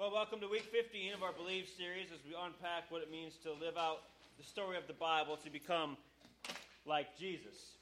Well, 0.00 0.16
welcome 0.16 0.40
to 0.40 0.48
week 0.48 0.64
15 0.72 1.12
of 1.12 1.20
our 1.20 1.36
Believe 1.36 1.68
series 1.76 2.08
as 2.08 2.24
we 2.24 2.32
unpack 2.32 2.88
what 2.88 3.04
it 3.04 3.12
means 3.12 3.36
to 3.44 3.52
live 3.52 3.76
out 3.76 4.08
the 4.40 4.42
story 4.48 4.80
of 4.80 4.88
the 4.88 4.96
Bible 4.96 5.36
to 5.44 5.52
become 5.52 6.00
like 6.88 7.12
Jesus. 7.20 7.76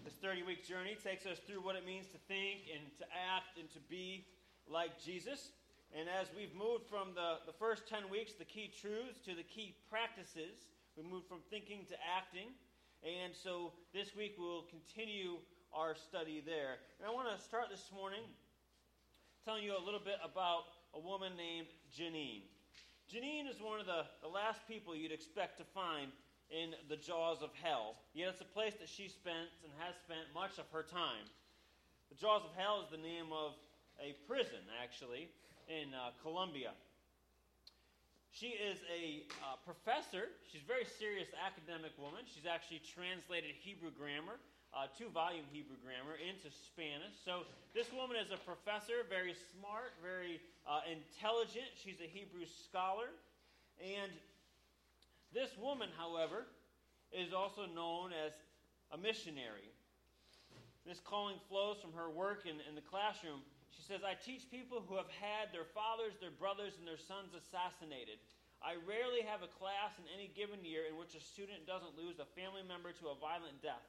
This 0.00 0.16
30 0.24 0.48
week 0.48 0.64
journey 0.64 0.96
takes 0.96 1.28
us 1.28 1.36
through 1.44 1.60
what 1.60 1.76
it 1.76 1.84
means 1.84 2.08
to 2.16 2.18
think 2.24 2.72
and 2.72 2.80
to 2.96 3.04
act 3.12 3.60
and 3.60 3.68
to 3.76 3.80
be 3.92 4.24
like 4.64 4.96
Jesus. 4.96 5.52
And 5.92 6.08
as 6.08 6.32
we've 6.32 6.56
moved 6.56 6.88
from 6.88 7.12
the, 7.12 7.44
the 7.44 7.52
first 7.52 7.84
10 7.84 8.08
weeks, 8.08 8.32
the 8.32 8.48
key 8.48 8.72
truths 8.72 9.20
to 9.28 9.36
the 9.36 9.44
key 9.44 9.76
practices, 9.92 10.72
we 10.96 11.04
moved 11.04 11.28
from 11.28 11.44
thinking 11.52 11.84
to 11.92 11.96
acting. 12.00 12.48
And 13.04 13.36
so 13.36 13.76
this 13.92 14.16
week 14.16 14.40
we'll 14.40 14.64
continue 14.72 15.36
our 15.68 16.00
study 16.00 16.40
there. 16.40 16.80
And 16.96 17.04
I 17.04 17.12
want 17.12 17.28
to 17.28 17.36
start 17.44 17.68
this 17.68 17.92
morning 17.92 18.24
telling 19.44 19.68
you 19.68 19.76
a 19.76 19.84
little 19.84 20.00
bit 20.00 20.16
about 20.24 20.64
a 20.94 21.00
woman 21.00 21.32
named 21.36 21.68
Janine. 21.92 22.44
Janine 23.12 23.48
is 23.48 23.60
one 23.60 23.80
of 23.80 23.86
the, 23.86 24.04
the 24.22 24.28
last 24.28 24.60
people 24.68 24.96
you'd 24.96 25.12
expect 25.12 25.58
to 25.58 25.64
find 25.76 26.12
in 26.52 26.76
the 26.88 26.96
jaws 26.96 27.40
of 27.40 27.48
hell, 27.62 27.96
yet 28.12 28.28
it's 28.28 28.40
a 28.40 28.52
place 28.52 28.74
that 28.80 28.88
she 28.88 29.08
spent 29.08 29.48
and 29.64 29.72
has 29.80 29.96
spent 30.04 30.28
much 30.36 30.60
of 30.60 30.68
her 30.72 30.84
time. 30.84 31.24
The 32.12 32.16
jaws 32.20 32.44
of 32.44 32.52
hell 32.56 32.84
is 32.84 32.92
the 32.92 33.00
name 33.00 33.32
of 33.32 33.56
a 33.96 34.12
prison, 34.28 34.60
actually, 34.84 35.32
in 35.68 35.96
uh, 35.96 36.12
Colombia. 36.20 36.76
She 38.32 38.56
is 38.56 38.80
a 38.88 39.24
uh, 39.44 39.60
professor. 39.64 40.32
She's 40.48 40.64
a 40.64 40.68
very 40.68 40.84
serious 40.84 41.28
academic 41.36 41.92
woman. 42.00 42.24
She's 42.28 42.48
actually 42.48 42.80
translated 42.84 43.52
Hebrew 43.60 43.92
grammar 43.92 44.40
uh, 44.72 44.88
two 44.96 45.08
volume 45.12 45.44
Hebrew 45.52 45.76
grammar 45.84 46.16
into 46.16 46.48
Spanish. 46.48 47.12
So 47.24 47.44
this 47.76 47.92
woman 47.92 48.16
is 48.16 48.32
a 48.32 48.40
professor, 48.40 49.04
very 49.08 49.36
smart, 49.52 49.92
very 50.00 50.40
uh, 50.64 50.80
intelligent. 50.88 51.68
She's 51.76 52.00
a 52.00 52.08
Hebrew 52.08 52.48
scholar. 52.48 53.12
And 53.80 54.12
this 55.32 55.52
woman, 55.60 55.88
however, 55.96 56.48
is 57.12 57.32
also 57.32 57.68
known 57.68 58.12
as 58.16 58.32
a 58.92 58.98
missionary. 58.98 59.68
This 60.88 61.00
calling 61.00 61.36
flows 61.48 61.78
from 61.80 61.92
her 61.92 62.10
work 62.10 62.48
in, 62.48 62.58
in 62.64 62.74
the 62.74 62.84
classroom. 62.84 63.44
She 63.70 63.80
says, 63.84 64.04
I 64.04 64.16
teach 64.16 64.50
people 64.50 64.84
who 64.84 64.96
have 64.96 65.08
had 65.20 65.48
their 65.52 65.68
fathers, 65.72 66.16
their 66.20 66.34
brothers, 66.34 66.76
and 66.76 66.84
their 66.84 67.00
sons 67.00 67.32
assassinated. 67.32 68.20
I 68.62 68.78
rarely 68.86 69.26
have 69.26 69.42
a 69.42 69.50
class 69.50 69.96
in 69.98 70.06
any 70.12 70.30
given 70.32 70.62
year 70.62 70.86
in 70.86 70.94
which 70.94 71.18
a 71.18 71.22
student 71.22 71.66
doesn't 71.66 71.98
lose 71.98 72.22
a 72.22 72.28
family 72.38 72.62
member 72.62 72.94
to 73.02 73.10
a 73.10 73.16
violent 73.18 73.58
death. 73.58 73.82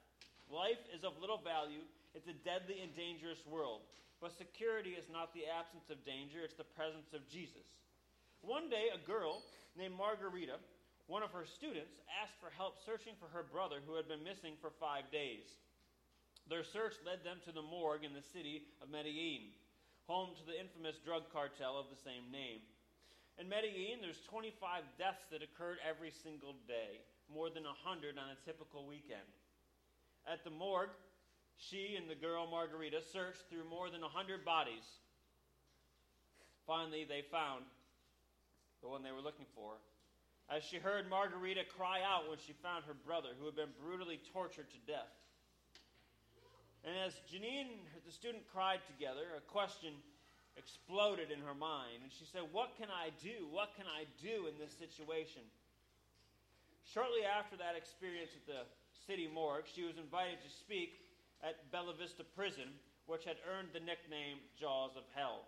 Life 0.52 0.81
is 0.94 1.03
of 1.03 1.19
little 1.19 1.39
value. 1.39 1.83
It's 2.13 2.30
a 2.30 2.38
deadly 2.45 2.81
and 2.81 2.94
dangerous 2.95 3.41
world. 3.45 3.81
But 4.23 4.31
security 4.39 4.95
is 4.95 5.11
not 5.11 5.35
the 5.35 5.50
absence 5.52 5.91
of 5.91 6.00
danger, 6.08 6.39
it's 6.39 6.55
the 6.55 6.73
presence 6.80 7.11
of 7.11 7.27
Jesus. 7.27 7.67
One 8.39 8.72
day, 8.72 8.88
a 8.88 9.02
girl 9.03 9.44
named 9.75 10.00
Margarita, 10.00 10.63
one 11.11 11.23
of 11.23 11.35
her 11.35 11.44
students, 11.44 12.00
asked 12.08 12.39
for 12.39 12.47
help 12.55 12.80
searching 12.88 13.19
for 13.19 13.27
her 13.35 13.44
brother 13.44 13.83
who 13.83 14.00
had 14.00 14.08
been 14.08 14.23
missing 14.23 14.55
for 14.63 14.72
five 14.80 15.11
days. 15.11 15.44
Their 16.47 16.63
search 16.63 16.95
led 17.03 17.23
them 17.23 17.44
to 17.44 17.52
the 17.52 17.63
morgue 17.63 18.07
in 18.07 18.16
the 18.16 18.23
city 18.23 18.63
of 18.80 18.88
Medellin, 18.88 19.52
home 20.07 20.35
to 20.39 20.44
the 20.47 20.55
infamous 20.55 21.00
drug 21.03 21.28
cartel 21.31 21.75
of 21.75 21.91
the 21.91 22.00
same 22.00 22.31
name. 22.31 22.63
In 23.39 23.52
Medellin, 23.52 24.00
there's 24.00 24.23
25 24.31 24.55
deaths 24.95 25.28
that 25.31 25.44
occurred 25.44 25.83
every 25.83 26.11
single 26.11 26.55
day, 26.63 27.03
more 27.28 27.52
than 27.52 27.67
100 27.67 28.16
on 28.16 28.31
a 28.31 28.39
typical 28.47 28.88
weekend. 28.88 29.28
At 30.31 30.43
the 30.43 30.49
morgue, 30.49 30.89
she 31.57 31.95
and 31.97 32.09
the 32.09 32.16
girl 32.16 32.47
Margarita 32.49 33.02
searched 33.11 33.43
through 33.49 33.69
more 33.69 33.89
than 33.89 33.99
a 33.99 34.11
100 34.11 34.45
bodies. 34.45 34.83
Finally, 36.66 37.05
they 37.07 37.23
found 37.31 37.66
the 38.81 38.88
one 38.88 39.03
they 39.03 39.11
were 39.11 39.23
looking 39.23 39.45
for. 39.55 39.75
As 40.49 40.63
she 40.63 40.77
heard 40.77 41.09
Margarita 41.09 41.63
cry 41.77 41.99
out 42.03 42.29
when 42.29 42.38
she 42.39 42.53
found 42.63 42.83
her 42.85 42.94
brother, 42.94 43.29
who 43.39 43.45
had 43.45 43.56
been 43.56 43.72
brutally 43.79 44.19
tortured 44.31 44.67
to 44.72 44.79
death. 44.91 45.12
And 46.83 46.95
as 47.00 47.16
Janine, 47.31 47.79
the 48.06 48.12
student, 48.12 48.44
cried 48.51 48.79
together, 48.91 49.23
a 49.38 49.44
question 49.47 49.95
exploded 50.57 51.31
in 51.31 51.39
her 51.39 51.56
mind. 51.56 52.03
And 52.03 52.12
she 52.12 52.28
said, 52.28 52.44
What 52.51 52.75
can 52.75 52.91
I 52.91 53.16
do? 53.23 53.47
What 53.51 53.72
can 53.75 53.88
I 53.88 54.03
do 54.19 54.47
in 54.51 54.59
this 54.59 54.75
situation? 54.75 55.47
Shortly 56.91 57.23
after 57.23 57.56
that 57.57 57.79
experience 57.79 58.35
at 58.35 58.45
the 58.45 58.62
city 59.08 59.28
morgue, 59.28 59.68
she 59.68 59.84
was 59.84 59.97
invited 59.97 60.40
to 60.41 60.50
speak 60.50 61.03
at 61.44 61.72
Bella 61.72 61.94
Vista 61.94 62.24
Prison, 62.24 62.72
which 63.06 63.25
had 63.25 63.36
earned 63.44 63.75
the 63.75 63.84
nickname 63.84 64.40
Jaws 64.56 64.96
of 64.96 65.03
Hell. 65.12 65.44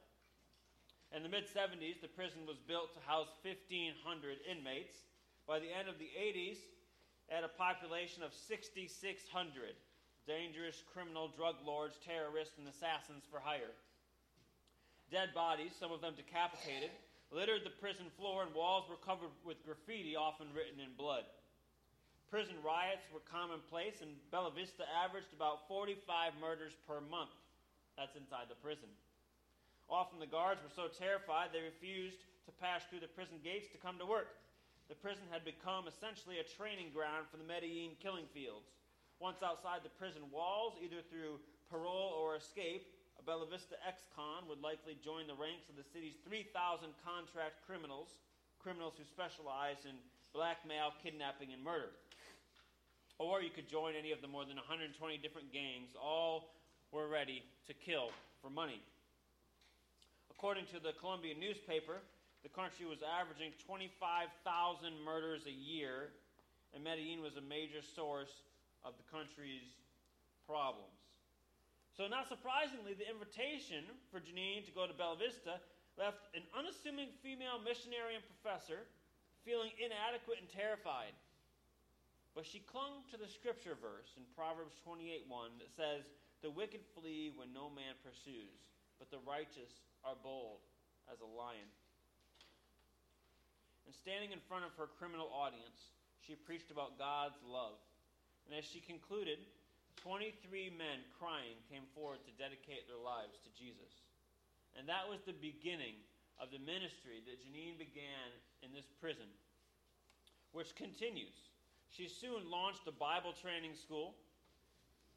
In 1.16 1.24
the 1.24 1.32
mid 1.32 1.48
70s, 1.48 2.02
the 2.02 2.12
prison 2.12 2.44
was 2.44 2.60
built 2.68 2.92
to 2.94 3.02
house 3.08 3.32
1,500 3.46 3.96
inmates. 4.44 5.08
By 5.48 5.60
the 5.60 5.72
end 5.72 5.88
of 5.88 6.02
the 6.02 6.12
80s, 6.18 6.60
at 7.32 7.46
a 7.46 7.56
population 7.56 8.24
of 8.24 8.34
6,600 8.34 8.92
dangerous 10.28 10.82
criminal 10.92 11.30
drug 11.30 11.56
lords, 11.66 11.98
terrorists, 12.02 12.58
and 12.58 12.68
assassins 12.68 13.24
for 13.30 13.40
hire. 13.40 13.74
Dead 15.14 15.30
bodies, 15.38 15.72
some 15.78 15.94
of 15.94 16.02
them 16.02 16.18
decapitated, 16.18 16.90
littered 17.32 17.62
the 17.64 17.78
prison 17.78 18.10
floor, 18.18 18.42
and 18.42 18.54
walls 18.54 18.90
were 18.90 19.00
covered 19.06 19.30
with 19.46 19.64
graffiti, 19.64 20.18
often 20.18 20.50
written 20.54 20.82
in 20.82 20.98
blood. 20.98 21.30
Prison 22.30 22.58
riots 22.66 23.06
were 23.14 23.22
commonplace, 23.24 24.02
and 24.02 24.18
Bella 24.34 24.50
Vista 24.50 24.84
averaged 24.90 25.32
about 25.32 25.68
45 25.70 26.34
murders 26.42 26.74
per 26.90 27.00
month. 27.00 27.34
That's 27.96 28.18
inside 28.18 28.50
the 28.50 28.60
prison. 28.60 28.90
Often 29.88 30.20
the 30.20 30.30
guards 30.30 30.60
were 30.66 30.74
so 30.74 30.90
terrified 30.90 31.54
they 31.54 31.62
refused 31.62 32.26
to 32.50 32.52
pass 32.58 32.82
through 32.90 33.06
the 33.06 33.14
prison 33.14 33.38
gates 33.46 33.70
to 33.72 33.80
come 33.80 34.02
to 34.02 34.10
work. 34.10 34.42
The 34.90 34.98
prison 34.98 35.26
had 35.30 35.46
become 35.46 35.86
essentially 35.86 36.42
a 36.42 36.52
training 36.58 36.94
ground 36.94 37.30
for 37.30 37.38
the 37.38 37.46
Medellin 37.46 37.98
killing 38.02 38.30
fields. 38.34 38.70
Once 39.22 39.42
outside 39.42 39.82
the 39.82 39.98
prison 39.98 40.26
walls, 40.30 40.78
either 40.82 41.02
through 41.08 41.42
parole 41.70 42.14
or 42.18 42.36
escape, 42.36 42.86
a 43.18 43.24
Bella 43.24 43.48
Vista 43.50 43.78
ex 43.82 44.06
con 44.14 44.46
would 44.50 44.62
likely 44.62 44.98
join 45.02 45.26
the 45.26 45.38
ranks 45.38 45.70
of 45.70 45.78
the 45.78 45.88
city's 45.88 46.20
3,000 46.28 46.92
contract 47.02 47.64
criminals, 47.66 48.18
criminals 48.60 48.98
who 48.98 49.06
specialize 49.06 49.86
in 49.86 49.96
blackmail, 50.34 50.92
kidnapping, 51.02 51.54
and 51.54 51.64
murder. 51.64 51.96
Or 53.18 53.42
you 53.42 53.50
could 53.50 53.68
join 53.68 53.94
any 53.96 54.12
of 54.12 54.22
the 54.22 54.28
more 54.28 54.44
than 54.44 54.58
120 54.58 54.92
different 55.20 55.54
gangs. 55.54 55.96
All 55.96 56.52
were 56.92 57.08
ready 57.08 57.44
to 57.68 57.74
kill 57.74 58.12
for 58.42 58.50
money. 58.50 58.82
According 60.32 60.66
to 60.76 60.80
the 60.84 60.92
Colombian 61.00 61.40
newspaper, 61.40 62.04
the 62.44 62.52
country 62.52 62.86
was 62.86 63.00
averaging 63.02 63.56
25,000 63.66 64.38
murders 65.02 65.48
a 65.48 65.56
year, 65.56 66.12
and 66.76 66.84
Medellin 66.84 67.24
was 67.24 67.40
a 67.40 67.42
major 67.42 67.82
source 67.82 68.44
of 68.84 68.94
the 69.00 69.08
country's 69.10 69.66
problems. 70.46 70.94
So, 71.98 72.06
not 72.12 72.28
surprisingly, 72.28 72.94
the 72.94 73.08
invitation 73.08 73.88
for 74.12 74.20
Janine 74.20 74.68
to 74.68 74.76
go 74.76 74.84
to 74.86 74.94
Bella 74.94 75.16
Vista 75.16 75.64
left 75.96 76.28
an 76.36 76.44
unassuming 76.52 77.16
female 77.24 77.58
missionary 77.64 78.20
and 78.20 78.24
professor 78.28 78.84
feeling 79.48 79.72
inadequate 79.80 80.44
and 80.44 80.52
terrified. 80.52 81.16
But 82.36 82.46
she 82.46 82.60
clung 82.60 83.08
to 83.10 83.18
the 83.18 83.32
scripture 83.32 83.76
verse 83.80 84.12
in 84.18 84.24
Proverbs 84.36 84.76
28:1 84.84 85.58
that 85.58 85.72
says, 85.72 86.12
"The 86.42 86.52
wicked 86.52 86.86
flee 86.94 87.30
when 87.32 87.54
no 87.54 87.70
man 87.70 87.96
pursues, 88.04 88.60
but 89.00 89.10
the 89.10 89.20
righteous 89.20 89.72
are 90.04 90.16
bold 90.16 90.62
as 91.08 91.22
a 91.22 91.26
lion." 91.26 91.72
And 93.86 93.96
standing 93.96 94.32
in 94.34 94.42
front 94.42 94.66
of 94.66 94.76
her 94.76 94.88
criminal 94.88 95.32
audience, 95.32 95.94
she 96.20 96.36
preached 96.36 96.72
about 96.72 96.98
God's 96.98 97.42
love. 97.44 97.80
And 98.46 98.54
as 98.54 98.66
she 98.66 98.82
concluded, 98.82 99.40
23 99.96 100.70
men 100.72 101.10
crying 101.18 101.64
came 101.70 101.88
forward 101.88 102.24
to 102.26 102.32
dedicate 102.34 102.86
their 102.88 102.98
lives 102.98 103.40
to 103.40 103.50
Jesus. 103.52 104.04
And 104.76 104.90
that 104.90 105.08
was 105.08 105.22
the 105.24 105.34
beginning 105.34 106.04
of 106.38 106.52
the 106.52 106.60
ministry 106.60 107.22
that 107.22 107.40
Janine 107.40 107.78
began 107.78 108.32
in 108.62 108.74
this 108.74 108.86
prison, 109.00 109.32
which 110.52 110.76
continues. 110.76 111.50
She 111.92 112.08
soon 112.08 112.50
launched 112.50 112.88
a 112.88 112.92
Bible 112.92 113.34
training 113.34 113.76
school 113.76 114.16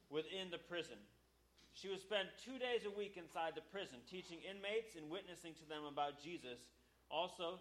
within 0.09 0.49
the 0.49 0.57
prison. 0.57 0.97
She 1.73 1.87
would 1.87 2.01
spend 2.01 2.27
two 2.43 2.57
days 2.57 2.83
a 2.83 2.91
week 2.91 3.15
inside 3.15 3.53
the 3.55 3.65
prison, 3.71 4.03
teaching 4.09 4.39
inmates 4.43 4.95
and 4.95 5.09
witnessing 5.09 5.53
to 5.61 5.65
them 5.69 5.85
about 5.85 6.19
Jesus, 6.19 6.59
also 7.09 7.59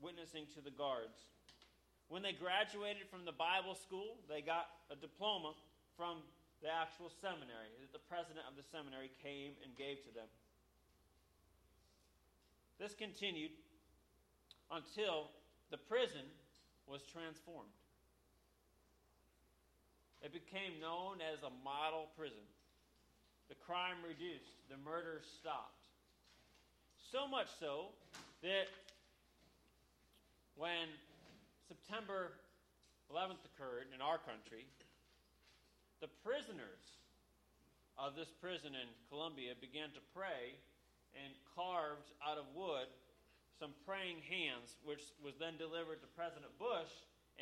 witnessing 0.00 0.46
to 0.54 0.60
the 0.60 0.70
guards. 0.70 1.26
When 2.08 2.22
they 2.22 2.32
graduated 2.32 3.10
from 3.12 3.28
the 3.28 3.36
Bible 3.36 3.74
school, 3.74 4.16
they 4.28 4.40
got 4.40 4.72
a 4.88 4.96
diploma 4.96 5.52
from 5.96 6.24
the 6.62 6.72
actual 6.72 7.12
seminary 7.20 7.70
that 7.82 7.92
the 7.92 8.02
president 8.08 8.48
of 8.48 8.56
the 8.56 8.64
seminary 8.64 9.10
came 9.22 9.52
and 9.60 9.76
gave 9.76 10.00
to 10.08 10.12
them. 10.14 10.26
This 12.80 12.94
continued 12.94 13.52
until 14.70 15.28
the 15.70 15.76
prison 15.76 16.24
was 16.86 17.02
transformed. 17.02 17.74
It 20.22 20.32
became 20.32 20.80
known 20.80 21.22
as 21.22 21.42
a 21.42 21.52
model 21.62 22.10
prison. 22.18 22.42
The 23.48 23.54
crime 23.54 24.02
reduced, 24.02 24.58
the 24.68 24.76
murders 24.76 25.24
stopped. 25.38 25.78
So 27.10 27.26
much 27.26 27.48
so 27.58 27.94
that 28.42 28.68
when 30.56 30.90
September 31.66 32.34
11th 33.08 33.40
occurred 33.54 33.88
in 33.94 34.02
our 34.02 34.18
country, 34.18 34.66
the 36.00 36.10
prisoners 36.20 36.98
of 37.96 38.14
this 38.14 38.28
prison 38.42 38.74
in 38.74 38.88
Colombia 39.08 39.54
began 39.58 39.90
to 39.96 40.02
pray 40.14 40.54
and 41.16 41.32
carved 41.56 42.12
out 42.22 42.38
of 42.38 42.44
wood 42.54 42.86
some 43.58 43.74
praying 43.82 44.22
hands, 44.22 44.78
which 44.86 45.02
was 45.18 45.34
then 45.40 45.58
delivered 45.58 45.98
to 45.98 46.08
President 46.14 46.52
Bush 46.62 46.92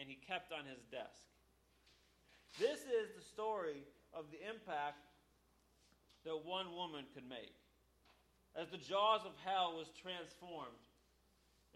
and 0.00 0.08
he 0.08 0.16
kept 0.24 0.52
on 0.52 0.64
his 0.64 0.80
desk. 0.88 1.24
This 2.58 2.80
is 2.88 3.12
the 3.12 3.22
story 3.22 3.84
of 4.14 4.24
the 4.32 4.40
impact 4.48 5.04
that 6.24 6.44
one 6.44 6.72
woman 6.72 7.04
could 7.12 7.28
make. 7.28 7.52
As 8.56 8.72
the 8.72 8.80
jaws 8.80 9.20
of 9.28 9.36
hell 9.44 9.76
was 9.76 9.92
transformed 10.00 10.80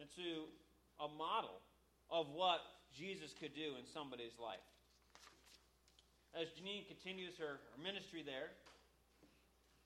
into 0.01 0.49
a 0.97 1.09
model 1.21 1.61
of 2.09 2.33
what 2.33 2.65
Jesus 2.97 3.37
could 3.37 3.55
do 3.55 3.77
in 3.77 3.85
somebody's 3.85 4.41
life. 4.41 4.65
As 6.35 6.49
Janine 6.57 6.89
continues 6.89 7.37
her, 7.37 7.61
her 7.61 7.81
ministry 7.83 8.25
there, 8.25 8.57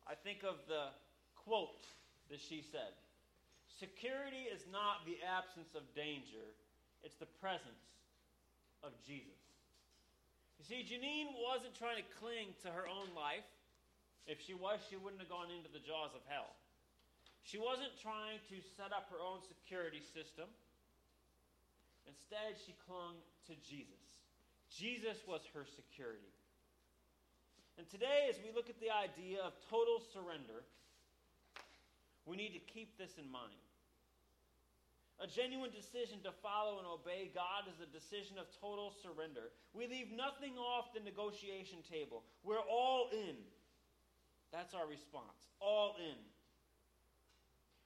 I 0.06 0.14
think 0.14 0.46
of 0.46 0.62
the 0.68 0.94
quote 1.34 1.84
that 2.30 2.40
she 2.40 2.62
said 2.62 2.94
Security 3.66 4.46
is 4.46 4.62
not 4.70 5.02
the 5.04 5.18
absence 5.26 5.74
of 5.74 5.82
danger, 5.98 6.54
it's 7.02 7.16
the 7.16 7.28
presence 7.42 7.90
of 8.84 8.92
Jesus. 9.04 9.43
You 10.58 10.64
see, 10.64 10.80
Janine 10.86 11.34
wasn't 11.38 11.74
trying 11.74 11.98
to 11.98 12.06
cling 12.20 12.54
to 12.62 12.70
her 12.70 12.86
own 12.88 13.12
life. 13.12 13.46
If 14.26 14.40
she 14.40 14.54
was, 14.56 14.80
she 14.88 14.96
wouldn't 14.96 15.20
have 15.20 15.28
gone 15.28 15.52
into 15.52 15.68
the 15.68 15.82
jaws 15.82 16.14
of 16.16 16.24
hell. 16.30 16.56
She 17.44 17.60
wasn't 17.60 17.92
trying 18.00 18.40
to 18.48 18.56
set 18.76 18.88
up 18.88 19.12
her 19.12 19.20
own 19.20 19.44
security 19.44 20.00
system. 20.00 20.48
Instead, 22.08 22.56
she 22.64 22.72
clung 22.88 23.20
to 23.48 23.54
Jesus. 23.68 24.00
Jesus 24.72 25.20
was 25.28 25.44
her 25.52 25.68
security. 25.68 26.32
And 27.76 27.84
today, 27.90 28.32
as 28.32 28.36
we 28.40 28.48
look 28.54 28.70
at 28.70 28.80
the 28.80 28.88
idea 28.88 29.44
of 29.44 29.52
total 29.68 30.00
surrender, 30.12 30.64
we 32.24 32.36
need 32.36 32.56
to 32.56 32.64
keep 32.72 32.96
this 32.96 33.12
in 33.20 33.28
mind. 33.28 33.60
A 35.22 35.30
genuine 35.30 35.70
decision 35.70 36.18
to 36.26 36.34
follow 36.42 36.82
and 36.82 36.88
obey 36.90 37.30
God 37.30 37.70
is 37.70 37.78
a 37.78 37.86
decision 37.86 38.34
of 38.34 38.50
total 38.58 38.90
surrender. 38.98 39.54
We 39.70 39.86
leave 39.86 40.10
nothing 40.10 40.58
off 40.58 40.90
the 40.90 41.06
negotiation 41.06 41.86
table. 41.86 42.26
We're 42.42 42.66
all 42.66 43.14
in. 43.14 43.38
That's 44.50 44.74
our 44.74 44.90
response. 44.90 45.38
All 45.62 45.94
in. 46.02 46.18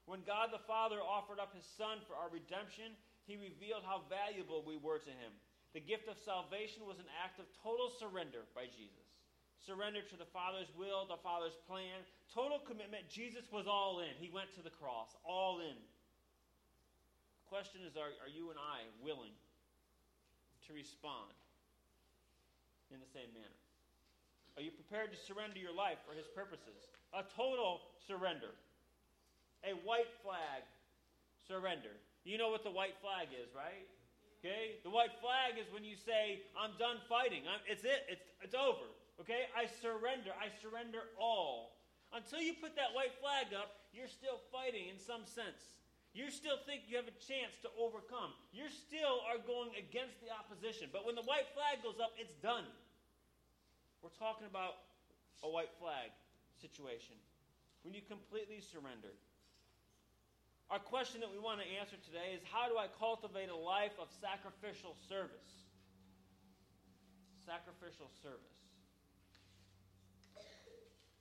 When 0.09 0.25
God 0.25 0.57
the 0.57 0.65
Father 0.65 1.05
offered 1.05 1.37
up 1.37 1.53
his 1.53 1.69
Son 1.77 2.01
for 2.09 2.17
our 2.17 2.33
redemption, 2.33 2.97
he 3.29 3.37
revealed 3.37 3.85
how 3.85 4.09
valuable 4.09 4.65
we 4.65 4.81
were 4.81 4.97
to 4.97 5.13
him. 5.13 5.37
The 5.77 5.85
gift 5.85 6.09
of 6.09 6.17
salvation 6.25 6.89
was 6.89 6.97
an 6.97 7.13
act 7.21 7.37
of 7.37 7.53
total 7.61 7.93
surrender 8.01 8.49
by 8.57 8.73
Jesus. 8.73 9.05
Surrender 9.61 10.01
to 10.01 10.17
the 10.17 10.33
Father's 10.33 10.73
will, 10.73 11.05
the 11.05 11.21
Father's 11.21 11.61
plan, 11.69 12.01
total 12.33 12.57
commitment. 12.65 13.05
Jesus 13.13 13.45
was 13.53 13.69
all 13.69 14.01
in. 14.01 14.17
He 14.17 14.33
went 14.33 14.49
to 14.57 14.65
the 14.65 14.73
cross, 14.73 15.13
all 15.29 15.61
in 15.61 15.77
question 17.49 17.81
is 17.83 17.97
are, 17.97 18.13
are 18.21 18.29
you 18.29 18.53
and 18.53 18.61
I 18.61 18.85
willing 19.01 19.33
to 20.69 20.71
respond 20.77 21.33
in 22.93 23.01
the 23.01 23.09
same 23.09 23.33
manner? 23.33 23.59
Are 24.57 24.65
you 24.65 24.71
prepared 24.71 25.11
to 25.17 25.19
surrender 25.19 25.57
your 25.57 25.73
life 25.73 25.99
for 26.05 26.13
His 26.13 26.29
purposes? 26.37 26.93
A 27.17 27.25
total 27.33 27.81
surrender. 28.05 28.53
A 29.65 29.73
white 29.83 30.13
flag 30.21 30.63
surrender. 31.49 31.97
You 32.29 32.37
know 32.37 32.53
what 32.53 32.63
the 32.63 32.75
white 32.75 32.99
flag 33.01 33.33
is, 33.33 33.49
right? 33.57 33.89
Okay? 34.39 34.79
The 34.85 34.93
white 34.93 35.17
flag 35.25 35.57
is 35.57 35.67
when 35.73 35.83
you 35.83 35.97
say, 35.97 36.45
I'm 36.53 36.77
done 36.79 37.01
fighting. 37.09 37.49
I'm, 37.49 37.65
it's 37.65 37.83
it. 37.83 38.05
It's, 38.07 38.29
it's 38.45 38.55
over. 38.55 38.85
Okay? 39.25 39.49
I 39.57 39.67
surrender. 39.81 40.37
I 40.37 40.53
surrender 40.61 41.09
all. 41.17 41.79
Until 42.13 42.41
you 42.45 42.53
put 42.61 42.77
that 42.77 42.93
white 42.93 43.17
flag 43.21 43.57
up, 43.57 43.89
you're 43.93 44.11
still 44.11 44.39
fighting 44.53 44.93
in 44.93 44.99
some 45.01 45.25
sense. 45.25 45.79
You 46.17 46.33
still 46.33 46.57
think 46.65 46.89
you 46.89 46.97
have 46.97 47.07
a 47.07 47.19
chance 47.21 47.61
to 47.63 47.71
overcome. 47.77 48.33
You 48.51 48.67
still 48.73 49.21
are 49.29 49.39
going 49.39 49.77
against 49.77 50.19
the 50.25 50.33
opposition. 50.33 50.89
But 50.93 51.05
when 51.05 51.15
the 51.15 51.27
white 51.29 51.47
flag 51.53 51.85
goes 51.85 52.01
up, 52.01 52.17
it's 52.17 52.35
done. 52.41 52.65
We're 54.01 54.15
talking 54.17 54.49
about 54.49 54.83
a 55.45 55.49
white 55.49 55.71
flag 55.79 56.11
situation. 56.59 57.15
When 57.85 57.95
you 57.95 58.03
completely 58.03 58.59
surrender. 58.59 59.15
Our 60.69 60.81
question 60.81 61.25
that 61.25 61.33
we 61.33 61.41
want 61.41 61.65
to 61.65 61.69
answer 61.81 61.97
today 62.05 62.37
is 62.37 62.45
how 62.45 62.69
do 62.69 62.77
I 62.77 62.93
cultivate 63.01 63.49
a 63.49 63.57
life 63.57 63.97
of 63.97 64.13
sacrificial 64.21 64.93
service? 65.09 65.65
Sacrificial 67.41 68.13
service. 68.21 68.59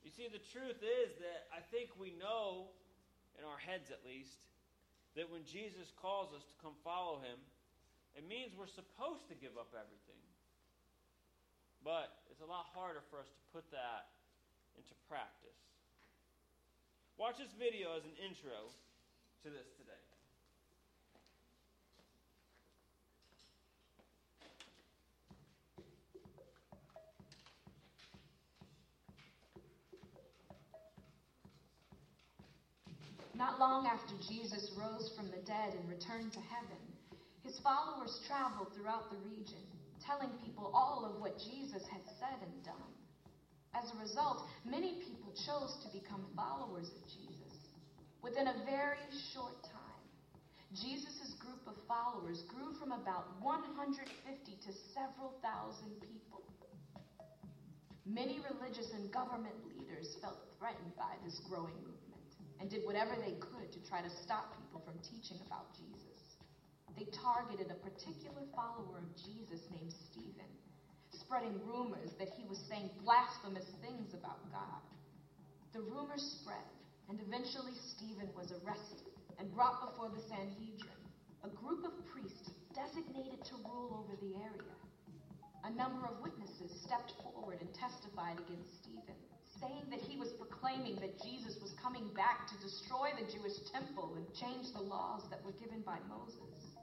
You 0.04 0.12
see, 0.12 0.28
the 0.28 0.44
truth 0.52 0.84
is 0.84 1.16
that 1.20 1.48
I 1.52 1.64
think 1.72 1.96
we 1.96 2.12
know, 2.20 2.72
in 3.40 3.44
our 3.48 3.60
heads 3.60 3.92
at 3.92 4.04
least, 4.04 4.40
that 5.18 5.26
when 5.34 5.42
Jesus 5.50 5.90
calls 5.98 6.30
us 6.32 6.46
to 6.46 6.56
come 6.62 6.78
follow 6.86 7.18
him, 7.18 7.42
it 8.14 8.26
means 8.30 8.54
we're 8.54 8.70
supposed 8.70 9.26
to 9.30 9.36
give 9.38 9.58
up 9.58 9.74
everything. 9.74 10.22
But 11.82 12.22
it's 12.30 12.42
a 12.42 12.50
lot 12.50 12.70
harder 12.74 13.02
for 13.10 13.18
us 13.18 13.30
to 13.30 13.42
put 13.50 13.66
that 13.74 14.14
into 14.78 14.94
practice. 15.10 15.58
Watch 17.18 17.42
this 17.42 17.54
video 17.58 17.98
as 17.98 18.06
an 18.06 18.14
intro 18.22 18.70
to 19.42 19.50
this 19.50 19.66
today. 19.74 19.87
Not 33.38 33.60
long 33.62 33.86
after 33.86 34.18
Jesus 34.26 34.74
rose 34.74 35.14
from 35.14 35.30
the 35.30 35.46
dead 35.46 35.78
and 35.78 35.86
returned 35.86 36.34
to 36.34 36.42
heaven, 36.50 36.82
his 37.46 37.54
followers 37.62 38.18
traveled 38.26 38.74
throughout 38.74 39.14
the 39.14 39.22
region, 39.30 39.62
telling 40.02 40.34
people 40.42 40.74
all 40.74 41.06
of 41.06 41.22
what 41.22 41.38
Jesus 41.38 41.86
had 41.86 42.02
said 42.18 42.42
and 42.42 42.66
done. 42.66 42.94
As 43.78 43.94
a 43.94 44.02
result, 44.02 44.42
many 44.66 45.06
people 45.06 45.30
chose 45.46 45.78
to 45.86 45.94
become 45.94 46.26
followers 46.34 46.90
of 46.90 47.06
Jesus. 47.14 47.54
Within 48.26 48.50
a 48.50 48.66
very 48.66 49.06
short 49.38 49.62
time, 49.70 50.02
Jesus' 50.74 51.38
group 51.38 51.62
of 51.70 51.78
followers 51.86 52.42
grew 52.50 52.74
from 52.82 52.90
about 52.90 53.38
150 53.46 54.02
to 54.02 54.72
several 54.98 55.38
thousand 55.46 55.94
people. 56.02 56.42
Many 58.10 58.42
religious 58.50 58.90
and 58.98 59.14
government 59.14 59.62
leaders 59.70 60.18
felt 60.26 60.42
threatened 60.58 60.98
by 60.98 61.14
this 61.22 61.38
growing 61.46 61.78
movement 61.86 61.97
and 62.60 62.70
did 62.70 62.86
whatever 62.86 63.16
they 63.16 63.38
could 63.38 63.72
to 63.72 63.80
try 63.86 64.02
to 64.02 64.10
stop 64.24 64.54
people 64.58 64.82
from 64.82 64.98
teaching 65.06 65.38
about 65.46 65.74
Jesus. 65.78 66.38
They 66.98 67.06
targeted 67.14 67.70
a 67.70 67.78
particular 67.86 68.42
follower 68.58 69.06
of 69.06 69.14
Jesus 69.22 69.62
named 69.70 69.94
Stephen, 70.10 70.50
spreading 71.14 71.62
rumors 71.70 72.10
that 72.18 72.34
he 72.34 72.42
was 72.50 72.58
saying 72.66 72.90
blasphemous 73.06 73.70
things 73.86 74.18
about 74.18 74.42
God. 74.50 74.82
The 75.74 75.86
rumors 75.86 76.26
spread, 76.42 76.66
and 77.10 77.22
eventually 77.22 77.78
Stephen 77.94 78.34
was 78.34 78.50
arrested 78.50 79.14
and 79.38 79.54
brought 79.54 79.78
before 79.86 80.10
the 80.10 80.26
Sanhedrin, 80.26 81.02
a 81.46 81.54
group 81.54 81.86
of 81.86 81.94
priests 82.10 82.50
designated 82.74 83.46
to 83.46 83.62
rule 83.62 84.02
over 84.02 84.18
the 84.18 84.34
area. 84.42 84.78
A 85.66 85.72
number 85.78 86.02
of 86.10 86.18
witnesses 86.26 86.74
stepped 86.82 87.14
forward 87.22 87.62
and 87.62 87.70
testified 87.78 88.42
against 88.42 88.82
Stephen 88.82 89.22
saying 89.60 89.90
that 89.90 90.02
he 90.02 90.18
was 90.18 90.34
proclaiming 90.38 90.98
that 91.02 91.18
Jesus 91.22 91.58
was 91.62 91.74
coming 91.82 92.06
back 92.14 92.46
to 92.50 92.56
destroy 92.62 93.10
the 93.18 93.26
Jewish 93.26 93.58
temple 93.74 94.14
and 94.18 94.26
change 94.38 94.70
the 94.74 94.86
laws 94.86 95.26
that 95.30 95.42
were 95.42 95.58
given 95.58 95.82
by 95.82 95.98
Moses. 96.06 96.78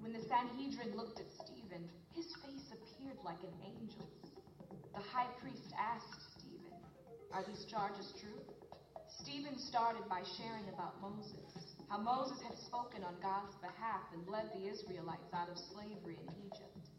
When 0.00 0.12
the 0.12 0.24
Sanhedrin 0.28 0.96
looked 0.96 1.20
at 1.20 1.28
Stephen, 1.44 1.88
his 2.12 2.28
face 2.44 2.68
appeared 2.72 3.20
like 3.24 3.40
an 3.40 3.56
angel's. 3.64 4.36
The 4.92 5.04
high 5.04 5.28
priest 5.40 5.72
asked 5.76 6.36
Stephen, 6.36 6.76
Are 7.32 7.44
these 7.44 7.64
charges 7.68 8.12
true? 8.20 8.44
Stephen 9.08 9.58
started 9.58 10.04
by 10.08 10.20
sharing 10.36 10.68
about 10.72 11.00
Moses, 11.00 11.76
how 11.88 11.98
Moses 11.98 12.40
had 12.42 12.56
spoken 12.56 13.04
on 13.04 13.16
God's 13.20 13.56
behalf 13.60 14.04
and 14.12 14.26
led 14.28 14.48
the 14.52 14.68
Israelites 14.68 15.32
out 15.32 15.48
of 15.48 15.56
slavery 15.72 16.18
in 16.20 16.32
Egypt. 16.48 16.89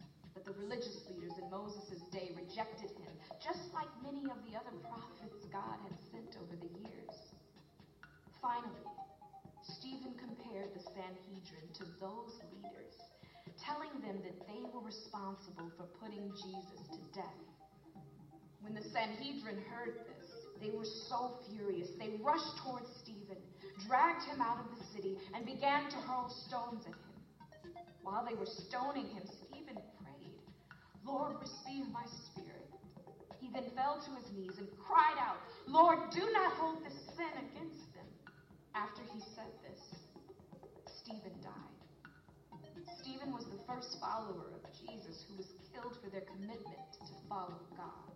But 0.42 0.58
the 0.58 0.62
religious 0.66 0.98
leaders 1.06 1.38
in 1.38 1.52
Moses' 1.52 2.02
day 2.10 2.34
rejected 2.34 2.90
him, 2.90 3.14
just 3.38 3.62
like 3.78 3.90
many 4.02 4.26
of 4.26 4.42
the 4.50 4.58
other 4.58 4.74
prophets 4.90 5.46
God 5.54 5.78
had 5.86 5.94
sent 6.10 6.34
over 6.42 6.58
the 6.58 6.72
years. 6.82 7.14
Finally, 8.42 8.90
Stephen 9.78 10.18
compared 10.18 10.74
the 10.74 10.82
Sanhedrin 10.98 11.70
to 11.78 11.86
those 12.02 12.42
leaders, 12.58 12.98
telling 13.62 13.94
them 14.02 14.18
that 14.26 14.34
they 14.50 14.66
were 14.74 14.82
responsible 14.82 15.70
for 15.78 15.86
putting 16.02 16.34
Jesus 16.34 16.90
to 16.90 17.02
death. 17.14 17.42
When 18.66 18.74
the 18.74 18.90
Sanhedrin 18.90 19.62
heard 19.70 19.94
this, 20.10 20.26
they 20.58 20.74
were 20.74 20.90
so 21.06 21.38
furious. 21.54 21.90
They 22.00 22.18
rushed 22.18 22.58
towards 22.66 22.90
Stephen, 23.06 23.38
dragged 23.86 24.26
him 24.26 24.42
out 24.42 24.58
of 24.58 24.74
the 24.74 24.86
city 24.90 25.22
and 25.38 25.46
began 25.46 25.86
to 25.94 25.98
hurl 26.02 26.34
stones 26.50 26.82
at 26.90 26.98
him. 26.98 27.22
While 28.02 28.26
they 28.26 28.34
were 28.34 28.50
stoning 28.50 29.06
him, 29.06 29.22
Lord, 31.06 31.36
receive 31.42 31.88
my 31.92 32.06
spirit. 32.06 32.70
He 33.40 33.50
then 33.54 33.70
fell 33.76 34.00
to 34.00 34.12
his 34.16 34.32
knees 34.32 34.58
and 34.60 34.68
cried 34.80 35.18
out, 35.20 35.40
Lord, 35.68 36.00
do 36.12 36.22
not 36.34 36.54
hold 36.54 36.84
this 36.86 36.94
sin 37.16 37.32
against 37.38 37.94
them. 37.94 38.06
After 38.76 39.02
he 39.14 39.20
said 39.20 39.52
this, 39.64 40.08
Stephen 40.88 41.34
died. 41.42 41.72
Stephen 43.00 43.32
was 43.34 43.46
the 43.46 43.58
first 43.68 44.00
follower 44.00 44.52
of 44.54 44.62
Jesus 44.74 45.26
who 45.28 45.36
was 45.38 45.54
killed 45.74 45.98
for 46.04 46.10
their 46.10 46.22
commitment 46.22 46.94
to 47.00 47.14
follow 47.30 47.60
God. 47.76 48.11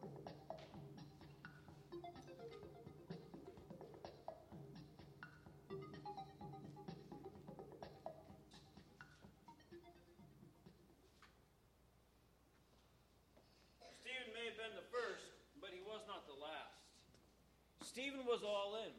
Stephen 17.95 18.27
was 18.27 18.43
all 18.43 18.75
in. 18.83 18.91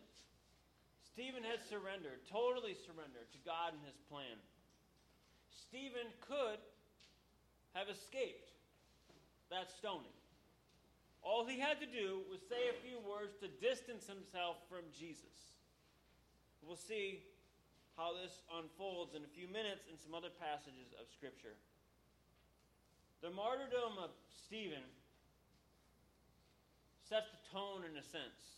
Stephen 1.04 1.44
had 1.44 1.60
surrendered, 1.68 2.24
totally 2.32 2.72
surrendered 2.72 3.28
to 3.28 3.36
God 3.44 3.76
and 3.76 3.84
his 3.84 4.00
plan. 4.08 4.40
Stephen 5.52 6.08
could 6.24 6.56
have 7.76 7.92
escaped 7.92 8.56
that 9.52 9.68
stoning. 9.68 10.16
All 11.20 11.44
he 11.44 11.60
had 11.60 11.76
to 11.84 11.84
do 11.84 12.24
was 12.32 12.40
say 12.48 12.72
a 12.72 12.80
few 12.80 12.96
words 13.04 13.36
to 13.44 13.52
distance 13.60 14.08
himself 14.08 14.64
from 14.64 14.88
Jesus. 14.96 15.60
We'll 16.64 16.80
see 16.80 17.20
how 18.00 18.16
this 18.16 18.32
unfolds 18.48 19.12
in 19.12 19.28
a 19.28 19.36
few 19.36 19.44
minutes 19.44 19.84
in 19.92 20.00
some 20.00 20.16
other 20.16 20.32
passages 20.40 20.96
of 20.96 21.04
Scripture. 21.12 21.60
The 23.20 23.28
martyrdom 23.28 24.00
of 24.00 24.16
Stephen 24.48 24.88
sets 27.04 27.28
the 27.28 27.44
tone 27.52 27.84
in 27.84 27.92
a 28.00 28.06
sense. 28.08 28.56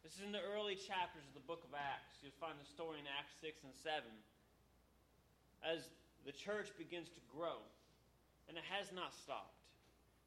This 0.00 0.16
is 0.16 0.24
in 0.24 0.32
the 0.32 0.40
early 0.56 0.80
chapters 0.80 1.28
of 1.28 1.36
the 1.36 1.44
book 1.44 1.60
of 1.60 1.76
Acts. 1.76 2.24
You'll 2.24 2.36
find 2.40 2.56
the 2.56 2.64
story 2.64 2.96
in 2.96 3.06
Acts 3.20 3.36
6 3.44 3.60
and 3.68 3.76
7. 3.76 4.00
As 5.60 5.92
the 6.24 6.32
church 6.32 6.72
begins 6.80 7.12
to 7.12 7.22
grow, 7.28 7.60
and 8.48 8.56
it 8.56 8.64
has 8.72 8.88
not 8.96 9.12
stopped. 9.12 9.60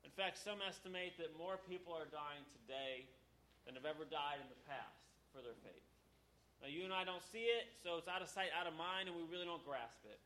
In 0.05 0.13
fact, 0.13 0.37
some 0.37 0.61
estimate 0.61 1.17
that 1.17 1.33
more 1.41 1.57
people 1.57 1.89
are 1.89 2.05
dying 2.05 2.45
today 2.63 3.09
than 3.65 3.73
have 3.73 3.89
ever 3.89 4.05
died 4.05 4.39
in 4.39 4.47
the 4.47 4.61
past 4.69 5.09
for 5.33 5.41
their 5.41 5.57
faith. 5.65 5.89
Now, 6.61 6.69
you 6.69 6.85
and 6.85 6.93
I 6.93 7.03
don't 7.03 7.25
see 7.33 7.49
it, 7.49 7.73
so 7.81 7.97
it's 7.97 8.07
out 8.07 8.21
of 8.21 8.29
sight, 8.29 8.53
out 8.53 8.69
of 8.69 8.77
mind, 8.77 9.09
and 9.09 9.17
we 9.17 9.25
really 9.25 9.49
don't 9.49 9.63
grasp 9.65 10.05
it. 10.05 10.21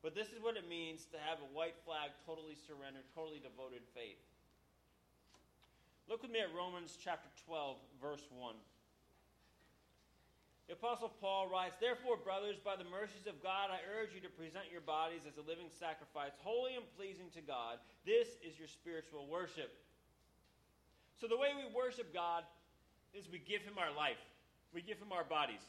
But 0.00 0.14
this 0.14 0.30
is 0.30 0.38
what 0.38 0.54
it 0.54 0.70
means 0.70 1.10
to 1.10 1.18
have 1.18 1.42
a 1.42 1.48
white 1.50 1.76
flag, 1.82 2.14
totally 2.22 2.54
surrendered, 2.54 3.04
totally 3.12 3.42
devoted 3.42 3.82
faith. 3.92 4.22
Look 6.06 6.22
with 6.22 6.30
me 6.30 6.38
at 6.38 6.54
Romans 6.54 6.94
chapter 6.94 7.26
12, 7.50 7.76
verse 7.98 8.22
1. 8.30 8.54
The 10.66 10.74
Apostle 10.74 11.14
Paul 11.20 11.46
writes, 11.46 11.76
Therefore, 11.78 12.18
brothers, 12.18 12.58
by 12.58 12.74
the 12.74 12.90
mercies 12.90 13.30
of 13.30 13.38
God, 13.42 13.70
I 13.70 13.78
urge 13.86 14.10
you 14.14 14.20
to 14.26 14.32
present 14.34 14.66
your 14.70 14.82
bodies 14.82 15.22
as 15.22 15.38
a 15.38 15.46
living 15.46 15.70
sacrifice, 15.70 16.34
holy 16.42 16.74
and 16.74 16.82
pleasing 16.98 17.30
to 17.38 17.40
God. 17.40 17.78
This 18.02 18.34
is 18.42 18.58
your 18.58 18.66
spiritual 18.66 19.30
worship. 19.30 19.70
So, 21.20 21.30
the 21.30 21.38
way 21.38 21.54
we 21.54 21.70
worship 21.70 22.12
God 22.12 22.42
is 23.14 23.30
we 23.30 23.38
give 23.38 23.62
Him 23.62 23.78
our 23.78 23.94
life, 23.94 24.20
we 24.74 24.82
give 24.82 24.98
Him 24.98 25.14
our 25.14 25.24
bodies. 25.24 25.62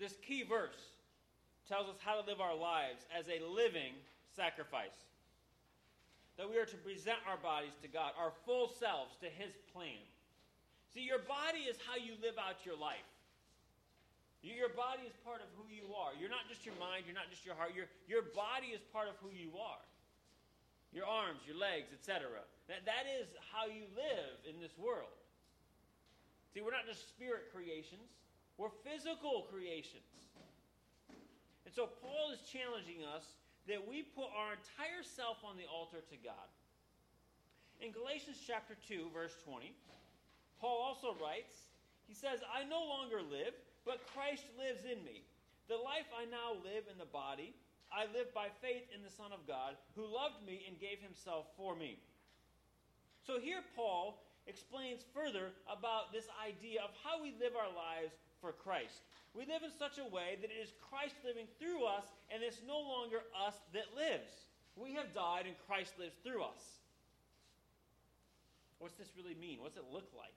This 0.00 0.18
key 0.26 0.42
verse 0.42 0.90
tells 1.68 1.86
us 1.86 1.96
how 2.02 2.20
to 2.20 2.26
live 2.26 2.40
our 2.40 2.56
lives 2.56 3.06
as 3.14 3.28
a 3.28 3.38
living 3.46 3.94
sacrifice. 4.34 4.98
That 6.38 6.50
we 6.50 6.58
are 6.58 6.66
to 6.66 6.76
present 6.82 7.18
our 7.28 7.36
bodies 7.36 7.78
to 7.82 7.88
God, 7.88 8.12
our 8.18 8.32
full 8.44 8.66
selves 8.66 9.14
to 9.22 9.26
His 9.30 9.54
plan. 9.72 10.02
See, 10.90 11.06
your 11.06 11.22
body 11.22 11.70
is 11.70 11.78
how 11.86 11.94
you 11.94 12.18
live 12.18 12.34
out 12.34 12.66
your 12.66 12.74
life. 12.74 13.06
Your 14.42 14.72
body 14.72 15.04
is 15.04 15.12
part 15.20 15.44
of 15.44 15.52
who 15.54 15.68
you 15.68 15.92
are. 15.92 16.16
You're 16.16 16.32
not 16.32 16.48
just 16.48 16.64
your 16.64 16.74
mind, 16.80 17.04
you're 17.04 17.16
not 17.16 17.28
just 17.28 17.44
your 17.44 17.54
heart. 17.54 17.76
Your, 17.76 17.86
your 18.08 18.24
body 18.32 18.72
is 18.72 18.80
part 18.88 19.06
of 19.06 19.14
who 19.20 19.28
you 19.28 19.52
are. 19.60 19.84
Your 20.90 21.06
arms, 21.06 21.44
your 21.46 21.60
legs, 21.60 21.92
etc. 21.92 22.42
That, 22.66 22.88
that 22.88 23.06
is 23.06 23.30
how 23.52 23.68
you 23.70 23.86
live 23.94 24.34
in 24.48 24.58
this 24.58 24.74
world. 24.80 25.12
See, 26.50 26.64
we're 26.64 26.74
not 26.74 26.88
just 26.88 27.06
spirit 27.06 27.52
creations, 27.54 28.10
we're 28.58 28.74
physical 28.82 29.46
creations. 29.52 30.08
And 31.62 31.70
so 31.70 31.86
Paul 32.02 32.34
is 32.34 32.42
challenging 32.50 33.06
us 33.06 33.22
that 33.70 33.78
we 33.78 34.02
put 34.02 34.26
our 34.34 34.58
entire 34.58 35.06
self 35.06 35.38
on 35.46 35.54
the 35.54 35.68
altar 35.70 36.02
to 36.02 36.16
God. 36.18 36.48
In 37.78 37.92
Galatians 37.92 38.42
chapter 38.42 38.74
2, 38.88 39.14
verse 39.14 39.36
20, 39.46 39.70
Paul 40.60 40.78
also 40.78 41.16
writes, 41.16 41.56
he 42.06 42.14
says, 42.14 42.44
I 42.44 42.68
no 42.68 42.84
longer 42.84 43.24
live, 43.24 43.56
but 43.86 44.04
Christ 44.12 44.44
lives 44.60 44.84
in 44.84 45.00
me. 45.04 45.24
The 45.72 45.80
life 45.80 46.10
I 46.12 46.28
now 46.28 46.58
live 46.60 46.84
in 46.90 46.98
the 46.98 47.08
body, 47.08 47.54
I 47.88 48.10
live 48.12 48.34
by 48.34 48.52
faith 48.60 48.84
in 48.94 49.02
the 49.02 49.10
Son 49.10 49.32
of 49.32 49.46
God, 49.48 49.74
who 49.96 50.04
loved 50.04 50.44
me 50.44 50.66
and 50.68 50.78
gave 50.78 51.00
himself 51.00 51.46
for 51.56 51.74
me. 51.74 51.98
So 53.24 53.38
here 53.38 53.62
Paul 53.74 54.20
explains 54.46 55.06
further 55.14 55.54
about 55.70 56.12
this 56.12 56.26
idea 56.42 56.82
of 56.82 56.90
how 57.02 57.22
we 57.22 57.32
live 57.38 57.54
our 57.54 57.70
lives 57.70 58.14
for 58.40 58.52
Christ. 58.52 59.06
We 59.34 59.46
live 59.46 59.62
in 59.62 59.70
such 59.70 60.02
a 60.02 60.10
way 60.10 60.34
that 60.42 60.50
it 60.50 60.58
is 60.58 60.74
Christ 60.90 61.14
living 61.22 61.46
through 61.62 61.86
us, 61.86 62.10
and 62.34 62.42
it's 62.42 62.60
no 62.66 62.82
longer 62.82 63.22
us 63.46 63.54
that 63.72 63.94
lives. 63.94 64.50
We 64.74 64.94
have 64.98 65.14
died, 65.14 65.46
and 65.46 65.54
Christ 65.70 65.94
lives 65.98 66.18
through 66.26 66.42
us. 66.42 66.82
What's 68.82 68.98
this 68.98 69.14
really 69.14 69.38
mean? 69.38 69.62
What's 69.62 69.76
it 69.76 69.86
look 69.92 70.10
like? 70.16 70.34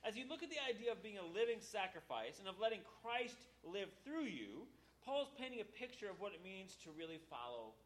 As 0.00 0.16
you 0.16 0.24
look 0.28 0.42
at 0.42 0.48
the 0.48 0.62
idea 0.64 0.92
of 0.92 1.04
being 1.04 1.20
a 1.20 1.32
living 1.36 1.60
sacrifice 1.60 2.40
and 2.40 2.48
of 2.48 2.56
letting 2.56 2.80
Christ 3.04 3.36
live 3.64 3.92
through 4.04 4.32
you, 4.32 4.64
Paul's 5.04 5.28
painting 5.36 5.60
a 5.60 5.68
picture 5.76 6.08
of 6.08 6.20
what 6.20 6.32
it 6.32 6.40
means 6.40 6.76
to 6.84 6.90
really 6.96 7.20
follow 7.28 7.76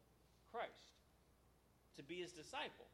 Christ, 0.51 0.95
to 1.99 2.03
be 2.03 2.23
his 2.23 2.31
disciple. 2.31 2.87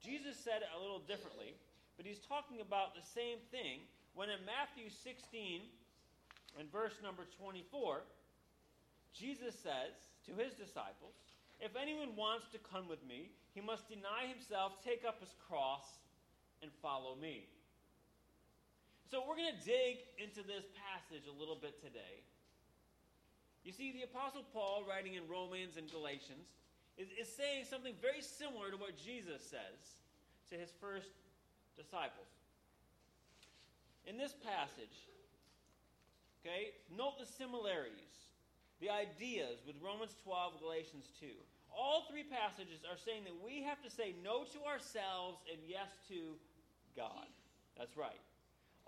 Jesus 0.00 0.36
said 0.40 0.64
it 0.64 0.72
a 0.72 0.80
little 0.80 1.04
differently, 1.04 1.52
but 1.96 2.08
he's 2.08 2.24
talking 2.24 2.64
about 2.64 2.96
the 2.96 3.04
same 3.04 3.36
thing 3.52 3.84
when 4.16 4.32
in 4.32 4.40
Matthew 4.48 4.88
16 4.88 5.60
and 6.58 6.72
verse 6.72 6.96
number 7.04 7.28
24, 7.36 8.00
Jesus 9.12 9.54
says 9.60 9.92
to 10.24 10.32
his 10.32 10.56
disciples, 10.56 11.16
If 11.60 11.76
anyone 11.76 12.16
wants 12.16 12.48
to 12.52 12.58
come 12.72 12.88
with 12.88 13.04
me, 13.04 13.28
he 13.52 13.60
must 13.60 13.88
deny 13.88 14.24
himself, 14.24 14.80
take 14.80 15.04
up 15.04 15.20
his 15.20 15.34
cross, 15.48 15.84
and 16.62 16.70
follow 16.80 17.16
me. 17.20 17.44
So 19.10 19.26
we're 19.26 19.34
going 19.34 19.58
to 19.58 19.66
dig 19.66 20.06
into 20.22 20.46
this 20.46 20.62
passage 20.78 21.26
a 21.26 21.34
little 21.34 21.58
bit 21.58 21.82
today. 21.82 22.22
You 23.66 23.74
see, 23.74 23.90
the 23.90 24.06
Apostle 24.06 24.46
Paul, 24.54 24.86
writing 24.86 25.18
in 25.18 25.26
Romans 25.26 25.74
and 25.74 25.90
Galatians, 25.90 26.46
is, 26.94 27.10
is 27.18 27.26
saying 27.26 27.66
something 27.66 27.98
very 27.98 28.22
similar 28.22 28.70
to 28.70 28.78
what 28.78 28.94
Jesus 28.94 29.42
says 29.42 29.98
to 30.48 30.54
his 30.54 30.70
first 30.78 31.10
disciples. 31.74 32.30
In 34.06 34.14
this 34.14 34.30
passage, 34.46 35.10
okay, 36.46 36.70
note 36.94 37.18
the 37.18 37.26
similarities, 37.26 38.30
the 38.78 38.94
ideas 38.94 39.58
with 39.66 39.74
Romans 39.82 40.14
12, 40.22 40.62
Galatians 40.62 41.10
2. 41.18 41.26
All 41.74 42.06
three 42.06 42.24
passages 42.24 42.86
are 42.86 42.96
saying 42.96 43.26
that 43.26 43.34
we 43.42 43.66
have 43.66 43.82
to 43.82 43.90
say 43.90 44.14
no 44.22 44.46
to 44.54 44.60
ourselves 44.70 45.42
and 45.50 45.58
yes 45.66 45.90
to 46.14 46.38
God. 46.94 47.26
That's 47.74 47.98
right. 47.98 48.22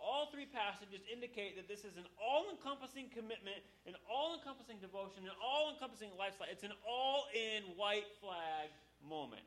All 0.02 0.26
three 0.34 0.50
passages 0.50 1.00
indicate 1.06 1.54
that 1.54 1.70
this 1.70 1.86
is 1.86 1.94
an 1.96 2.04
all 2.18 2.50
encompassing 2.50 3.06
commitment, 3.14 3.62
an 3.86 3.94
all 4.10 4.34
encompassing 4.34 4.82
devotion, 4.82 5.22
an 5.22 5.38
all 5.38 5.70
encompassing 5.70 6.10
lifestyle. 6.18 6.50
It's 6.50 6.66
an 6.66 6.74
all 6.82 7.30
in 7.30 7.62
white 7.78 8.10
flag 8.18 8.74
moment. 9.06 9.46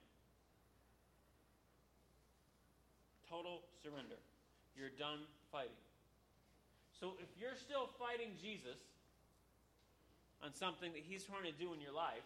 Total 3.29 3.59
surrender. 3.83 4.15
You're 4.79 4.95
done 4.95 5.27
fighting. 5.51 5.75
So 7.00 7.13
if 7.19 7.27
you're 7.35 7.59
still 7.59 7.91
fighting 8.00 8.33
Jesus 8.39 8.79
on 10.43 10.55
something 10.55 10.91
that 10.95 11.03
he's 11.03 11.24
trying 11.24 11.45
to 11.45 11.55
do 11.55 11.75
in 11.75 11.79
your 11.83 11.93
life, 11.93 12.25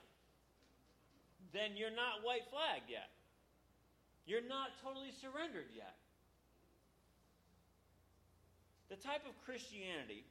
then 1.52 1.74
you're 1.76 1.94
not 1.94 2.22
white 2.22 2.46
flag 2.54 2.86
yet. 2.88 3.10
You're 4.26 4.46
not 4.46 4.78
totally 4.84 5.12
surrendered 5.18 5.74
yet. 5.74 5.99
The 8.90 8.98
type 8.98 9.22
of 9.30 9.38
Christianity 9.46 10.26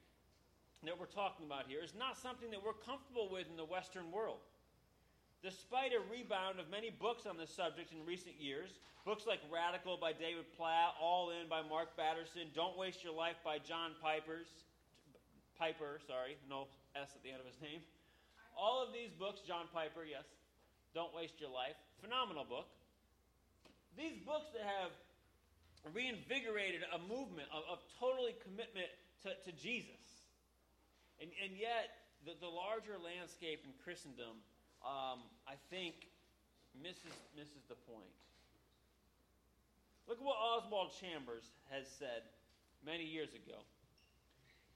that 0.83 0.99
we're 0.99 1.07
talking 1.07 1.47
about 1.47 1.71
here 1.71 1.79
is 1.79 1.95
not 1.95 2.19
something 2.19 2.51
that 2.51 2.59
we're 2.59 2.75
comfortable 2.75 3.31
with 3.31 3.47
in 3.47 3.57
the 3.57 3.65
Western 3.65 4.11
world. 4.11 4.43
Despite 5.43 5.95
a 5.95 6.03
rebound 6.11 6.59
of 6.59 6.67
many 6.67 6.91
books 6.91 7.23
on 7.23 7.39
this 7.39 7.55
subject 7.55 7.95
in 7.95 8.03
recent 8.03 8.35
years, 8.35 8.83
books 9.07 9.31
like 9.31 9.39
Radical 9.47 9.95
by 9.95 10.11
David 10.11 10.51
Platt, 10.59 10.99
All 10.99 11.31
In 11.31 11.47
by 11.47 11.63
Mark 11.63 11.95
Batterson, 11.95 12.51
Don't 12.51 12.75
Waste 12.75 13.07
Your 13.07 13.15
Life 13.15 13.39
by 13.47 13.63
John 13.63 13.95
Pipers, 14.03 14.51
Piper, 15.55 16.03
sorry, 16.07 16.35
no 16.51 16.67
S 16.99 17.15
at 17.15 17.23
the 17.23 17.31
end 17.31 17.39
of 17.39 17.47
his 17.47 17.63
name. 17.63 17.79
All 18.59 18.83
of 18.83 18.91
these 18.91 19.15
books, 19.15 19.39
John 19.47 19.71
Piper, 19.71 20.03
yes, 20.03 20.27
Don't 20.95 21.15
Waste 21.15 21.39
Your 21.39 21.55
Life, 21.55 21.79
phenomenal 22.03 22.43
book. 22.43 22.67
These 23.95 24.19
books 24.27 24.51
that 24.55 24.67
have 24.67 24.91
reinvigorated 25.95 26.83
a 26.93 26.99
movement 26.99 27.49
of, 27.55 27.63
of 27.71 27.79
totally 27.99 28.35
commitment 28.43 28.91
to, 29.23 29.35
to 29.47 29.53
Jesus. 29.57 30.27
And, 31.21 31.31
and 31.43 31.57
yet, 31.59 32.09
the, 32.27 32.35
the 32.39 32.51
larger 32.51 32.99
landscape 32.99 33.63
in 33.67 33.73
Christendom 33.83 34.43
um, 34.83 35.27
I 35.47 35.59
think 35.71 36.07
misses, 36.79 37.15
misses 37.35 37.63
the 37.67 37.79
point. 37.87 38.15
Look 40.07 40.19
at 40.19 40.25
what 40.25 40.39
Oswald 40.41 40.95
Chambers 40.97 41.45
has 41.69 41.85
said 41.99 42.25
many 42.81 43.05
years 43.05 43.35
ago. 43.35 43.61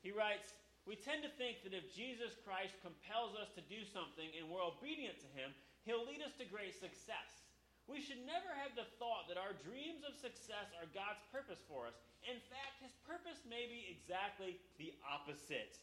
He 0.02 0.12
writes, 0.12 0.52
We 0.84 0.98
tend 0.98 1.22
to 1.22 1.32
think 1.38 1.62
that 1.64 1.72
if 1.72 1.88
Jesus 1.94 2.34
Christ 2.44 2.74
compels 2.82 3.38
us 3.38 3.48
to 3.56 3.62
do 3.64 3.86
something 3.86 4.28
and 4.36 4.50
we're 4.50 4.62
obedient 4.62 5.16
to 5.22 5.30
him, 5.32 5.54
he'll 5.86 6.04
lead 6.04 6.20
us 6.20 6.34
to 6.42 6.44
great 6.44 6.74
success. 6.76 7.41
We 7.90 7.98
should 7.98 8.22
never 8.22 8.50
have 8.62 8.72
the 8.78 8.86
thought 8.96 9.26
that 9.26 9.36
our 9.36 9.52
dreams 9.66 10.06
of 10.06 10.14
success 10.14 10.70
are 10.78 10.86
God's 10.94 11.22
purpose 11.34 11.60
for 11.66 11.86
us. 11.86 11.98
In 12.22 12.38
fact, 12.46 12.78
his 12.78 12.94
purpose 13.02 13.42
may 13.44 13.66
be 13.66 13.90
exactly 13.90 14.58
the 14.78 14.94
opposite. 15.02 15.82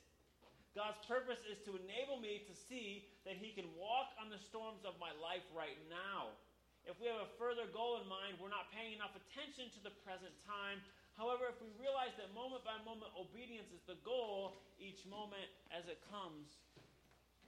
God's 0.78 1.02
purpose 1.10 1.42
is 1.50 1.58
to 1.66 1.76
enable 1.76 2.22
me 2.22 2.46
to 2.46 2.54
see 2.54 3.10
that 3.26 3.42
He 3.42 3.52
can 3.58 3.66
walk 3.74 4.14
on 4.22 4.30
the 4.30 4.38
storms 4.38 4.86
of 4.86 4.94
my 5.02 5.10
life 5.18 5.44
right 5.50 5.78
now. 5.90 6.38
If 6.86 6.96
we 7.02 7.10
have 7.10 7.26
a 7.26 7.32
further 7.42 7.66
goal 7.74 8.00
in 8.00 8.08
mind, 8.08 8.38
we're 8.38 8.54
not 8.54 8.70
paying 8.70 8.94
enough 8.94 9.18
attention 9.18 9.74
to 9.76 9.80
the 9.82 9.94
present 10.06 10.32
time. 10.46 10.80
However, 11.18 11.52
if 11.52 11.60
we 11.60 11.68
realize 11.76 12.16
that 12.16 12.32
moment 12.32 12.64
by 12.64 12.80
moment 12.86 13.12
obedience 13.18 13.68
is 13.76 13.84
the 13.90 14.00
goal, 14.08 14.62
each 14.80 15.04
moment 15.10 15.50
as 15.74 15.90
it 15.92 16.00
comes 16.08 16.48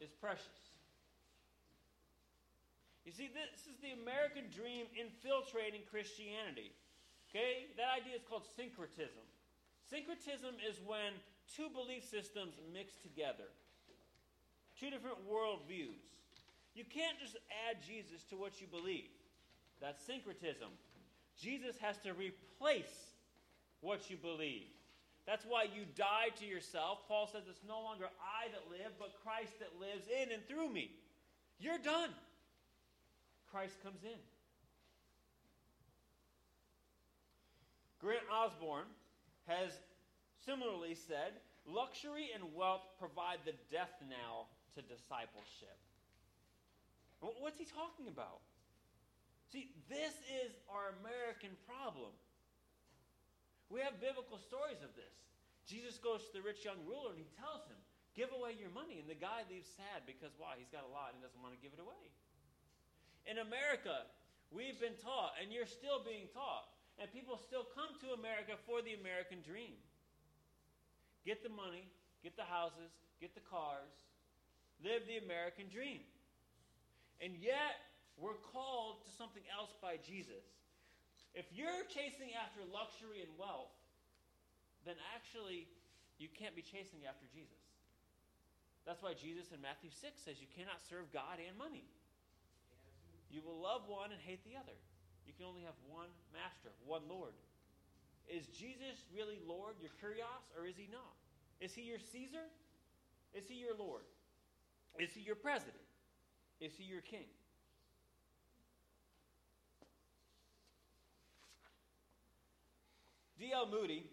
is 0.03 0.11
precious. 0.19 0.70
You 3.05 3.11
see, 3.11 3.29
this 3.33 3.65
is 3.65 3.77
the 3.81 3.97
American 3.97 4.45
dream 4.53 4.85
infiltrating 4.93 5.81
Christianity. 5.89 6.69
Okay? 7.29 7.71
That 7.77 7.89
idea 8.01 8.15
is 8.15 8.21
called 8.27 8.45
syncretism. 8.55 9.25
Syncretism 9.89 10.55
is 10.61 10.77
when 10.85 11.17
two 11.49 11.67
belief 11.73 12.05
systems 12.05 12.55
mix 12.73 12.95
together, 13.01 13.49
two 14.79 14.89
different 14.89 15.17
worldviews. 15.25 16.05
You 16.75 16.85
can't 16.85 17.19
just 17.19 17.35
add 17.67 17.81
Jesus 17.83 18.23
to 18.29 18.37
what 18.37 18.61
you 18.61 18.67
believe. 18.67 19.11
That's 19.81 19.99
syncretism. 20.05 20.69
Jesus 21.39 21.75
has 21.81 21.97
to 22.05 22.13
replace 22.13 23.17
what 23.81 24.09
you 24.09 24.15
believe. 24.15 24.69
That's 25.25 25.45
why 25.45 25.63
you 25.63 25.85
die 25.95 26.29
to 26.39 26.45
yourself. 26.45 26.99
Paul 27.07 27.27
says 27.31 27.43
it's 27.49 27.65
no 27.67 27.81
longer 27.81 28.05
I 28.21 28.49
that 28.51 28.69
live, 28.69 28.93
but 28.99 29.13
Christ 29.23 29.59
that 29.59 29.73
lives 29.79 30.05
in 30.07 30.31
and 30.31 30.45
through 30.47 30.69
me. 30.69 30.91
You're 31.59 31.77
done. 31.77 32.09
Christ 33.51 33.75
comes 33.83 34.03
in. 34.03 34.19
Grant 37.99 38.25
Osborne 38.31 38.89
has 39.45 39.69
similarly 40.45 40.95
said, 40.95 41.37
luxury 41.67 42.33
and 42.33 42.41
wealth 42.55 42.81
provide 42.97 43.43
the 43.45 43.53
death 43.69 43.93
knell 44.09 44.49
to 44.73 44.81
discipleship. 44.81 45.77
What's 47.21 47.59
he 47.59 47.69
talking 47.69 48.09
about? 48.09 48.41
See, 49.53 49.69
this 49.85 50.15
is 50.41 50.55
our 50.71 50.95
American 51.03 51.53
problem. 51.67 52.15
We 53.69 53.83
have 53.85 54.01
biblical 54.01 54.41
stories 54.41 54.81
of 54.81 54.89
this. 54.97 55.13
Jesus 55.69 56.01
goes 56.01 56.25
to 56.25 56.33
the 56.33 56.41
rich 56.41 56.65
young 56.65 56.81
ruler 56.87 57.13
and 57.13 57.21
he 57.21 57.29
tells 57.37 57.67
him, 57.69 57.77
Give 58.11 58.27
away 58.35 58.59
your 58.59 58.73
money. 58.75 58.99
And 58.99 59.07
the 59.07 59.15
guy 59.15 59.47
leaves 59.47 59.71
sad 59.79 60.03
because 60.03 60.35
why? 60.35 60.59
He's 60.59 60.67
got 60.67 60.83
a 60.83 60.91
lot 60.91 61.15
and 61.15 61.23
doesn't 61.23 61.39
want 61.39 61.55
to 61.55 61.61
give 61.63 61.71
it 61.71 61.79
away. 61.79 62.11
In 63.31 63.39
America, 63.39 64.11
we've 64.51 64.75
been 64.83 64.99
taught, 64.99 65.39
and 65.39 65.55
you're 65.55 65.63
still 65.63 66.03
being 66.03 66.27
taught, 66.35 66.67
and 66.99 67.07
people 67.15 67.39
still 67.39 67.63
come 67.63 67.95
to 68.03 68.11
America 68.11 68.59
for 68.67 68.83
the 68.83 68.91
American 68.99 69.39
dream. 69.39 69.79
Get 71.23 71.39
the 71.39 71.47
money, 71.47 71.87
get 72.27 72.35
the 72.35 72.43
houses, 72.43 72.91
get 73.23 73.31
the 73.31 73.45
cars, 73.47 73.95
live 74.83 75.07
the 75.07 75.23
American 75.23 75.71
dream. 75.71 76.03
And 77.23 77.39
yet, 77.39 77.79
we're 78.19 78.35
called 78.51 78.99
to 79.07 79.09
something 79.15 79.47
else 79.47 79.71
by 79.79 79.95
Jesus. 80.03 80.43
If 81.31 81.47
you're 81.55 81.87
chasing 81.87 82.35
after 82.35 82.67
luxury 82.67 83.23
and 83.23 83.31
wealth, 83.39 83.71
then 84.83 84.99
actually 85.15 85.71
you 86.19 86.27
can't 86.27 86.51
be 86.51 86.67
chasing 86.67 87.07
after 87.07 87.31
Jesus. 87.31 87.63
That's 88.83 88.99
why 88.99 89.15
Jesus 89.15 89.55
in 89.55 89.63
Matthew 89.63 89.87
6 89.87 90.19
says 90.19 90.43
you 90.43 90.51
cannot 90.51 90.83
serve 90.83 91.07
God 91.15 91.39
and 91.39 91.55
money. 91.55 91.87
You 93.31 93.41
will 93.41 93.57
love 93.63 93.87
one 93.87 94.11
and 94.11 94.19
hate 94.19 94.43
the 94.43 94.59
other. 94.59 94.75
You 95.25 95.33
can 95.33 95.47
only 95.47 95.63
have 95.63 95.77
one 95.87 96.11
master, 96.35 96.69
one 96.85 97.07
Lord. 97.07 97.31
Is 98.27 98.45
Jesus 98.47 99.07
really 99.15 99.39
Lord, 99.47 99.75
your 99.79 99.91
kurios, 100.03 100.45
or 100.59 100.67
is 100.67 100.75
he 100.75 100.87
not? 100.91 101.15
Is 101.59 101.73
he 101.73 101.87
your 101.87 101.99
Caesar? 102.11 102.43
Is 103.33 103.47
he 103.47 103.55
your 103.55 103.75
Lord? 103.77 104.03
Is 104.99 105.11
he 105.15 105.21
your 105.21 105.35
president? 105.35 105.79
Is 106.59 106.73
he 106.77 106.83
your 106.83 107.01
king? 107.01 107.25
D.L. 113.39 113.65
Moody 113.71 114.05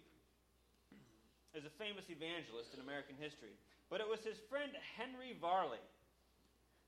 is 1.55 1.65
a 1.67 1.75
famous 1.77 2.09
evangelist 2.09 2.73
in 2.73 2.81
American 2.81 3.15
history, 3.21 3.53
but 3.91 4.01
it 4.01 4.09
was 4.09 4.21
his 4.21 4.39
friend 4.49 4.73
Henry 4.97 5.37
Varley 5.41 5.83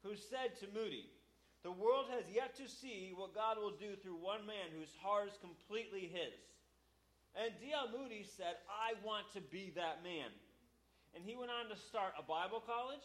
who 0.02 0.16
said 0.16 0.56
to 0.60 0.66
Moody, 0.72 1.04
The 1.62 1.72
world 1.72 2.08
has 2.08 2.24
yet 2.32 2.56
to 2.56 2.66
see 2.68 3.12
what 3.12 3.36
God 3.36 3.60
will 3.60 3.76
do 3.76 3.92
through 4.00 4.16
one 4.16 4.48
man 4.48 4.72
whose 4.72 4.96
heart 5.04 5.28
is 5.28 5.36
completely 5.44 6.08
his. 6.08 6.40
And 7.36 7.52
D.L. 7.60 7.92
Moody 7.92 8.24
said, 8.24 8.56
I 8.66 8.96
want 9.04 9.28
to 9.36 9.44
be 9.44 9.70
that 9.76 10.00
man. 10.00 10.32
And 11.14 11.20
he 11.22 11.36
went 11.36 11.52
on 11.52 11.68
to 11.68 11.76
start 11.76 12.16
a 12.16 12.24
Bible 12.24 12.64
college, 12.64 13.04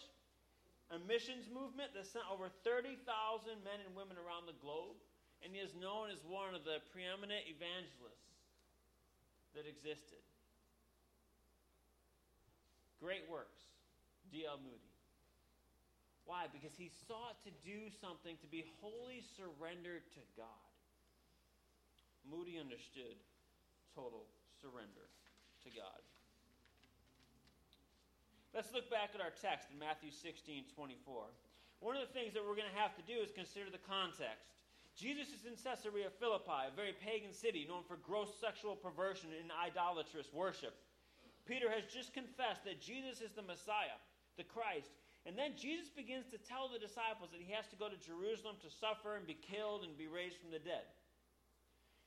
a 0.90 0.98
missions 1.04 1.52
movement 1.52 1.92
that 1.94 2.08
sent 2.08 2.26
over 2.32 2.48
30,000 2.64 3.04
men 3.62 3.80
and 3.84 3.92
women 3.92 4.16
around 4.16 4.48
the 4.48 4.58
globe. 4.64 4.96
And 5.44 5.52
he 5.52 5.60
is 5.60 5.76
known 5.76 6.10
as 6.10 6.24
one 6.24 6.56
of 6.56 6.64
the 6.64 6.80
preeminent 6.96 7.44
evangelists 7.46 8.40
that 9.54 9.68
existed. 9.68 10.24
Great 13.04 13.28
works, 13.30 13.68
D.L. 14.32 14.58
Moody. 14.64 14.95
Why? 16.26 16.50
Because 16.50 16.74
he 16.74 16.90
sought 16.90 17.38
to 17.46 17.54
do 17.62 17.90
something 18.02 18.38
to 18.42 18.50
be 18.50 18.66
wholly 18.82 19.22
surrendered 19.38 20.10
to 20.18 20.22
God. 20.34 20.70
Moody 22.26 22.58
understood 22.58 23.14
total 23.94 24.26
surrender 24.58 25.06
to 25.62 25.70
God. 25.70 26.02
Let's 28.58 28.74
look 28.74 28.90
back 28.90 29.14
at 29.14 29.22
our 29.22 29.36
text 29.36 29.70
in 29.70 29.78
Matthew 29.78 30.10
16 30.10 30.74
24. 30.74 31.30
One 31.84 31.94
of 31.94 32.08
the 32.08 32.14
things 32.16 32.34
that 32.34 32.42
we're 32.42 32.58
going 32.58 32.72
to 32.72 32.82
have 32.82 32.96
to 32.98 33.06
do 33.06 33.22
is 33.22 33.30
consider 33.36 33.70
the 33.70 33.84
context. 33.84 34.56
Jesus 34.96 35.28
is 35.36 35.44
in 35.44 35.60
Caesarea 35.60 36.08
Philippi, 36.08 36.72
a 36.72 36.74
very 36.74 36.96
pagan 36.96 37.36
city 37.36 37.68
known 37.68 37.84
for 37.84 38.00
gross 38.00 38.32
sexual 38.40 38.80
perversion 38.80 39.28
and 39.36 39.52
idolatrous 39.52 40.32
worship. 40.32 40.72
Peter 41.44 41.68
has 41.70 41.84
just 41.92 42.16
confessed 42.16 42.64
that 42.64 42.80
Jesus 42.80 43.20
is 43.20 43.36
the 43.36 43.44
Messiah, 43.44 44.00
the 44.40 44.48
Christ. 44.48 44.96
And 45.26 45.34
then 45.34 45.58
Jesus 45.58 45.90
begins 45.90 46.30
to 46.30 46.38
tell 46.38 46.70
the 46.70 46.78
disciples 46.78 47.34
that 47.34 47.42
he 47.42 47.50
has 47.58 47.66
to 47.74 47.78
go 47.82 47.90
to 47.90 47.98
Jerusalem 47.98 48.62
to 48.62 48.70
suffer 48.70 49.18
and 49.18 49.26
be 49.26 49.34
killed 49.34 49.82
and 49.82 49.98
be 49.98 50.06
raised 50.06 50.38
from 50.38 50.54
the 50.54 50.62
dead. 50.62 50.86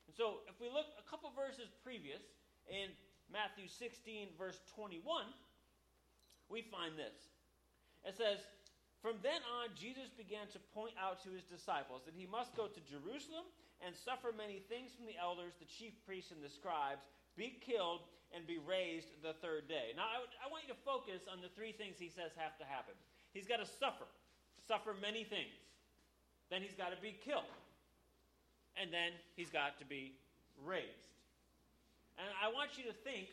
And 0.07 0.15
so, 0.15 0.47
if 0.47 0.55
we 0.57 0.71
look 0.71 0.87
a 0.95 1.05
couple 1.05 1.27
verses 1.35 1.67
previous, 1.83 2.23
in 2.71 2.95
Matthew 3.27 3.67
16, 3.67 4.33
verse 4.37 4.57
21, 4.73 5.03
we 6.47 6.63
find 6.65 6.97
this. 6.97 7.29
It 8.05 8.15
says, 8.15 8.41
From 9.01 9.19
then 9.21 9.41
on, 9.61 9.75
Jesus 9.75 10.09
began 10.09 10.47
to 10.55 10.59
point 10.73 10.95
out 10.97 11.21
to 11.27 11.29
his 11.29 11.45
disciples 11.45 12.07
that 12.07 12.17
he 12.17 12.25
must 12.25 12.55
go 12.55 12.71
to 12.71 12.81
Jerusalem 12.87 13.45
and 13.83 13.93
suffer 13.93 14.31
many 14.31 14.63
things 14.65 14.95
from 14.95 15.05
the 15.05 15.17
elders, 15.19 15.53
the 15.59 15.69
chief 15.69 15.93
priests, 16.05 16.31
and 16.31 16.41
the 16.41 16.51
scribes, 16.51 17.05
be 17.35 17.59
killed, 17.61 18.07
and 18.35 18.45
be 18.45 18.57
raised 18.61 19.09
the 19.23 19.33
third 19.41 19.67
day. 19.67 19.93
Now, 19.97 20.05
I, 20.05 20.21
I 20.45 20.51
want 20.51 20.63
you 20.67 20.73
to 20.73 20.81
focus 20.85 21.25
on 21.31 21.41
the 21.41 21.49
three 21.57 21.71
things 21.71 21.97
he 21.97 22.09
says 22.09 22.31
have 22.37 22.57
to 22.61 22.65
happen. 22.65 22.93
He's 23.33 23.47
got 23.47 23.57
to 23.57 23.65
suffer, 23.65 24.05
suffer 24.67 24.93
many 25.01 25.23
things. 25.23 25.57
Then 26.49 26.61
he's 26.61 26.77
got 26.77 26.93
to 26.93 26.99
be 27.01 27.17
killed 27.25 27.49
and 28.79 28.93
then 28.93 29.11
he's 29.35 29.49
got 29.49 29.77
to 29.79 29.85
be 29.85 30.15
raised. 30.63 31.13
And 32.17 32.27
I 32.39 32.51
want 32.51 32.79
you 32.79 32.85
to 32.87 32.95
think, 33.03 33.27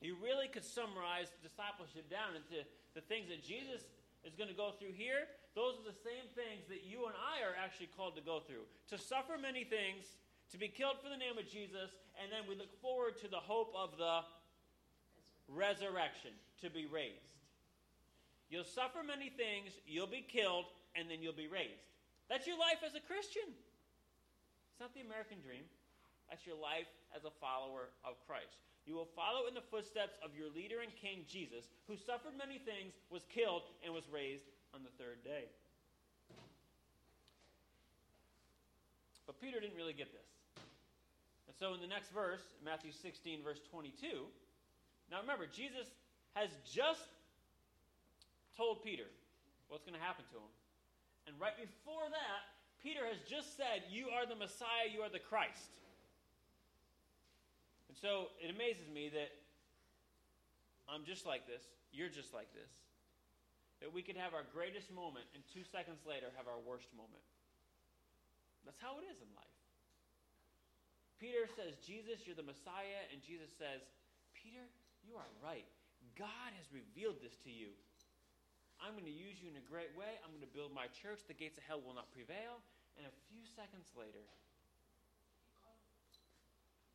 you 0.00 0.16
really 0.20 0.48
could 0.48 0.64
summarize 0.64 1.32
discipleship 1.40 2.10
down 2.10 2.36
into 2.36 2.66
the 2.92 3.00
things 3.00 3.32
that 3.32 3.40
Jesus 3.40 3.86
is 4.26 4.34
going 4.34 4.50
to 4.50 4.56
go 4.58 4.74
through 4.76 4.92
here, 4.92 5.30
those 5.54 5.78
are 5.80 5.86
the 5.88 6.00
same 6.04 6.28
things 6.36 6.68
that 6.68 6.84
you 6.84 7.06
and 7.08 7.16
I 7.16 7.40
are 7.46 7.56
actually 7.56 7.88
called 7.96 8.18
to 8.20 8.24
go 8.24 8.44
through. 8.44 8.66
To 8.92 8.98
suffer 9.00 9.40
many 9.40 9.64
things, 9.64 10.04
to 10.52 10.58
be 10.58 10.68
killed 10.68 10.96
for 11.02 11.08
the 11.08 11.16
name 11.16 11.38
of 11.38 11.48
Jesus, 11.50 11.90
and 12.22 12.30
then 12.30 12.48
we 12.48 12.54
look 12.54 12.70
forward 12.80 13.18
to 13.20 13.28
the 13.28 13.40
hope 13.40 13.74
of 13.74 13.98
the 13.98 14.22
resurrection, 15.48 16.30
to 16.62 16.70
be 16.70 16.86
raised. 16.86 17.36
You'll 18.50 18.66
suffer 18.66 19.02
many 19.06 19.30
things, 19.30 19.74
you'll 19.86 20.10
be 20.10 20.24
killed, 20.26 20.66
and 20.94 21.10
then 21.10 21.22
you'll 21.22 21.36
be 21.36 21.46
raised. 21.46 21.86
That's 22.30 22.46
your 22.46 22.58
life 22.58 22.82
as 22.86 22.94
a 22.94 23.02
Christian. 23.04 23.46
It's 23.46 24.80
not 24.80 24.94
the 24.94 25.02
American 25.02 25.38
dream. 25.42 25.62
That's 26.30 26.46
your 26.46 26.58
life 26.58 26.90
as 27.14 27.24
a 27.24 27.34
follower 27.38 27.94
of 28.02 28.18
Christ. 28.26 28.58
You 28.86 28.94
will 28.94 29.10
follow 29.14 29.46
in 29.46 29.54
the 29.54 29.66
footsteps 29.70 30.18
of 30.22 30.34
your 30.34 30.50
leader 30.50 30.82
and 30.82 30.94
king 30.94 31.26
Jesus, 31.26 31.66
who 31.86 31.96
suffered 31.98 32.38
many 32.38 32.58
things, 32.58 32.94
was 33.10 33.22
killed, 33.30 33.62
and 33.82 33.94
was 33.94 34.06
raised 34.10 34.46
on 34.74 34.82
the 34.82 34.94
third 34.98 35.22
day. 35.22 35.50
But 39.26 39.40
Peter 39.40 39.58
didn't 39.58 39.76
really 39.76 39.94
get 39.94 40.12
this. 40.14 40.35
So 41.58 41.72
in 41.72 41.80
the 41.80 41.88
next 41.88 42.12
verse, 42.12 42.44
Matthew 42.64 42.92
16, 42.92 43.40
verse 43.42 43.60
22, 43.70 44.28
now 45.10 45.20
remember, 45.20 45.48
Jesus 45.48 45.88
has 46.34 46.50
just 46.68 47.08
told 48.56 48.84
Peter 48.84 49.08
what's 49.68 49.84
going 49.84 49.96
to 49.96 50.02
happen 50.04 50.24
to 50.32 50.36
him. 50.36 50.52
And 51.26 51.34
right 51.40 51.56
before 51.56 52.04
that, 52.12 52.40
Peter 52.84 53.08
has 53.08 53.18
just 53.24 53.56
said, 53.56 53.88
You 53.88 54.12
are 54.12 54.28
the 54.28 54.36
Messiah, 54.36 54.92
you 54.92 55.00
are 55.00 55.10
the 55.10 55.22
Christ. 55.22 55.72
And 57.88 57.96
so 57.96 58.28
it 58.38 58.52
amazes 58.52 58.86
me 58.92 59.08
that 59.16 59.32
I'm 60.86 61.08
just 61.08 61.24
like 61.24 61.48
this, 61.48 61.64
you're 61.90 62.12
just 62.12 62.36
like 62.36 62.52
this. 62.52 62.70
That 63.80 63.92
we 63.92 64.04
could 64.04 64.16
have 64.16 64.32
our 64.36 64.44
greatest 64.52 64.92
moment 64.92 65.24
and 65.32 65.42
two 65.52 65.64
seconds 65.64 66.04
later 66.04 66.28
have 66.36 66.48
our 66.48 66.60
worst 66.60 66.88
moment. 66.92 67.24
That's 68.64 68.80
how 68.80 69.00
it 69.00 69.08
is 69.08 69.18
in 69.20 69.30
life. 69.36 69.55
Peter 71.16 71.48
says, 71.48 71.80
Jesus, 71.80 72.24
you're 72.24 72.38
the 72.38 72.46
Messiah. 72.46 73.08
And 73.12 73.24
Jesus 73.24 73.52
says, 73.56 73.84
Peter, 74.36 74.64
you 75.04 75.16
are 75.16 75.30
right. 75.40 75.66
God 76.14 76.50
has 76.56 76.68
revealed 76.72 77.20
this 77.24 77.36
to 77.44 77.52
you. 77.52 77.72
I'm 78.80 78.92
going 78.92 79.08
to 79.08 79.12
use 79.12 79.40
you 79.40 79.48
in 79.48 79.56
a 79.56 79.64
great 79.64 79.92
way. 79.96 80.20
I'm 80.20 80.32
going 80.32 80.44
to 80.44 80.54
build 80.54 80.76
my 80.76 80.88
church. 80.92 81.24
The 81.24 81.36
gates 81.36 81.56
of 81.56 81.64
hell 81.64 81.80
will 81.80 81.96
not 81.96 82.12
prevail. 82.12 82.60
And 83.00 83.08
a 83.08 83.14
few 83.32 83.44
seconds 83.56 83.92
later, 83.96 84.24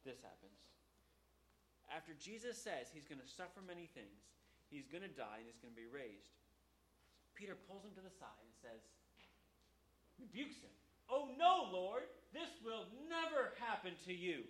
this 0.06 0.22
happens 0.22 0.62
after 1.92 2.16
Jesus 2.16 2.56
says 2.56 2.88
he's 2.90 3.06
going 3.06 3.20
to 3.20 3.28
suffer 3.28 3.60
many 3.60 3.92
things, 3.92 4.32
he's 4.72 4.88
going 4.88 5.04
to 5.04 5.12
die, 5.12 5.44
and 5.44 5.46
he's 5.46 5.60
going 5.60 5.76
to 5.76 5.78
be 5.80 5.92
raised, 5.92 6.32
Peter 7.36 7.60
pulls 7.68 7.84
him 7.84 7.92
to 8.00 8.04
the 8.04 8.12
side 8.16 8.42
and 8.48 8.56
says, 8.64 8.82
rebukes 10.16 10.64
him. 10.64 10.72
Oh, 11.12 11.28
no, 11.36 11.68
Lord, 11.68 12.08
this 12.34 12.50
will 12.64 12.88
never 13.10 13.52
happen 13.60 13.92
to 14.06 14.14
you. 14.14 14.44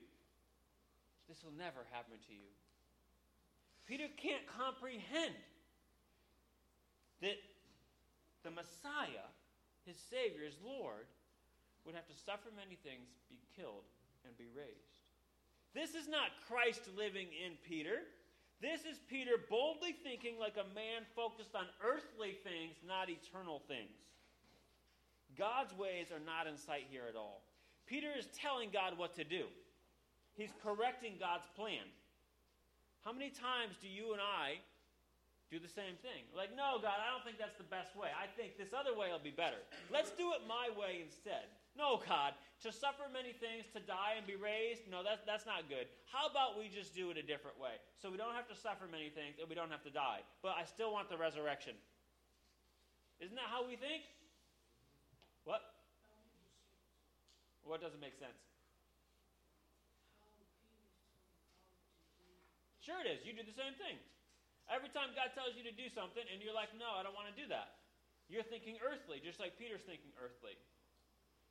This 1.28 1.44
will 1.44 1.56
never 1.58 1.88
happen 1.92 2.18
to 2.28 2.34
you. 2.34 2.50
Peter 3.88 4.08
can't 4.18 4.46
comprehend 4.46 5.36
that 7.22 7.38
the 8.44 8.52
Messiah, 8.52 9.30
his 9.86 9.98
Savior, 10.10 10.46
his 10.46 10.58
Lord, 10.64 11.06
would 11.86 11.96
have 11.96 12.08
to 12.08 12.18
suffer 12.26 12.50
many 12.56 12.78
things, 12.86 13.10
be 13.30 13.40
killed, 13.56 13.86
and 14.26 14.38
be 14.38 14.50
raised. 14.54 15.02
This 15.74 15.96
is 15.96 16.08
not 16.08 16.36
Christ 16.48 16.82
living 16.98 17.28
in 17.34 17.58
Peter. 17.66 18.06
This 18.62 18.82
is 18.86 19.00
Peter 19.10 19.42
boldly 19.50 19.96
thinking 20.04 20.38
like 20.38 20.58
a 20.58 20.68
man 20.76 21.08
focused 21.16 21.56
on 21.56 21.66
earthly 21.82 22.38
things, 22.44 22.78
not 22.86 23.10
eternal 23.10 23.64
things. 23.68 23.98
God's 25.38 25.74
ways 25.74 26.12
are 26.12 26.22
not 26.22 26.46
in 26.46 26.58
sight 26.58 26.86
here 26.92 27.08
at 27.10 27.16
all. 27.16 27.42
Peter 27.92 28.08
is 28.16 28.32
telling 28.32 28.72
God 28.72 28.96
what 28.96 29.12
to 29.20 29.28
do, 29.28 29.52
he's 30.40 30.56
correcting 30.64 31.20
God's 31.20 31.44
plan. 31.60 31.84
How 33.04 33.12
many 33.12 33.28
times 33.28 33.76
do 33.84 33.92
you 33.92 34.16
and 34.16 34.24
I 34.24 34.64
do 35.52 35.60
the 35.60 35.68
same 35.68 36.00
thing? 36.00 36.24
Like, 36.32 36.56
no, 36.56 36.80
God, 36.80 37.04
I 37.04 37.12
don't 37.12 37.20
think 37.28 37.36
that's 37.36 37.60
the 37.60 37.68
best 37.68 37.92
way. 38.00 38.08
I 38.16 38.32
think 38.40 38.56
this 38.56 38.72
other 38.72 38.96
way 38.96 39.12
will 39.12 39.20
be 39.20 39.36
better. 39.36 39.60
Let's 39.92 40.16
do 40.16 40.32
it 40.32 40.48
my 40.48 40.72
way 40.72 41.04
instead. 41.04 41.52
No, 41.76 42.00
God, 42.08 42.32
to 42.64 42.72
suffer 42.72 43.12
many 43.12 43.36
things, 43.36 43.68
to 43.76 43.84
die 43.84 44.16
and 44.16 44.24
be 44.24 44.40
raised, 44.40 44.88
no, 44.88 45.04
that, 45.04 45.28
that's 45.28 45.44
not 45.44 45.68
good. 45.68 45.92
How 46.08 46.32
about 46.32 46.56
we 46.56 46.72
just 46.72 46.96
do 46.96 47.12
it 47.12 47.20
a 47.20 47.26
different 47.26 47.60
way? 47.60 47.76
So 48.00 48.08
we 48.08 48.16
don't 48.16 48.40
have 48.40 48.48
to 48.48 48.56
suffer 48.56 48.88
many 48.88 49.12
things 49.12 49.36
and 49.36 49.52
we 49.52 49.56
don't 49.56 49.72
have 49.72 49.84
to 49.84 49.92
die. 49.92 50.24
But 50.40 50.56
I 50.56 50.64
still 50.64 50.96
want 50.96 51.12
the 51.12 51.20
resurrection. 51.20 51.76
Isn't 53.20 53.36
that 53.36 53.52
how 53.52 53.68
we 53.68 53.76
think? 53.76 54.08
What? 55.44 55.60
What 57.66 57.80
doesn't 57.80 58.02
make 58.02 58.18
sense? 58.18 58.38
Sure, 62.82 62.98
it 63.06 63.08
is. 63.08 63.22
You 63.22 63.38
do 63.38 63.46
the 63.46 63.54
same 63.54 63.78
thing. 63.78 64.02
Every 64.66 64.90
time 64.90 65.14
God 65.14 65.36
tells 65.38 65.54
you 65.54 65.62
to 65.70 65.76
do 65.76 65.86
something 65.92 66.26
and 66.32 66.42
you're 66.42 66.56
like, 66.56 66.74
no, 66.76 66.98
I 66.98 67.06
don't 67.06 67.14
want 67.14 67.30
to 67.30 67.38
do 67.38 67.46
that, 67.54 67.78
you're 68.32 68.46
thinking 68.48 68.82
earthly, 68.82 69.22
just 69.22 69.38
like 69.38 69.60
Peter's 69.60 69.86
thinking 69.86 70.10
earthly. 70.18 70.58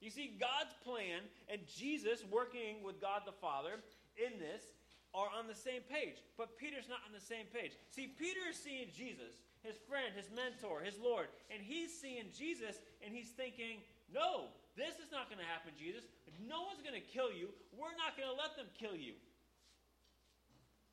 You 0.01 0.09
see, 0.09 0.41
God's 0.41 0.73
plan 0.81 1.29
and 1.53 1.61
Jesus 1.69 2.25
working 2.33 2.81
with 2.83 2.99
God 2.99 3.23
the 3.29 3.37
Father 3.37 3.85
in 4.17 4.41
this 4.41 4.73
are 5.13 5.29
on 5.29 5.47
the 5.47 5.55
same 5.55 5.85
page. 5.87 6.25
But 6.41 6.57
Peter's 6.57 6.89
not 6.89 7.05
on 7.05 7.13
the 7.13 7.21
same 7.21 7.47
page. 7.53 7.77
See, 7.93 8.09
Peter 8.09 8.49
is 8.49 8.57
seeing 8.57 8.89
Jesus, 8.97 9.45
his 9.63 9.77
friend, 9.77 10.17
his 10.17 10.33
mentor, 10.33 10.81
his 10.81 10.97
Lord, 10.99 11.29
and 11.53 11.61
he's 11.61 11.93
seeing 11.93 12.33
Jesus 12.33 12.81
and 13.05 13.13
he's 13.13 13.31
thinking, 13.37 13.85
no, 14.09 14.49
this 14.81 14.97
is 14.97 15.13
not 15.13 15.29
going 15.29 15.39
to 15.39 15.47
happen, 15.47 15.77
Jesus. 15.77 16.09
No 16.49 16.65
one's 16.65 16.81
going 16.81 16.97
to 16.97 17.05
kill 17.05 17.29
you. 17.29 17.53
We're 17.77 17.93
not 18.01 18.17
going 18.17 18.33
to 18.33 18.35
let 18.35 18.57
them 18.57 18.67
kill 18.81 18.97
you. 18.97 19.13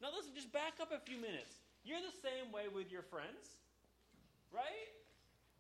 Now, 0.04 0.12
listen, 0.12 0.36
just 0.36 0.52
back 0.52 0.78
up 0.84 0.92
a 0.92 1.00
few 1.00 1.18
minutes. 1.18 1.64
You're 1.88 2.04
the 2.04 2.14
same 2.20 2.52
way 2.52 2.68
with 2.68 2.92
your 2.92 3.02
friends, 3.02 3.58
right? 4.52 4.92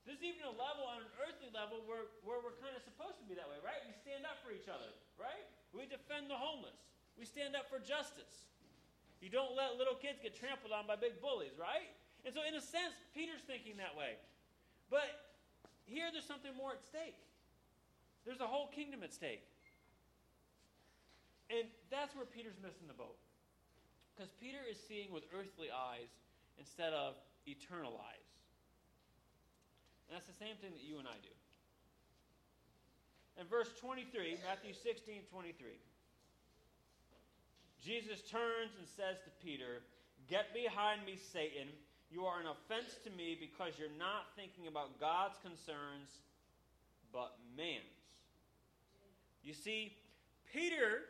There's 0.03 0.21
even 0.21 0.43
a 0.43 0.53
level 0.53 0.83
on 0.83 1.07
an 1.07 1.11
earthly 1.23 1.49
level 1.55 1.81
where, 1.87 2.11
where 2.21 2.43
we're 2.43 2.55
kind 2.59 2.75
of 2.75 2.83
supposed 2.83 3.17
to 3.23 3.25
be 3.25 3.33
that 3.39 3.47
way, 3.47 3.57
right? 3.63 3.79
We 3.87 3.95
stand 3.95 4.27
up 4.27 4.39
for 4.43 4.51
each 4.51 4.67
other, 4.67 4.91
right? 5.15 5.47
We 5.71 5.87
defend 5.87 6.27
the 6.27 6.37
homeless. 6.37 6.77
We 7.15 7.25
stand 7.25 7.55
up 7.57 7.71
for 7.71 7.79
justice. 7.81 8.47
You 9.19 9.33
don't 9.33 9.57
let 9.57 9.75
little 9.75 9.97
kids 9.97 10.21
get 10.21 10.37
trampled 10.37 10.71
on 10.71 10.85
by 10.85 10.95
big 10.95 11.17
bullies, 11.17 11.57
right? 11.57 11.89
And 12.23 12.31
so, 12.31 12.45
in 12.45 12.53
a 12.53 12.63
sense, 12.63 12.93
Peter's 13.17 13.41
thinking 13.43 13.79
that 13.81 13.97
way. 13.97 14.15
But 14.87 15.33
here, 15.89 16.07
there's 16.13 16.27
something 16.27 16.53
more 16.55 16.77
at 16.77 16.83
stake. 16.83 17.17
There's 18.27 18.43
a 18.43 18.51
whole 18.51 18.67
kingdom 18.75 19.07
at 19.07 19.15
stake. 19.15 19.47
And 21.47 21.63
that's 21.87 22.11
where 22.11 22.27
Peter's 22.27 22.59
missing 22.59 22.91
the 22.91 22.99
boat. 22.99 23.15
Because 24.11 24.27
Peter 24.43 24.59
is 24.67 24.75
seeing 24.83 25.15
with 25.15 25.23
earthly 25.31 25.71
eyes 25.71 26.11
instead 26.59 26.91
of 26.91 27.15
eternal 27.47 27.95
eyes. 28.03 28.27
And 30.07 30.19
that's 30.19 30.27
the 30.27 30.35
same 30.35 30.59
thing 30.59 30.75
that 30.75 30.83
you 30.83 30.99
and 30.99 31.07
I 31.07 31.15
do. 31.23 31.31
In 33.39 33.47
verse 33.47 33.71
23, 33.79 34.43
Matthew 34.43 34.75
16 34.75 35.31
23, 35.31 35.79
Jesus 37.79 38.19
turns 38.27 38.75
and 38.75 38.87
says 38.99 39.23
to 39.23 39.31
Peter, 39.39 39.79
Get 40.27 40.51
behind 40.51 41.07
me, 41.07 41.15
Satan. 41.15 41.71
You 42.11 42.27
are 42.27 42.43
an 42.43 42.47
offense 42.51 42.99
to 43.07 43.11
me 43.15 43.39
because 43.39 43.79
you're 43.79 43.93
not 43.95 44.35
thinking 44.35 44.67
about 44.67 44.99
God's 44.99 45.39
concerns, 45.39 46.11
but 47.13 47.39
man's. 47.55 47.96
You 49.47 49.53
see, 49.53 49.95
Peter 50.51 51.07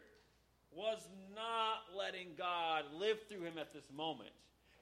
was 0.69 1.01
not 1.33 1.89
letting 1.97 2.37
God 2.37 2.83
live 2.93 3.17
through 3.27 3.41
him 3.41 3.57
at 3.57 3.73
this 3.73 3.89
moment. 3.91 4.29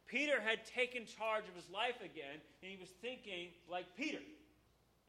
Peter 0.08 0.42
had 0.42 0.66
taken 0.66 1.06
charge 1.06 1.48
of 1.48 1.56
his 1.56 1.70
life 1.72 1.96
again, 2.04 2.44
and 2.62 2.70
he 2.70 2.76
was 2.76 2.90
thinking 3.02 3.56
like 3.72 3.86
Peter 3.96 4.20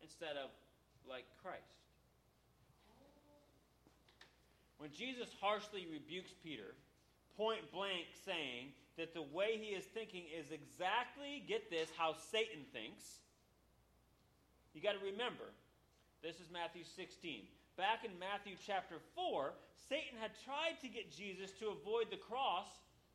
instead 0.00 0.36
of 0.38 0.50
like 1.10 1.24
Christ. 1.42 1.74
When 4.78 4.92
Jesus 4.92 5.26
harshly 5.40 5.88
rebukes 5.90 6.30
Peter, 6.44 6.76
point 7.36 7.66
blank 7.72 8.06
saying 8.24 8.70
that 8.96 9.12
the 9.12 9.26
way 9.34 9.58
he 9.58 9.74
is 9.74 9.84
thinking 9.86 10.22
is 10.30 10.52
exactly, 10.52 11.42
get 11.48 11.68
this, 11.68 11.88
how 11.98 12.14
Satan 12.30 12.62
thinks, 12.72 13.02
you 14.72 14.80
got 14.80 14.92
to 14.92 15.04
remember, 15.04 15.50
this 16.22 16.36
is 16.36 16.46
Matthew 16.52 16.84
16. 16.94 17.42
Back 17.76 18.04
in 18.04 18.18
Matthew 18.18 18.56
chapter 18.56 18.96
4, 19.14 19.52
Satan 19.88 20.16
had 20.20 20.32
tried 20.44 20.80
to 20.80 20.88
get 20.88 21.12
Jesus 21.12 21.52
to 21.60 21.68
avoid 21.68 22.10
the 22.10 22.16
cross 22.16 22.66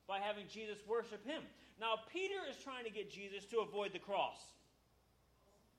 by 0.08 0.20
having 0.20 0.46
Jesus 0.48 0.78
worship 0.88 1.26
him. 1.26 1.42
Now, 1.80 1.98
Peter 2.14 2.38
is 2.50 2.58
trying 2.64 2.86
to 2.86 2.92
get 2.92 3.10
Jesus 3.10 3.46
to 3.50 3.60
avoid 3.60 3.92
the 3.92 4.00
cross. 4.00 4.38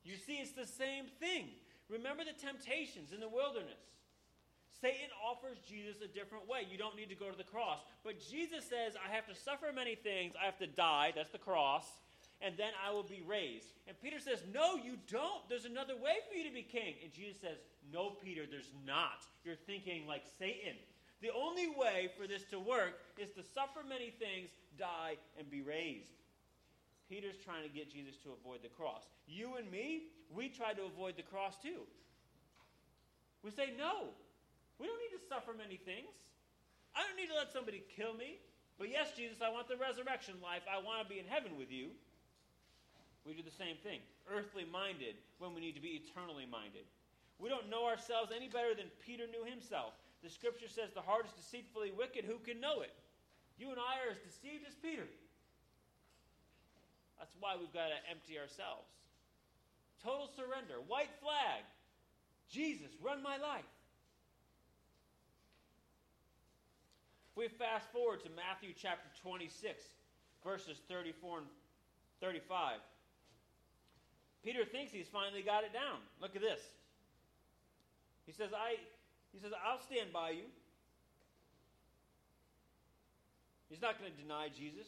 You 0.02 0.16
see, 0.16 0.42
it's 0.42 0.52
the 0.52 0.66
same 0.66 1.06
thing. 1.20 1.50
Remember 1.88 2.24
the 2.24 2.34
temptations 2.34 3.12
in 3.12 3.20
the 3.20 3.28
wilderness. 3.28 3.78
Satan 4.80 5.14
offers 5.22 5.58
Jesus 5.68 6.02
a 6.02 6.08
different 6.08 6.48
way. 6.48 6.66
You 6.68 6.76
don't 6.76 6.96
need 6.96 7.08
to 7.10 7.14
go 7.14 7.30
to 7.30 7.38
the 7.38 7.46
cross. 7.46 7.78
But 8.02 8.18
Jesus 8.18 8.66
says, 8.66 8.94
I 8.98 9.14
have 9.14 9.26
to 9.28 9.34
suffer 9.34 9.70
many 9.72 9.94
things. 9.94 10.34
I 10.40 10.44
have 10.44 10.58
to 10.58 10.66
die. 10.66 11.12
That's 11.14 11.30
the 11.30 11.38
cross. 11.38 11.86
And 12.44 12.56
then 12.58 12.72
I 12.84 12.90
will 12.92 13.04
be 13.04 13.22
raised. 13.26 13.68
And 13.86 13.96
Peter 14.02 14.18
says, 14.18 14.42
No, 14.52 14.76
you 14.76 14.98
don't. 15.10 15.48
There's 15.48 15.64
another 15.64 15.94
way 15.94 16.18
for 16.28 16.36
you 16.36 16.44
to 16.44 16.54
be 16.54 16.62
king. 16.62 16.94
And 17.02 17.12
Jesus 17.12 17.40
says, 17.40 17.58
No, 17.92 18.10
Peter, 18.10 18.42
there's 18.50 18.70
not. 18.86 19.24
You're 19.44 19.54
thinking 19.54 20.06
like 20.06 20.24
Satan. 20.38 20.76
The 21.22 21.30
only 21.30 21.68
way 21.68 22.10
for 22.18 22.26
this 22.26 22.42
to 22.50 22.58
work 22.58 22.98
is 23.16 23.30
to 23.38 23.42
suffer 23.54 23.86
many 23.88 24.10
things, 24.10 24.50
die, 24.76 25.16
and 25.38 25.48
be 25.48 25.62
raised. 25.62 26.10
Peter's 27.08 27.38
trying 27.44 27.62
to 27.62 27.68
get 27.68 27.92
Jesus 27.92 28.16
to 28.24 28.30
avoid 28.34 28.62
the 28.62 28.74
cross. 28.74 29.06
You 29.28 29.54
and 29.54 29.70
me, 29.70 30.10
we 30.34 30.48
try 30.48 30.72
to 30.72 30.82
avoid 30.82 31.16
the 31.16 31.22
cross 31.22 31.54
too. 31.62 31.86
We 33.44 33.50
say, 33.50 33.70
No, 33.78 34.10
we 34.78 34.86
don't 34.86 34.98
need 34.98 35.14
to 35.14 35.22
suffer 35.28 35.52
many 35.54 35.76
things. 35.76 36.10
I 36.94 37.06
don't 37.06 37.16
need 37.16 37.30
to 37.30 37.38
let 37.38 37.52
somebody 37.52 37.82
kill 37.94 38.14
me. 38.14 38.42
But 38.78 38.90
yes, 38.90 39.12
Jesus, 39.16 39.38
I 39.44 39.50
want 39.50 39.68
the 39.68 39.76
resurrection 39.76 40.34
life. 40.42 40.62
I 40.66 40.82
want 40.82 41.04
to 41.04 41.08
be 41.08 41.20
in 41.20 41.26
heaven 41.26 41.56
with 41.56 41.70
you. 41.70 41.94
We 43.26 43.34
do 43.34 43.42
the 43.42 43.54
same 43.54 43.76
thing. 43.82 44.00
Earthly 44.26 44.66
minded 44.66 45.14
when 45.38 45.54
we 45.54 45.60
need 45.60 45.78
to 45.78 45.84
be 45.84 46.02
eternally 46.02 46.46
minded. 46.46 46.86
We 47.38 47.48
don't 47.48 47.70
know 47.70 47.86
ourselves 47.86 48.30
any 48.34 48.48
better 48.48 48.74
than 48.74 48.90
Peter 49.04 49.26
knew 49.30 49.44
himself. 49.46 49.94
The 50.22 50.30
scripture 50.30 50.68
says 50.68 50.90
the 50.94 51.02
heart 51.02 51.26
is 51.26 51.32
deceitfully 51.32 51.90
wicked. 51.90 52.24
Who 52.24 52.38
can 52.38 52.60
know 52.60 52.82
it? 52.82 52.94
You 53.58 53.70
and 53.70 53.78
I 53.78 54.06
are 54.06 54.14
as 54.14 54.22
deceived 54.22 54.66
as 54.66 54.74
Peter. 54.74 55.06
That's 57.18 57.34
why 57.38 57.54
we've 57.58 57.72
got 57.72 57.90
to 57.94 57.98
empty 58.10 58.38
ourselves. 58.38 58.90
Total 60.02 60.26
surrender. 60.34 60.82
White 60.86 61.10
flag. 61.22 61.62
Jesus, 62.50 62.90
run 63.02 63.22
my 63.22 63.38
life. 63.38 63.66
If 67.30 67.36
we 67.36 67.48
fast 67.48 67.86
forward 67.92 68.22
to 68.24 68.30
Matthew 68.34 68.74
chapter 68.76 69.08
26, 69.22 69.82
verses 70.44 70.78
34 70.88 71.38
and 71.38 71.46
35, 72.20 72.78
Peter 74.44 74.64
thinks 74.64 74.92
he's 74.92 75.06
finally 75.06 75.42
got 75.42 75.64
it 75.64 75.72
down. 75.72 76.02
Look 76.20 76.34
at 76.34 76.42
this. 76.42 76.60
He 78.26 78.32
says, 78.32 78.50
I, 78.54 78.76
he 79.32 79.38
says, 79.38 79.52
I'll 79.64 79.80
stand 79.82 80.12
by 80.12 80.30
you. 80.30 80.46
He's 83.70 83.80
not 83.80 83.98
going 83.98 84.10
to 84.10 84.18
deny 84.20 84.48
Jesus. 84.50 84.86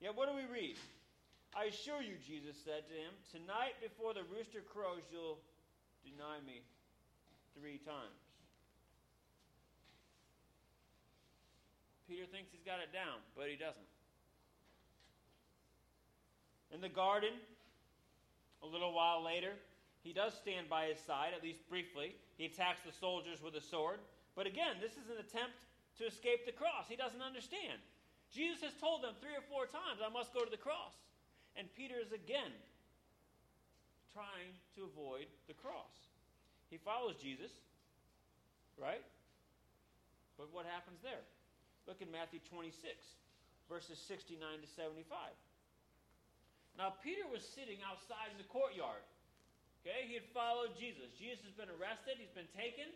Yet, 0.00 0.14
what 0.14 0.28
do 0.28 0.36
we 0.36 0.44
read? 0.52 0.76
I 1.56 1.72
assure 1.72 2.04
you, 2.04 2.20
Jesus 2.20 2.54
said 2.60 2.84
to 2.84 2.94
him, 2.94 3.16
tonight 3.32 3.80
before 3.80 4.12
the 4.12 4.28
rooster 4.28 4.60
crows, 4.60 5.02
you'll 5.08 5.40
deny 6.04 6.36
me 6.44 6.60
three 7.56 7.80
times. 7.80 8.20
Peter 12.06 12.28
thinks 12.30 12.52
he's 12.52 12.62
got 12.62 12.78
it 12.78 12.92
down, 12.92 13.18
but 13.34 13.48
he 13.48 13.56
doesn't. 13.56 13.90
In 16.70 16.80
the 16.80 16.92
garden, 16.92 17.32
a 18.62 18.66
little 18.66 18.92
while 18.92 19.22
later, 19.22 19.52
he 20.02 20.12
does 20.12 20.34
stand 20.34 20.68
by 20.68 20.86
his 20.86 20.98
side, 21.02 21.34
at 21.34 21.42
least 21.42 21.68
briefly. 21.68 22.14
He 22.38 22.46
attacks 22.46 22.80
the 22.86 22.92
soldiers 22.92 23.42
with 23.42 23.54
a 23.54 23.60
sword. 23.60 23.98
But 24.34 24.46
again, 24.46 24.78
this 24.80 24.92
is 24.92 25.10
an 25.10 25.18
attempt 25.18 25.58
to 25.98 26.06
escape 26.06 26.46
the 26.46 26.52
cross. 26.54 26.86
He 26.88 26.94
doesn't 26.94 27.22
understand. 27.22 27.80
Jesus 28.30 28.62
has 28.62 28.74
told 28.78 29.02
them 29.02 29.14
three 29.18 29.34
or 29.34 29.42
four 29.50 29.66
times, 29.66 29.98
I 30.04 30.12
must 30.12 30.34
go 30.34 30.44
to 30.44 30.50
the 30.50 30.60
cross. 30.60 30.94
And 31.56 31.66
Peter 31.74 31.96
is 31.98 32.12
again 32.12 32.52
trying 34.12 34.52
to 34.76 34.84
avoid 34.84 35.26
the 35.48 35.56
cross. 35.56 35.92
He 36.70 36.76
follows 36.76 37.16
Jesus, 37.16 37.50
right? 38.76 39.02
But 40.36 40.52
what 40.52 40.66
happens 40.66 41.00
there? 41.02 41.24
Look 41.88 42.02
in 42.02 42.10
Matthew 42.10 42.40
26, 42.50 42.76
verses 43.68 43.98
69 44.06 44.38
to 44.60 44.68
75. 44.68 45.04
Now, 46.76 46.92
Peter 47.00 47.24
was 47.24 47.40
sitting 47.40 47.80
outside 47.80 48.28
in 48.28 48.36
the 48.36 48.48
courtyard. 48.52 49.00
Okay, 49.80 50.04
he 50.04 50.14
had 50.18 50.28
followed 50.36 50.76
Jesus. 50.76 51.08
Jesus 51.16 51.40
has 51.48 51.56
been 51.56 51.72
arrested, 51.80 52.20
he's 52.20 52.34
been 52.36 52.50
taken. 52.52 52.90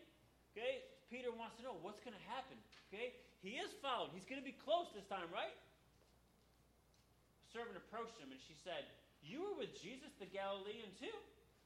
Okay, 0.53 0.85
Peter 1.09 1.33
wants 1.33 1.57
to 1.59 1.63
know 1.65 1.79
what's 1.81 2.03
going 2.05 2.17
to 2.17 2.27
happen. 2.29 2.59
Okay, 2.91 3.15
he 3.41 3.57
is 3.57 3.73
followed. 3.81 4.13
He's 4.13 4.27
going 4.27 4.43
to 4.43 4.45
be 4.45 4.59
close 4.67 4.91
this 4.93 5.07
time, 5.09 5.31
right? 5.33 5.55
A 5.55 7.49
servant 7.55 7.79
approached 7.79 8.19
him 8.21 8.35
and 8.35 8.43
she 8.43 8.59
said, 8.67 8.85
You 9.25 9.41
were 9.43 9.57
with 9.65 9.73
Jesus 9.79 10.13
the 10.21 10.29
Galilean 10.29 10.91
too? 11.01 11.15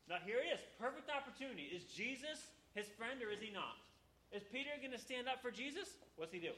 Now, 0.06 0.20
here 0.22 0.44
he 0.44 0.52
is. 0.52 0.60
Perfect 0.76 1.08
opportunity. 1.08 1.72
Is 1.72 1.88
Jesus 1.88 2.52
his 2.76 2.86
friend 2.94 3.24
or 3.24 3.32
is 3.32 3.40
he 3.40 3.48
not? 3.48 3.80
Is 4.28 4.44
Peter 4.52 4.70
going 4.78 4.92
to 4.92 5.00
stand 5.00 5.26
up 5.26 5.40
for 5.40 5.50
Jesus? 5.50 5.88
What's 6.20 6.36
he 6.36 6.38
do? 6.38 6.52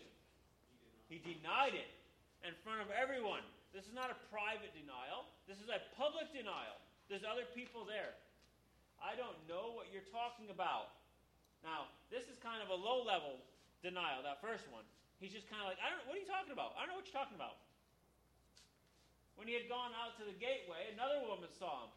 He 1.07 1.23
denied 1.23 1.79
it 1.79 1.91
in 2.43 2.53
front 2.67 2.83
of 2.83 2.91
everyone. 2.91 3.47
This 3.77 3.85
is 3.85 3.93
not 3.93 4.09
a 4.09 4.17
private 4.33 4.73
denial, 4.73 5.29
this 5.45 5.61
is 5.61 5.69
a 5.69 5.85
public 6.01 6.33
denial. 6.33 6.81
There's 7.13 7.29
other 7.29 7.45
people 7.53 7.85
there. 7.85 8.17
I 8.97 9.13
don't 9.13 9.37
know 9.45 9.77
what 9.77 9.93
you're 9.93 10.09
talking 10.09 10.49
about. 10.49 10.97
Now, 11.61 11.93
this 12.09 12.25
is 12.33 12.41
kind 12.41 12.65
of 12.65 12.73
a 12.73 12.79
low 12.79 13.05
level 13.05 13.37
denial, 13.85 14.25
that 14.25 14.41
first 14.41 14.65
one. 14.73 14.83
He's 15.21 15.37
just 15.37 15.45
kind 15.53 15.61
of 15.61 15.69
like, 15.69 15.77
I 15.85 15.93
don't 15.93 16.01
what 16.09 16.17
are 16.17 16.23
you 16.25 16.27
talking 16.27 16.57
about? 16.57 16.73
I 16.81 16.89
don't 16.89 16.97
know 16.97 17.05
what 17.05 17.05
you're 17.05 17.21
talking 17.21 17.37
about. 17.37 17.61
When 19.37 19.45
he 19.45 19.53
had 19.53 19.69
gone 19.69 19.93
out 19.93 20.17
to 20.17 20.25
the 20.25 20.35
gateway, 20.41 20.89
another 20.97 21.21
woman 21.29 21.53
saw 21.61 21.85
him 21.85 21.93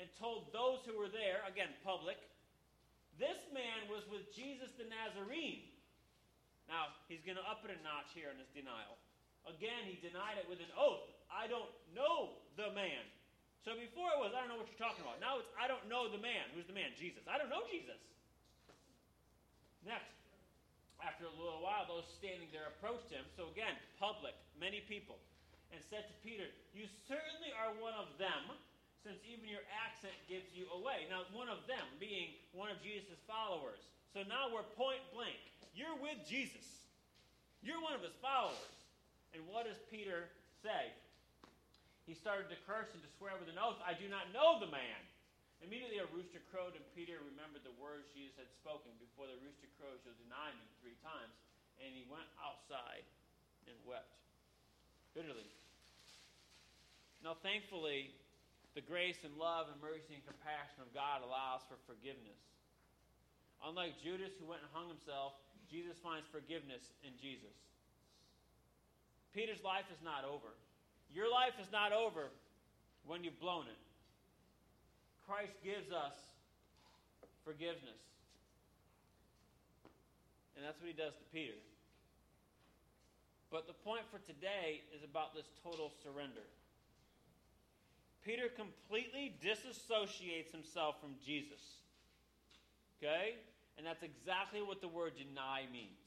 and 0.00 0.08
told 0.16 0.48
those 0.56 0.80
who 0.88 0.96
were 0.96 1.12
there, 1.12 1.44
again, 1.44 1.68
public, 1.84 2.16
this 3.20 3.44
man 3.52 3.92
was 3.92 4.08
with 4.08 4.32
Jesus 4.32 4.72
the 4.80 4.88
Nazarene. 4.88 5.68
Now, 6.64 6.96
he's 7.12 7.20
going 7.20 7.36
to 7.36 7.44
up 7.44 7.60
it 7.68 7.76
a 7.76 7.78
notch 7.84 8.16
here 8.16 8.32
in 8.32 8.40
his 8.40 8.48
denial. 8.56 8.96
Again, 9.48 9.88
he 9.88 9.96
denied 10.00 10.36
it 10.36 10.46
with 10.48 10.60
an 10.60 10.72
oath. 10.76 11.08
I 11.30 11.46
don't 11.48 11.70
know 11.96 12.36
the 12.58 12.74
man. 12.74 13.04
So 13.64 13.76
before 13.76 14.08
it 14.16 14.20
was, 14.20 14.32
I 14.32 14.40
don't 14.44 14.52
know 14.52 14.60
what 14.60 14.68
you're 14.72 14.80
talking 14.80 15.04
about. 15.04 15.20
Now 15.20 15.36
it's, 15.36 15.48
I 15.56 15.68
don't 15.68 15.84
know 15.88 16.08
the 16.08 16.20
man. 16.20 16.48
Who's 16.56 16.64
the 16.64 16.76
man? 16.76 16.96
Jesus. 16.96 17.24
I 17.28 17.36
don't 17.36 17.52
know 17.52 17.64
Jesus. 17.68 18.00
Next, 19.84 20.12
after 21.00 21.28
a 21.28 21.34
little 21.36 21.60
while, 21.60 21.88
those 21.88 22.08
standing 22.16 22.48
there 22.52 22.68
approached 22.76 23.08
him. 23.08 23.24
So 23.36 23.48
again, 23.52 23.76
public, 24.00 24.36
many 24.56 24.84
people, 24.84 25.16
and 25.72 25.80
said 25.88 26.08
to 26.08 26.14
Peter, 26.24 26.48
You 26.72 26.88
certainly 27.08 27.52
are 27.56 27.72
one 27.80 27.96
of 27.96 28.08
them, 28.16 28.56
since 29.04 29.20
even 29.24 29.48
your 29.48 29.64
accent 29.72 30.16
gives 30.28 30.48
you 30.52 30.68
away. 30.76 31.08
Now, 31.08 31.24
one 31.32 31.48
of 31.48 31.64
them 31.64 31.84
being 31.96 32.36
one 32.52 32.68
of 32.68 32.80
Jesus' 32.84 33.16
followers. 33.24 33.80
So 34.12 34.24
now 34.28 34.52
we're 34.52 34.66
point 34.76 35.00
blank. 35.16 35.40
You're 35.72 35.96
with 36.00 36.20
Jesus. 36.28 36.64
You're 37.64 37.80
one 37.80 37.96
of 37.96 38.04
his 38.04 38.16
followers. 38.20 38.79
And 39.34 39.46
what 39.46 39.66
does 39.66 39.78
Peter 39.90 40.26
say? 40.62 40.90
He 42.10 42.18
started 42.18 42.50
to 42.50 42.58
curse 42.66 42.90
and 42.90 43.02
to 43.02 43.10
swear 43.16 43.38
with 43.38 43.46
an 43.46 43.60
oath, 43.60 43.78
I 43.86 43.94
do 43.94 44.10
not 44.10 44.34
know 44.34 44.58
the 44.58 44.70
man. 44.70 45.00
Immediately 45.60 46.00
a 46.00 46.08
rooster 46.10 46.40
crowed, 46.48 46.72
and 46.72 46.82
Peter 46.96 47.20
remembered 47.20 47.62
the 47.62 47.76
words 47.76 48.08
Jesus 48.16 48.34
had 48.40 48.48
spoken 48.58 48.90
Before 48.96 49.28
the 49.28 49.36
rooster 49.44 49.68
crows, 49.76 50.00
you'll 50.02 50.18
deny 50.24 50.50
me 50.56 50.64
three 50.80 50.96
times. 51.04 51.36
And 51.78 51.92
he 51.92 52.08
went 52.08 52.26
outside 52.40 53.04
and 53.68 53.76
wept 53.84 54.10
bitterly. 55.12 55.48
Now, 57.20 57.36
thankfully, 57.44 58.16
the 58.72 58.80
grace 58.80 59.20
and 59.22 59.36
love 59.36 59.68
and 59.68 59.76
mercy 59.84 60.16
and 60.16 60.24
compassion 60.24 60.80
of 60.80 60.88
God 60.96 61.20
allows 61.20 61.60
for 61.68 61.76
forgiveness. 61.84 62.40
Unlike 63.60 64.00
Judas, 64.00 64.32
who 64.40 64.48
went 64.48 64.64
and 64.64 64.72
hung 64.72 64.88
himself, 64.88 65.36
Jesus 65.68 66.00
finds 66.00 66.24
forgiveness 66.32 66.88
in 67.04 67.12
Jesus. 67.20 67.52
Peter's 69.34 69.62
life 69.62 69.86
is 69.92 70.02
not 70.04 70.24
over. 70.24 70.50
Your 71.12 71.30
life 71.30 71.54
is 71.60 71.70
not 71.72 71.92
over 71.92 72.30
when 73.06 73.24
you've 73.24 73.40
blown 73.40 73.66
it. 73.66 73.78
Christ 75.26 75.54
gives 75.62 75.92
us 75.92 76.14
forgiveness. 77.44 78.02
And 80.56 80.64
that's 80.66 80.78
what 80.80 80.88
he 80.88 80.96
does 80.96 81.14
to 81.14 81.26
Peter. 81.32 81.56
But 83.50 83.66
the 83.66 83.74
point 83.74 84.02
for 84.10 84.18
today 84.18 84.82
is 84.94 85.02
about 85.02 85.34
this 85.34 85.46
total 85.62 85.90
surrender. 86.02 86.46
Peter 88.24 88.48
completely 88.52 89.34
disassociates 89.42 90.52
himself 90.52 91.00
from 91.00 91.14
Jesus. 91.24 91.80
Okay? 92.98 93.34
And 93.78 93.86
that's 93.86 94.02
exactly 94.02 94.60
what 94.60 94.80
the 94.80 94.88
word 94.88 95.14
deny 95.16 95.64
means. 95.72 95.98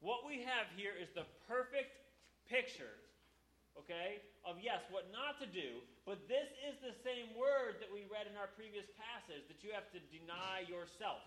What 0.00 0.24
we 0.26 0.42
have 0.42 0.70
here 0.76 0.92
is 0.94 1.08
the 1.14 1.26
perfect 1.48 2.01
picture, 2.52 3.00
okay, 3.80 4.20
of 4.44 4.60
yes, 4.60 4.84
what 4.92 5.08
not 5.08 5.40
to 5.40 5.48
do, 5.48 5.80
but 6.04 6.20
this 6.28 6.52
is 6.68 6.76
the 6.84 6.92
same 7.00 7.32
word 7.32 7.80
that 7.80 7.88
we 7.88 8.04
read 8.12 8.28
in 8.28 8.36
our 8.36 8.52
previous 8.52 8.84
passage 9.00 9.48
that 9.48 9.64
you 9.64 9.72
have 9.72 9.88
to 9.96 10.00
deny 10.12 10.68
yourself. 10.68 11.24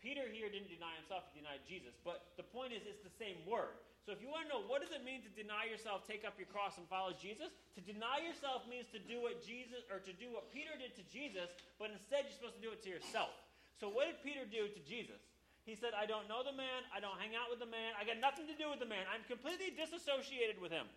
Peter 0.00 0.24
here 0.24 0.48
didn't 0.48 0.72
deny 0.72 0.96
himself, 0.96 1.28
he 1.28 1.44
denied 1.44 1.60
Jesus. 1.68 1.92
But 2.00 2.32
the 2.40 2.46
point 2.48 2.72
is, 2.72 2.80
it's 2.88 3.04
the 3.04 3.12
same 3.20 3.44
word. 3.44 3.76
So 4.08 4.16
if 4.16 4.24
you 4.24 4.32
want 4.32 4.48
to 4.48 4.50
know 4.56 4.64
what 4.64 4.80
does 4.80 4.94
it 4.96 5.04
mean 5.04 5.20
to 5.20 5.32
deny 5.36 5.68
yourself, 5.68 6.08
take 6.08 6.24
up 6.24 6.40
your 6.40 6.48
cross, 6.48 6.80
and 6.80 6.88
follow 6.88 7.12
Jesus, 7.12 7.52
to 7.76 7.84
deny 7.84 8.24
yourself 8.24 8.64
means 8.64 8.88
to 8.96 9.02
do 9.04 9.20
what 9.20 9.44
Jesus 9.44 9.84
or 9.92 10.00
to 10.00 10.14
do 10.16 10.32
what 10.32 10.48
Peter 10.48 10.72
did 10.80 10.96
to 10.96 11.04
Jesus, 11.12 11.52
but 11.76 11.92
instead 11.92 12.24
you're 12.24 12.32
supposed 12.40 12.56
to 12.56 12.64
do 12.64 12.72
it 12.72 12.80
to 12.86 12.88
yourself. 12.88 13.36
So 13.76 13.92
what 13.92 14.08
did 14.08 14.16
Peter 14.24 14.48
do 14.48 14.64
to 14.64 14.80
Jesus? 14.88 15.20
He 15.68 15.76
said, 15.76 15.92
I 15.92 16.08
don't 16.08 16.24
know 16.32 16.40
the 16.40 16.56
man. 16.56 16.88
I 16.88 16.96
don't 16.96 17.20
hang 17.20 17.36
out 17.36 17.52
with 17.52 17.60
the 17.60 17.68
man. 17.68 17.92
I 18.00 18.08
got 18.08 18.16
nothing 18.16 18.48
to 18.48 18.56
do 18.56 18.72
with 18.72 18.80
the 18.80 18.88
man. 18.88 19.04
I'm 19.12 19.20
completely 19.28 19.68
disassociated 19.68 20.56
with 20.56 20.72
him. 20.72 20.88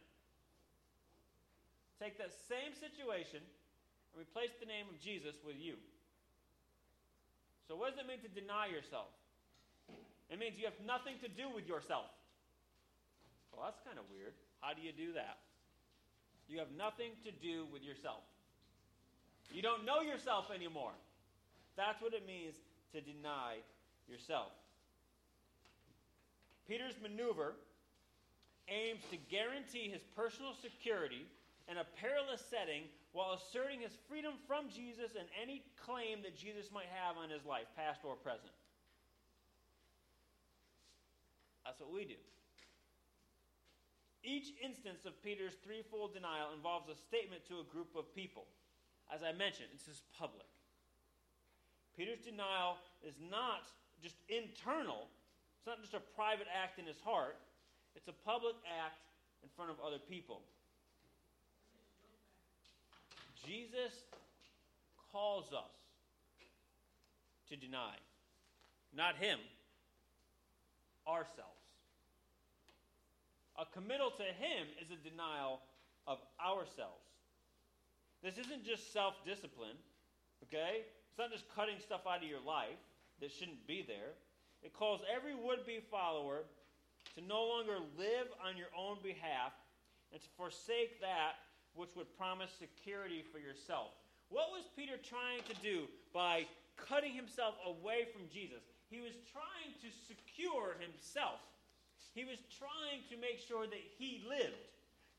take 2.00 2.16
that 2.16 2.32
same 2.48 2.72
situation 2.72 3.44
and 3.44 4.16
replace 4.16 4.56
the 4.64 4.66
name 4.66 4.88
of 4.88 4.96
Jesus 5.04 5.36
with 5.44 5.60
you. 5.60 5.76
So, 7.68 7.76
what 7.76 7.92
does 7.92 8.00
it 8.00 8.08
mean 8.08 8.24
to 8.24 8.32
deny 8.32 8.72
yourself? 8.72 9.12
It 10.32 10.40
means 10.40 10.56
you 10.56 10.72
have 10.72 10.80
nothing 10.88 11.20
to 11.20 11.28
do 11.28 11.52
with 11.52 11.68
yourself. 11.68 12.08
Well, 13.52 13.68
that's 13.68 13.84
kind 13.84 14.00
of 14.00 14.08
weird. 14.08 14.32
How 14.64 14.72
do 14.72 14.80
you 14.80 14.96
do 14.96 15.12
that? 15.20 15.44
You 16.48 16.64
have 16.64 16.72
nothing 16.80 17.20
to 17.28 17.32
do 17.44 17.68
with 17.76 17.84
yourself. 17.84 18.24
You 19.52 19.60
don't 19.60 19.84
know 19.84 20.00
yourself 20.00 20.48
anymore. 20.48 20.96
That's 21.76 22.00
what 22.00 22.16
it 22.16 22.24
means 22.24 22.56
to 22.96 23.04
deny 23.04 23.60
yourself. 24.08 24.56
Peter's 26.72 26.96
maneuver 27.04 27.60
aims 28.72 29.04
to 29.12 29.20
guarantee 29.28 29.92
his 29.92 30.00
personal 30.16 30.56
security 30.56 31.28
in 31.68 31.76
a 31.76 31.84
perilous 32.00 32.40
setting 32.48 32.88
while 33.12 33.36
asserting 33.36 33.84
his 33.84 33.92
freedom 34.08 34.40
from 34.48 34.72
Jesus 34.72 35.20
and 35.20 35.28
any 35.36 35.68
claim 35.76 36.24
that 36.24 36.32
Jesus 36.32 36.72
might 36.72 36.88
have 36.96 37.20
on 37.20 37.28
his 37.28 37.44
life, 37.44 37.68
past 37.76 38.08
or 38.08 38.16
present. 38.16 38.56
That's 41.68 41.84
what 41.84 41.92
we 41.92 42.08
do. 42.08 42.16
Each 44.24 44.56
instance 44.64 45.04
of 45.04 45.20
Peter's 45.20 45.60
threefold 45.68 46.16
denial 46.16 46.56
involves 46.56 46.88
a 46.88 46.96
statement 46.96 47.44
to 47.52 47.60
a 47.60 47.68
group 47.68 47.92
of 48.00 48.16
people. 48.16 48.48
As 49.12 49.28
I 49.28 49.36
mentioned, 49.36 49.76
this 49.76 49.92
is 49.92 50.08
public. 50.16 50.48
Peter's 52.00 52.24
denial 52.24 52.80
is 53.04 53.20
not 53.20 53.68
just 54.00 54.16
internal, 54.32 55.12
it's 55.62 55.68
not 55.68 55.80
just 55.80 55.94
a 55.94 56.02
private 56.18 56.48
act 56.50 56.80
in 56.80 56.88
his 56.88 56.98
heart, 57.06 57.38
it's 57.96 58.08
a 58.08 58.18
public 58.26 58.56
act 58.66 58.98
in 59.44 59.50
front 59.56 59.70
of 59.70 59.78
other 59.86 60.00
people. 60.10 60.42
Jesus 63.46 63.94
calls 65.12 65.54
us 65.54 65.70
to 67.48 67.56
deny, 67.56 67.94
not 68.98 69.16
him, 69.18 69.38
ourselves. 71.08 71.62
A 73.60 73.66
committal 73.78 74.10
to 74.18 74.24
him 74.24 74.66
is 74.82 74.90
a 74.90 74.98
denial 75.08 75.60
of 76.08 76.18
ourselves. 76.44 77.06
This 78.24 78.40
isn't 78.40 78.66
just 78.66 78.92
self 78.92 79.14
discipline, 79.28 79.78
okay? 80.44 80.82
It's 81.10 81.20
not 81.20 81.32
just 81.32 81.46
cutting 81.56 81.78
stuff 81.78 82.02
out 82.10 82.24
of 82.24 82.30
your 82.30 82.42
life 82.42 82.82
that 83.20 83.32
shouldn't 83.32 83.68
be 83.68 83.86
there. 83.88 84.18
It 84.64 84.74
calls 84.74 85.02
every 85.10 85.36
would 85.36 85.66
be 85.66 85.80
follower 85.90 86.44
to 87.16 87.22
no 87.26 87.44
longer 87.44 87.78
live 87.98 88.28
on 88.46 88.58
your 88.58 88.72
own 88.78 88.98
behalf 89.04 89.54
and 90.14 90.22
to 90.22 90.30
forsake 90.38 91.02
that 91.02 91.42
which 91.74 91.96
would 91.96 92.10
promise 92.18 92.52
security 92.60 93.24
for 93.32 93.40
yourself. 93.40 93.92
What 94.30 94.52
was 94.52 94.64
Peter 94.76 94.96
trying 94.96 95.44
to 95.50 95.56
do 95.64 95.88
by 96.14 96.46
cutting 96.78 97.14
himself 97.14 97.56
away 97.66 98.08
from 98.14 98.28
Jesus? 98.32 98.64
He 98.90 99.00
was 99.00 99.16
trying 99.32 99.76
to 99.84 99.90
secure 100.08 100.76
himself. 100.80 101.40
He 102.14 102.24
was 102.24 102.40
trying 102.60 103.04
to 103.08 103.16
make 103.20 103.40
sure 103.40 103.68
that 103.68 103.86
he 103.98 104.24
lived. 104.28 104.68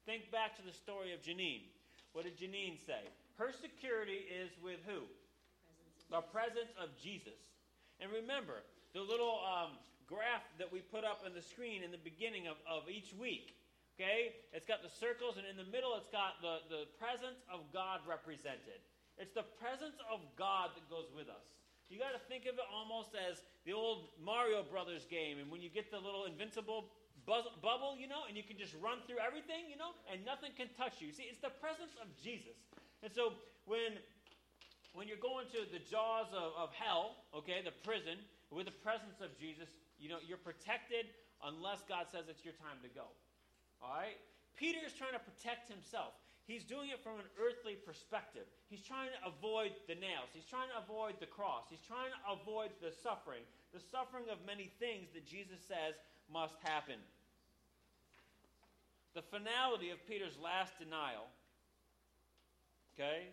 Think 0.05 0.31
back 0.31 0.57
to 0.57 0.65
the 0.65 0.73
story 0.73 1.13
of 1.13 1.23
Janine. 1.23 1.65
What 2.13 2.25
did 2.25 2.37
Janine 2.37 2.77
say? 2.85 3.01
Her 3.39 3.53
security 3.53 4.29
is 4.29 4.51
with 4.63 4.81
who? 4.85 5.09
The 6.11 6.21
presence 6.21 6.69
of 6.77 6.93
Jesus. 7.01 7.41
And 8.01 8.13
remember, 8.13 8.61
the 8.93 9.01
little 9.01 9.41
um, 9.45 9.77
graph 10.07 10.45
that 10.61 10.69
we 10.69 10.81
put 10.81 11.05
up 11.05 11.25
on 11.25 11.33
the 11.33 11.43
screen 11.43 11.83
in 11.83 11.91
the 11.91 12.03
beginning 12.03 12.47
of, 12.47 12.61
of 12.69 12.89
each 12.89 13.17
week. 13.17 13.57
Okay? 13.97 14.37
It's 14.53 14.69
got 14.69 14.85
the 14.85 14.93
circles, 14.93 15.37
and 15.41 15.45
in 15.49 15.57
the 15.57 15.69
middle, 15.69 15.97
it's 15.97 16.09
got 16.13 16.41
the, 16.41 16.65
the 16.69 16.85
presence 17.01 17.41
of 17.49 17.65
God 17.73 18.01
represented. 18.05 18.81
It's 19.17 19.33
the 19.33 19.45
presence 19.61 19.97
of 20.09 20.25
God 20.37 20.73
that 20.77 20.85
goes 20.89 21.09
with 21.13 21.29
us. 21.29 21.45
You 21.93 22.01
got 22.01 22.17
to 22.17 22.23
think 22.25 22.49
of 22.49 22.57
it 22.57 22.69
almost 22.73 23.13
as 23.13 23.45
the 23.69 23.77
old 23.77 24.17
Mario 24.17 24.65
Brothers 24.65 25.05
game, 25.05 25.37
and 25.37 25.53
when 25.53 25.61
you 25.61 25.69
get 25.69 25.93
the 25.93 26.01
little 26.01 26.25
invincible 26.25 26.89
buzz, 27.29 27.45
bubble, 27.61 28.01
you 28.01 28.09
know, 28.09 28.25
and 28.25 28.33
you 28.33 28.43
can 28.43 28.57
just 28.57 28.73
run 28.81 29.05
through 29.05 29.21
everything, 29.21 29.69
you 29.69 29.77
know, 29.77 29.93
and 30.09 30.25
nothing 30.25 30.57
can 30.57 30.73
touch 30.73 31.05
you. 31.05 31.13
See, 31.13 31.29
it's 31.29 31.45
the 31.45 31.53
presence 31.61 31.93
of 32.01 32.09
Jesus. 32.25 32.57
And 33.05 33.13
so 33.13 33.37
when 33.69 34.01
when 34.93 35.09
you're 35.09 35.21
going 35.21 35.49
to 35.49 35.65
the 35.73 35.81
jaws 35.81 36.29
of, 36.37 36.53
of 36.53 36.69
hell, 36.77 37.17
okay, 37.33 37.65
the 37.65 37.73
prison, 37.85 38.21
with 38.53 38.69
the 38.69 38.79
presence 38.85 39.25
of 39.25 39.33
Jesus, 39.41 39.69
you 39.99 40.13
know, 40.13 40.21
you're 40.21 40.41
protected 40.41 41.09
unless 41.41 41.81
God 41.89 42.07
says 42.13 42.29
it's 42.29 42.45
your 42.45 42.55
time 42.61 42.79
to 42.85 42.91
go. 42.93 43.09
All 43.81 43.97
right? 43.97 44.21
Peter 44.55 44.79
is 44.85 44.93
trying 44.93 45.17
to 45.17 45.25
protect 45.25 45.73
himself. 45.73 46.13
He's 46.45 46.65
doing 46.65 46.91
it 46.91 47.01
from 47.01 47.23
an 47.23 47.31
earthly 47.39 47.79
perspective. 47.79 48.45
He's 48.69 48.83
trying 48.83 49.09
to 49.15 49.21
avoid 49.31 49.73
the 49.87 49.95
nails. 49.95 50.29
He's 50.35 50.45
trying 50.45 50.69
to 50.75 50.79
avoid 50.83 51.17
the 51.23 51.31
cross. 51.31 51.71
He's 51.71 51.83
trying 51.87 52.11
to 52.13 52.21
avoid 52.35 52.75
the 52.83 52.93
suffering, 52.93 53.47
the 53.73 53.81
suffering 53.81 54.27
of 54.29 54.43
many 54.45 54.71
things 54.83 55.09
that 55.15 55.25
Jesus 55.25 55.63
says 55.65 55.95
must 56.27 56.59
happen. 56.63 56.99
The 59.15 59.23
finality 59.23 59.91
of 59.91 60.03
Peter's 60.09 60.35
last 60.43 60.77
denial, 60.79 61.31
okay? 62.95 63.31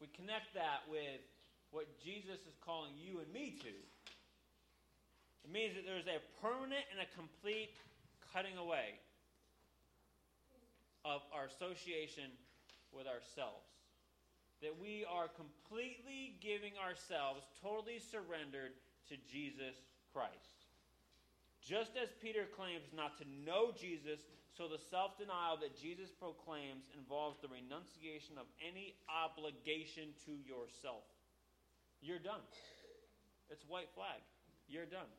We 0.00 0.08
connect 0.12 0.52
that 0.54 0.84
with 0.90 1.22
what 1.70 1.86
Jesus 2.02 2.42
is 2.46 2.56
calling 2.64 2.92
you 2.98 3.20
and 3.20 3.30
me 3.32 3.54
to. 3.62 3.74
It 5.44 5.50
means 5.50 5.74
that 5.74 5.86
there's 5.86 6.10
a 6.10 6.20
permanent 6.42 6.84
and 6.92 7.00
a 7.00 7.08
complete 7.16 7.74
cutting 8.32 8.58
away 8.58 8.98
of 11.04 11.22
our 11.32 11.46
association 11.48 12.28
with 12.92 13.06
ourselves. 13.06 13.66
That 14.60 14.76
we 14.76 15.06
are 15.08 15.32
completely 15.32 16.36
giving 16.44 16.76
ourselves, 16.76 17.48
totally 17.64 17.96
surrendered 17.96 18.76
to 19.08 19.16
Jesus 19.24 19.80
Christ. 20.12 20.68
Just 21.64 21.96
as 21.96 22.12
Peter 22.20 22.44
claims 22.44 22.92
not 22.92 23.16
to 23.18 23.24
know 23.46 23.72
Jesus, 23.72 24.20
so 24.52 24.68
the 24.68 24.80
self 24.90 25.16
denial 25.16 25.56
that 25.64 25.78
Jesus 25.80 26.10
proclaims 26.12 26.84
involves 26.92 27.40
the 27.40 27.48
renunciation 27.48 28.36
of 28.36 28.44
any 28.60 28.92
obligation 29.08 30.12
to 30.28 30.32
yourself. 30.44 31.08
You're 32.00 32.20
done. 32.20 32.42
It's 33.50 33.64
white 33.68 33.92
flag. 33.94 34.20
You're 34.68 34.88
done. 34.88 35.10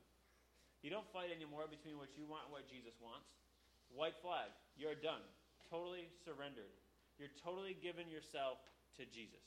You 0.82 0.90
don't 0.90 1.06
fight 1.14 1.30
anymore 1.30 1.70
between 1.70 1.98
what 2.02 2.18
you 2.18 2.26
want 2.26 2.50
and 2.50 2.54
what 2.54 2.66
Jesus 2.66 2.98
wants. 2.98 3.30
White 3.94 4.18
flag. 4.22 4.50
You're 4.78 4.98
done. 4.98 5.22
Totally 5.70 6.10
surrendered. 6.26 6.74
You're 7.22 7.34
totally 7.44 7.78
given 7.78 8.10
yourself 8.10 8.58
to 8.98 9.06
Jesus. 9.06 9.46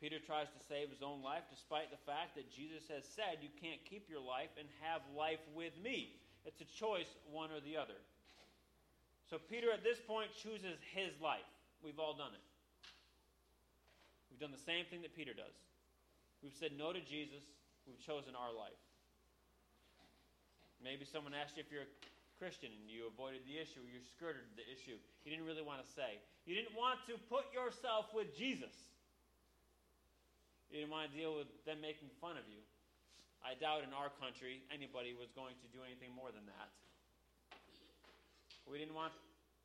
Peter 0.00 0.20
tries 0.20 0.48
to 0.52 0.60
save 0.68 0.88
his 0.88 1.00
own 1.00 1.24
life 1.24 1.44
despite 1.48 1.90
the 1.90 2.00
fact 2.04 2.36
that 2.36 2.52
Jesus 2.52 2.84
has 2.88 3.04
said 3.04 3.40
you 3.40 3.52
can't 3.60 3.80
keep 3.88 4.08
your 4.08 4.20
life 4.20 4.52
and 4.60 4.68
have 4.80 5.00
life 5.16 5.40
with 5.56 5.72
me. 5.80 6.16
It's 6.44 6.60
a 6.60 6.68
choice, 6.68 7.08
one 7.32 7.50
or 7.50 7.60
the 7.60 7.76
other. 7.76 7.96
So 9.28 9.40
Peter 9.40 9.72
at 9.72 9.82
this 9.82 9.98
point 10.04 10.28
chooses 10.36 10.76
his 10.92 11.16
life. 11.20 11.48
We've 11.82 11.98
all 11.98 12.16
done 12.16 12.36
it. 12.36 12.44
We've 14.34 14.42
done 14.42 14.50
the 14.50 14.66
same 14.66 14.82
thing 14.90 15.06
that 15.06 15.14
Peter 15.14 15.30
does. 15.30 15.54
We've 16.42 16.58
said 16.58 16.74
no 16.74 16.90
to 16.90 16.98
Jesus. 16.98 17.46
We've 17.86 18.02
chosen 18.02 18.34
our 18.34 18.50
life. 18.50 18.82
Maybe 20.82 21.06
someone 21.06 21.38
asked 21.38 21.54
you 21.54 21.62
if 21.62 21.70
you're 21.70 21.86
a 21.86 21.94
Christian 22.42 22.74
and 22.74 22.90
you 22.90 23.06
avoided 23.06 23.46
the 23.46 23.62
issue, 23.62 23.78
you 23.86 24.02
skirted 24.18 24.42
the 24.58 24.66
issue. 24.66 24.98
You 25.22 25.30
didn't 25.30 25.46
really 25.46 25.62
want 25.62 25.86
to 25.86 25.88
say. 25.94 26.18
You 26.50 26.58
didn't 26.58 26.74
want 26.74 26.98
to 27.06 27.14
put 27.30 27.46
yourself 27.54 28.10
with 28.10 28.34
Jesus. 28.34 28.74
You 30.66 30.82
didn't 30.82 30.90
want 30.90 31.06
to 31.06 31.14
deal 31.14 31.38
with 31.38 31.46
them 31.62 31.78
making 31.78 32.10
fun 32.18 32.34
of 32.34 32.42
you. 32.50 32.58
I 33.38 33.54
doubt 33.54 33.86
in 33.86 33.94
our 33.94 34.10
country 34.18 34.66
anybody 34.74 35.14
was 35.14 35.30
going 35.38 35.54
to 35.62 35.68
do 35.70 35.78
anything 35.86 36.10
more 36.10 36.34
than 36.34 36.42
that. 36.50 36.74
We 38.66 38.82
didn't 38.82 38.98
want 38.98 39.14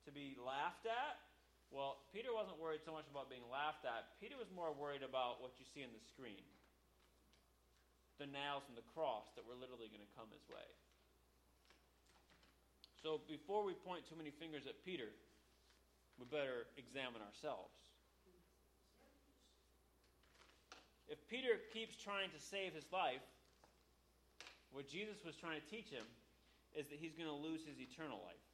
to 0.05 0.13
be 0.13 0.37
laughed 0.37 0.85
at. 0.85 1.17
Well, 1.69 2.01
Peter 2.09 2.33
wasn't 2.33 2.57
worried 2.57 2.81
so 2.81 2.91
much 2.91 3.05
about 3.13 3.29
being 3.29 3.45
laughed 3.45 3.85
at. 3.85 4.17
Peter 4.17 4.33
was 4.37 4.49
more 4.49 4.73
worried 4.73 5.05
about 5.05 5.37
what 5.41 5.53
you 5.61 5.65
see 5.69 5.85
on 5.85 5.93
the 5.93 6.01
screen 6.01 6.41
the 8.19 8.27
nails 8.27 8.67
and 8.67 8.75
the 8.75 8.83
cross 8.91 9.31
that 9.39 9.47
were 9.47 9.55
literally 9.55 9.87
going 9.87 10.03
to 10.03 10.13
come 10.19 10.27
his 10.35 10.43
way. 10.51 10.67
So 12.99 13.23
before 13.31 13.63
we 13.63 13.71
point 13.71 14.03
too 14.03 14.19
many 14.19 14.27
fingers 14.27 14.67
at 14.67 14.75
Peter, 14.83 15.07
we 16.19 16.27
better 16.27 16.67
examine 16.75 17.23
ourselves. 17.23 17.71
If 21.07 21.17
Peter 21.31 21.63
keeps 21.71 21.95
trying 21.95 22.27
to 22.35 22.39
save 22.51 22.75
his 22.75 22.83
life, 22.91 23.23
what 24.75 24.91
Jesus 24.91 25.23
was 25.23 25.33
trying 25.39 25.57
to 25.57 25.67
teach 25.71 25.87
him 25.87 26.05
is 26.75 26.91
that 26.91 26.99
he's 26.99 27.15
going 27.15 27.31
to 27.31 27.39
lose 27.39 27.63
his 27.63 27.79
eternal 27.79 28.19
life. 28.27 28.45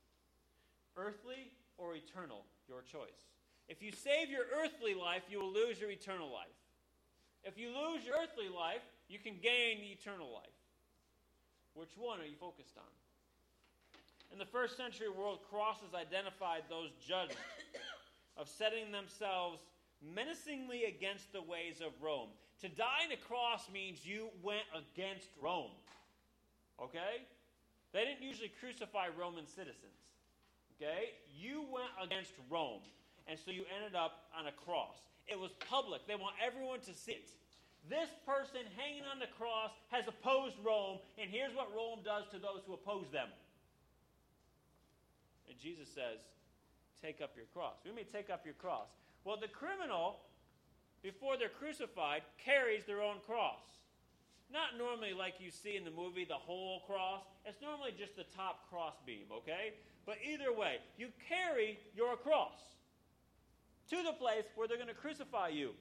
Earthly 0.95 1.51
or 1.81 1.97
eternal, 1.97 2.45
your 2.67 2.81
choice. 2.81 3.27
If 3.67 3.81
you 3.81 3.91
save 3.91 4.29
your 4.29 4.45
earthly 4.61 4.93
life, 4.93 5.23
you 5.29 5.39
will 5.39 5.51
lose 5.51 5.79
your 5.79 5.89
eternal 5.89 6.31
life. 6.31 6.53
If 7.43 7.57
you 7.57 7.69
lose 7.69 8.05
your 8.05 8.15
earthly 8.21 8.49
life, 8.49 8.81
you 9.07 9.19
can 9.19 9.35
gain 9.41 9.81
the 9.81 9.91
eternal 9.93 10.31
life. 10.33 10.55
Which 11.73 11.97
one 11.97 12.19
are 12.19 12.25
you 12.25 12.35
focused 12.39 12.77
on? 12.77 12.89
In 14.31 14.39
the 14.39 14.45
first 14.45 14.77
century 14.77 15.09
world, 15.09 15.39
crosses 15.49 15.93
identified 15.93 16.63
those 16.69 16.89
judged 17.07 17.37
of 18.37 18.49
setting 18.49 18.91
themselves 18.91 19.59
menacingly 20.01 20.85
against 20.85 21.31
the 21.31 21.41
ways 21.41 21.81
of 21.81 21.91
Rome. 22.01 22.29
To 22.61 22.69
die 22.69 23.05
on 23.05 23.11
a 23.11 23.17
cross 23.17 23.69
means 23.71 24.05
you 24.05 24.29
went 24.41 24.65
against 24.73 25.29
Rome. 25.41 25.71
Okay? 26.81 27.25
They 27.93 28.05
didn't 28.05 28.23
usually 28.23 28.51
crucify 28.59 29.07
Roman 29.17 29.45
citizens. 29.45 29.99
Okay? 30.75 31.15
You 31.35 31.65
went 31.71 31.91
against 32.01 32.33
Rome. 32.49 32.81
And 33.27 33.39
so 33.39 33.51
you 33.51 33.63
ended 33.75 33.95
up 33.95 34.29
on 34.37 34.47
a 34.47 34.51
cross. 34.51 34.97
It 35.27 35.39
was 35.39 35.51
public. 35.69 36.05
They 36.07 36.15
want 36.15 36.35
everyone 36.45 36.79
to 36.81 36.93
see 36.93 37.13
it. 37.13 37.31
This 37.89 38.09
person 38.25 38.61
hanging 38.77 39.05
on 39.05 39.19
the 39.19 39.29
cross 39.37 39.71
has 39.89 40.07
opposed 40.07 40.55
Rome, 40.65 40.97
and 41.21 41.29
here's 41.29 41.53
what 41.53 41.69
Rome 41.75 41.99
does 42.03 42.25
to 42.33 42.39
those 42.39 42.61
who 42.65 42.73
oppose 42.73 43.05
them. 43.11 43.29
And 45.49 45.57
Jesus 45.59 45.87
says, 45.93 46.21
Take 47.01 47.21
up 47.21 47.33
your 47.35 47.45
cross. 47.53 47.75
We 47.85 47.91
may 47.91 48.03
take 48.03 48.29
up 48.29 48.45
your 48.45 48.55
cross. 48.55 48.87
Well, 49.23 49.37
the 49.39 49.47
criminal, 49.47 50.17
before 51.03 51.37
they're 51.37 51.49
crucified, 51.49 52.23
carries 52.43 52.85
their 52.85 53.01
own 53.01 53.17
cross. 53.27 53.61
Not 54.55 54.79
normally 54.79 55.11
like 55.11 55.35
you 55.43 55.51
see 55.51 55.75
in 55.75 55.83
the 55.83 55.91
movie, 55.91 56.23
the 56.23 56.39
whole 56.39 56.79
cross. 56.87 57.27
It's 57.43 57.59
normally 57.61 57.91
just 57.91 58.15
the 58.15 58.23
top 58.39 58.69
cross 58.71 58.95
beam, 59.05 59.27
okay? 59.43 59.75
But 60.05 60.15
either 60.23 60.55
way, 60.55 60.79
you 60.95 61.09
carry 61.27 61.77
your 61.93 62.15
cross 62.15 62.55
to 63.89 63.97
the 64.01 64.13
place 64.13 64.47
where 64.55 64.65
they're 64.65 64.79
going 64.79 64.87
to 64.87 64.95
crucify 64.95 65.49
you 65.49 65.71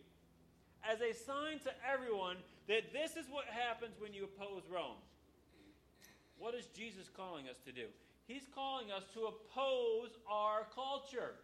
as 0.83 0.99
a 1.01 1.15
sign 1.15 1.61
to 1.61 1.71
everyone 1.87 2.37
that 2.67 2.93
this 2.93 3.15
is 3.15 3.31
what 3.31 3.45
happens 3.47 3.95
when 4.01 4.13
you 4.13 4.25
oppose 4.25 4.65
Rome. 4.67 4.99
What 6.37 6.55
is 6.55 6.67
Jesus 6.75 7.07
calling 7.15 7.47
us 7.47 7.63
to 7.67 7.73
do? 7.73 7.87
He's 8.27 8.49
calling 8.57 8.91
us 8.91 9.05
to 9.15 9.31
oppose 9.31 10.19
our 10.29 10.67
culture, 10.75 11.39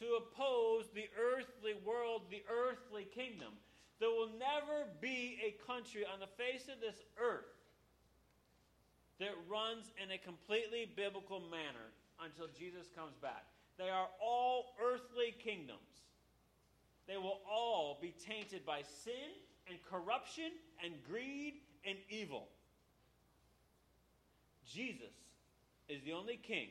to 0.00 0.06
oppose 0.24 0.86
the 0.94 1.04
earthly 1.20 1.74
world, 1.84 2.22
the 2.30 2.42
earthly 2.48 3.04
kingdom. 3.14 3.52
There 3.98 4.10
will 4.10 4.30
never 4.38 4.88
be 5.00 5.38
a 5.40 5.56
country 5.66 6.04
on 6.04 6.20
the 6.20 6.26
face 6.26 6.68
of 6.68 6.80
this 6.80 6.96
earth 7.18 7.48
that 9.18 9.32
runs 9.48 9.90
in 10.02 10.10
a 10.10 10.18
completely 10.18 10.90
biblical 10.94 11.40
manner 11.40 11.88
until 12.22 12.46
Jesus 12.58 12.88
comes 12.94 13.16
back. 13.22 13.46
They 13.78 13.88
are 13.88 14.08
all 14.20 14.76
earthly 14.82 15.34
kingdoms. 15.42 15.80
They 17.06 17.16
will 17.16 17.40
all 17.50 17.98
be 18.00 18.14
tainted 18.26 18.66
by 18.66 18.82
sin 18.82 19.32
and 19.68 19.78
corruption 19.90 20.52
and 20.84 20.92
greed 21.08 21.54
and 21.86 21.96
evil. 22.10 22.48
Jesus 24.66 25.14
is 25.88 26.02
the 26.02 26.12
only 26.12 26.36
king 26.36 26.68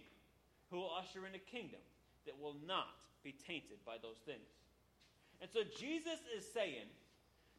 who 0.70 0.78
will 0.78 0.92
usher 0.98 1.26
in 1.26 1.36
a 1.36 1.40
kingdom 1.40 1.80
that 2.26 2.40
will 2.40 2.56
not 2.68 2.90
be 3.24 3.34
tainted 3.48 3.78
by 3.86 3.96
those 4.02 4.18
things. 4.26 4.50
And 5.42 5.50
so 5.50 5.62
Jesus 5.64 6.20
is 6.38 6.46
saying 6.54 6.88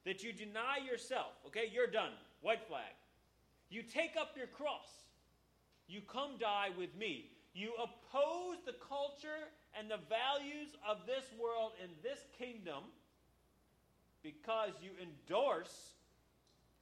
that 0.07 0.23
you 0.23 0.33
deny 0.33 0.79
yourself. 0.89 1.35
Okay, 1.49 1.69
you're 1.71 1.91
done. 1.91 2.13
White 2.41 2.67
flag. 2.67 2.95
You 3.69 3.83
take 3.83 4.13
up 4.19 4.31
your 4.37 4.47
cross. 4.47 4.87
You 5.89 6.01
come 6.01 6.39
die 6.39 6.69
with 6.79 6.97
me. 6.97 7.33
You 7.55 7.73
oppose 7.75 8.59
the 8.65 8.75
culture 8.79 9.51
and 9.77 9.91
the 9.91 9.99
values 10.09 10.77
of 10.89 10.99
this 11.07 11.25
world 11.41 11.73
and 11.83 11.91
this 12.03 12.21
kingdom 12.39 12.85
because 14.23 14.71
you 14.81 14.91
endorse 15.03 15.95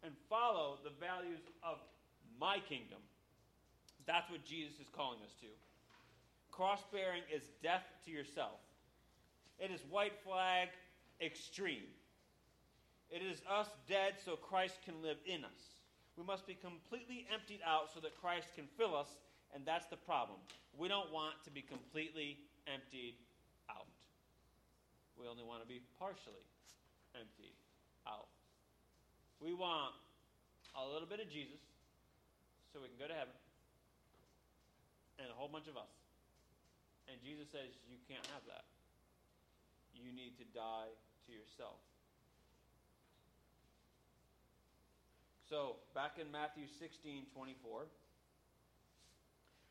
and 0.03 0.13
follow 0.29 0.79
the 0.85 0.93
values 1.01 1.41
of 1.63 1.79
my 2.39 2.59
kingdom. 2.69 3.01
That's 4.07 4.31
what 4.31 4.45
Jesus 4.45 4.75
is 4.81 4.89
calling 4.95 5.19
us 5.25 5.33
to. 5.41 5.47
Cross 6.51 6.81
bearing 6.93 7.23
is 7.35 7.43
death 7.63 7.85
to 8.05 8.11
yourself, 8.11 8.61
it 9.59 9.71
is 9.71 9.81
white 9.91 10.13
flag 10.25 10.69
extreme. 11.21 11.89
It 13.11 13.23
is 13.23 13.43
us 13.49 13.69
dead 13.89 14.15
so 14.25 14.37
Christ 14.37 14.79
can 14.85 15.03
live 15.03 15.19
in 15.27 15.45
us. 15.45 15.63
We 16.17 16.25
must 16.25 16.47
be 16.47 16.55
completely 16.55 17.27
emptied 17.33 17.61
out 17.67 17.91
so 17.93 18.01
that 18.01 18.15
Christ 18.21 18.49
can 18.55 18.67
fill 18.79 18.97
us, 18.97 19.09
and 19.55 19.67
that's 19.67 19.87
the 19.87 19.97
problem. 19.97 20.39
We 20.79 20.89
don't 20.89 21.11
want 21.13 21.35
to 21.45 21.51
be 21.51 21.63
completely 21.63 22.39
emptied 22.67 23.15
out. 23.71 23.87
We 25.19 25.27
only 25.27 25.45
want 25.45 25.63
to 25.63 25.69
be 25.69 25.83
partially 25.99 26.47
emptied 27.15 27.55
out. 28.07 28.31
We 29.41 29.55
want 29.55 29.95
a 30.75 30.83
little 30.87 31.07
bit 31.07 31.21
of 31.21 31.31
Jesus 31.31 31.63
so 32.73 32.83
we 32.83 32.91
can 32.91 32.99
go 32.99 33.07
to 33.07 33.15
heaven 33.15 33.35
and 35.19 35.31
a 35.31 35.37
whole 35.39 35.51
bunch 35.51 35.71
of 35.71 35.79
us. 35.79 35.91
And 37.07 37.21
Jesus 37.23 37.47
says, 37.53 37.71
You 37.87 37.99
can't 38.11 38.25
have 38.35 38.43
that. 38.51 38.67
You 39.95 40.11
need 40.11 40.35
to 40.43 40.47
die 40.51 40.91
to 40.91 41.31
yourself. 41.31 41.79
So, 45.55 45.79
back 45.95 46.19
in 46.19 46.27
Matthew 46.35 46.67
16 46.67 47.31
24, 47.31 47.87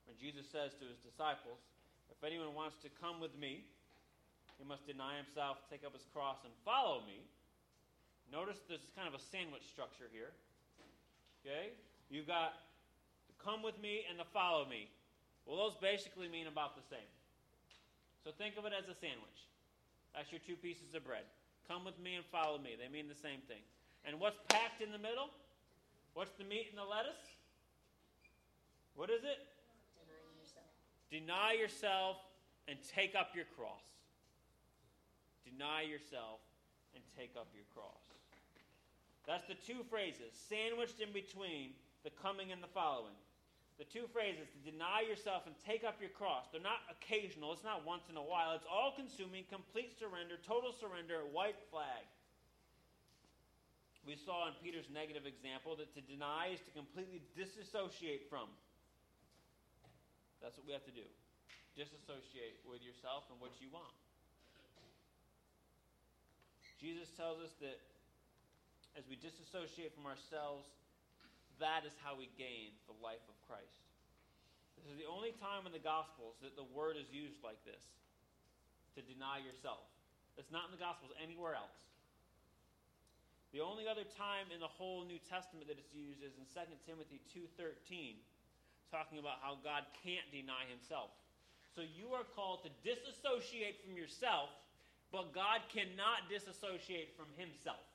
when 0.08 0.16
Jesus 0.16 0.48
says 0.48 0.72
to 0.80 0.88
his 0.88 0.96
disciples, 1.04 1.60
If 2.08 2.24
anyone 2.24 2.56
wants 2.56 2.80
to 2.88 2.90
come 3.04 3.20
with 3.20 3.36
me, 3.36 3.68
he 4.56 4.64
must 4.64 4.88
deny 4.88 5.20
himself, 5.20 5.60
take 5.68 5.84
up 5.84 5.92
his 5.92 6.08
cross, 6.16 6.40
and 6.48 6.56
follow 6.64 7.04
me. 7.04 7.20
Notice 8.32 8.64
there's 8.72 8.88
kind 8.96 9.12
of 9.12 9.16
a 9.20 9.20
sandwich 9.20 9.68
structure 9.68 10.08
here. 10.08 10.32
Okay? 11.44 11.76
You've 12.08 12.32
got 12.32 12.64
the 13.28 13.36
come 13.44 13.60
with 13.60 13.76
me 13.84 14.08
and 14.08 14.16
the 14.16 14.30
follow 14.32 14.64
me. 14.64 14.88
Well, 15.44 15.60
those 15.60 15.76
basically 15.84 16.32
mean 16.32 16.48
about 16.48 16.80
the 16.80 16.86
same. 16.88 17.12
So 18.24 18.32
think 18.32 18.56
of 18.56 18.64
it 18.64 18.72
as 18.72 18.88
a 18.88 18.96
sandwich. 18.96 19.52
That's 20.16 20.32
your 20.32 20.40
two 20.48 20.56
pieces 20.56 20.96
of 20.96 21.04
bread. 21.04 21.28
Come 21.68 21.84
with 21.84 22.00
me 22.00 22.16
and 22.16 22.24
follow 22.32 22.56
me. 22.56 22.80
They 22.80 22.88
mean 22.88 23.12
the 23.12 23.20
same 23.20 23.44
thing. 23.52 23.60
And 24.08 24.16
what's 24.24 24.40
packed 24.48 24.80
in 24.80 24.96
the 24.96 25.04
middle? 25.04 25.28
What's 26.14 26.34
the 26.38 26.44
meat 26.44 26.68
and 26.70 26.78
the 26.78 26.86
lettuce? 26.86 27.26
What 28.96 29.10
is 29.10 29.24
it? 29.24 29.42
Denying 29.98 30.38
yourself. 30.38 30.70
Deny 31.10 31.52
yourself 31.54 32.18
and 32.68 32.78
take 32.94 33.16
up 33.16 33.36
your 33.36 33.46
cross. 33.58 33.86
Deny 35.44 35.82
yourself 35.82 36.40
and 36.94 37.04
take 37.18 37.34
up 37.38 37.50
your 37.54 37.66
cross. 37.74 38.02
That's 39.26 39.46
the 39.48 39.56
two 39.56 39.82
phrases, 39.90 40.36
sandwiched 40.50 41.00
in 41.00 41.12
between 41.14 41.74
the 42.04 42.12
coming 42.22 42.52
and 42.52 42.62
the 42.62 42.70
following. 42.70 43.16
The 43.80 43.86
two 43.86 44.06
phrases, 44.14 44.46
to 44.54 44.72
deny 44.72 45.02
yourself 45.02 45.48
and 45.48 45.56
take 45.66 45.84
up 45.84 45.98
your 45.98 46.14
cross, 46.14 46.46
they're 46.52 46.62
not 46.62 46.86
occasional, 46.92 47.54
it's 47.54 47.64
not 47.64 47.88
once 47.88 48.06
in 48.12 48.18
a 48.18 48.22
while, 48.22 48.54
it's 48.54 48.70
all 48.70 48.94
consuming, 48.94 49.46
complete 49.50 49.98
surrender, 49.98 50.38
total 50.46 50.76
surrender, 50.78 51.26
white 51.32 51.58
flag. 51.72 52.06
We 54.04 54.20
saw 54.20 54.52
in 54.52 54.54
Peter's 54.60 54.92
negative 54.92 55.24
example 55.24 55.80
that 55.80 55.96
to 55.96 56.04
deny 56.04 56.52
is 56.52 56.60
to 56.68 56.72
completely 56.76 57.24
disassociate 57.40 58.28
from. 58.28 58.52
That's 60.44 60.60
what 60.60 60.68
we 60.68 60.76
have 60.76 60.84
to 60.84 60.96
do. 60.96 61.08
Disassociate 61.80 62.60
with 62.68 62.84
yourself 62.84 63.32
and 63.32 63.40
what 63.40 63.56
you 63.64 63.72
want. 63.72 63.96
Jesus 66.84 67.08
tells 67.16 67.40
us 67.40 67.56
that 67.64 67.80
as 69.00 69.08
we 69.08 69.16
disassociate 69.16 69.96
from 69.96 70.04
ourselves, 70.04 70.68
that 71.64 71.88
is 71.88 71.96
how 72.04 72.12
we 72.20 72.28
gain 72.36 72.76
the 72.92 72.98
life 73.00 73.24
of 73.32 73.40
Christ. 73.48 73.88
This 74.76 74.92
is 74.92 75.00
the 75.00 75.08
only 75.08 75.32
time 75.40 75.64
in 75.64 75.72
the 75.72 75.80
Gospels 75.80 76.36
that 76.44 76.60
the 76.60 76.68
word 76.76 77.00
is 77.00 77.08
used 77.08 77.40
like 77.40 77.64
this 77.64 77.80
to 79.00 79.02
deny 79.08 79.40
yourself. 79.40 79.88
It's 80.36 80.52
not 80.52 80.68
in 80.68 80.76
the 80.76 80.84
Gospels 80.84 81.16
anywhere 81.24 81.56
else. 81.56 81.80
The 83.54 83.62
only 83.62 83.86
other 83.86 84.04
time 84.18 84.50
in 84.50 84.58
the 84.58 84.68
whole 84.68 85.06
New 85.06 85.22
Testament 85.30 85.70
that 85.70 85.78
it's 85.78 85.94
used 85.94 86.26
is 86.26 86.34
in 86.42 86.46
2 86.50 86.66
Timothy 86.90 87.22
2:13, 87.30 88.18
talking 88.90 89.22
about 89.22 89.40
how 89.46 89.62
God 89.62 89.86
can't 90.02 90.26
deny 90.34 90.66
himself. 90.66 91.14
So 91.78 91.82
you 91.82 92.14
are 92.18 92.26
called 92.34 92.66
to 92.66 92.70
disassociate 92.82 93.82
from 93.86 93.96
yourself, 93.96 94.50
but 95.14 95.34
God 95.34 95.62
cannot 95.70 96.30
disassociate 96.30 97.14
from 97.14 97.30
himself. 97.38 97.86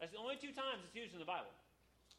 That's 0.00 0.12
the 0.12 0.18
only 0.18 0.36
two 0.36 0.52
times 0.52 0.80
it's 0.84 0.96
used 0.96 1.12
in 1.12 1.20
the 1.20 1.28
Bible 1.28 1.52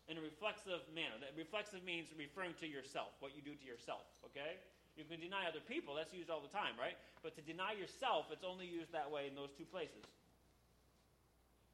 in 0.08 0.18
a 0.18 0.22
reflexive 0.22 0.86
manner. 0.94 1.18
That 1.22 1.34
reflexive 1.38 1.84
means 1.84 2.14
referring 2.14 2.54
to 2.62 2.68
yourself, 2.68 3.10
what 3.20 3.34
you 3.34 3.42
do 3.42 3.58
to 3.58 3.66
yourself, 3.66 4.06
okay? 4.26 4.58
You 4.98 5.06
can 5.06 5.20
deny 5.20 5.48
other 5.48 5.62
people, 5.62 5.96
that's 5.96 6.14
used 6.14 6.30
all 6.30 6.42
the 6.42 6.54
time, 6.54 6.78
right? 6.78 6.98
But 7.24 7.34
to 7.38 7.42
deny 7.42 7.74
yourself, 7.74 8.30
it's 8.30 8.44
only 8.44 8.68
used 8.68 8.92
that 8.92 9.10
way 9.10 9.26
in 9.26 9.34
those 9.34 9.50
two 9.58 9.66
places. 9.66 10.06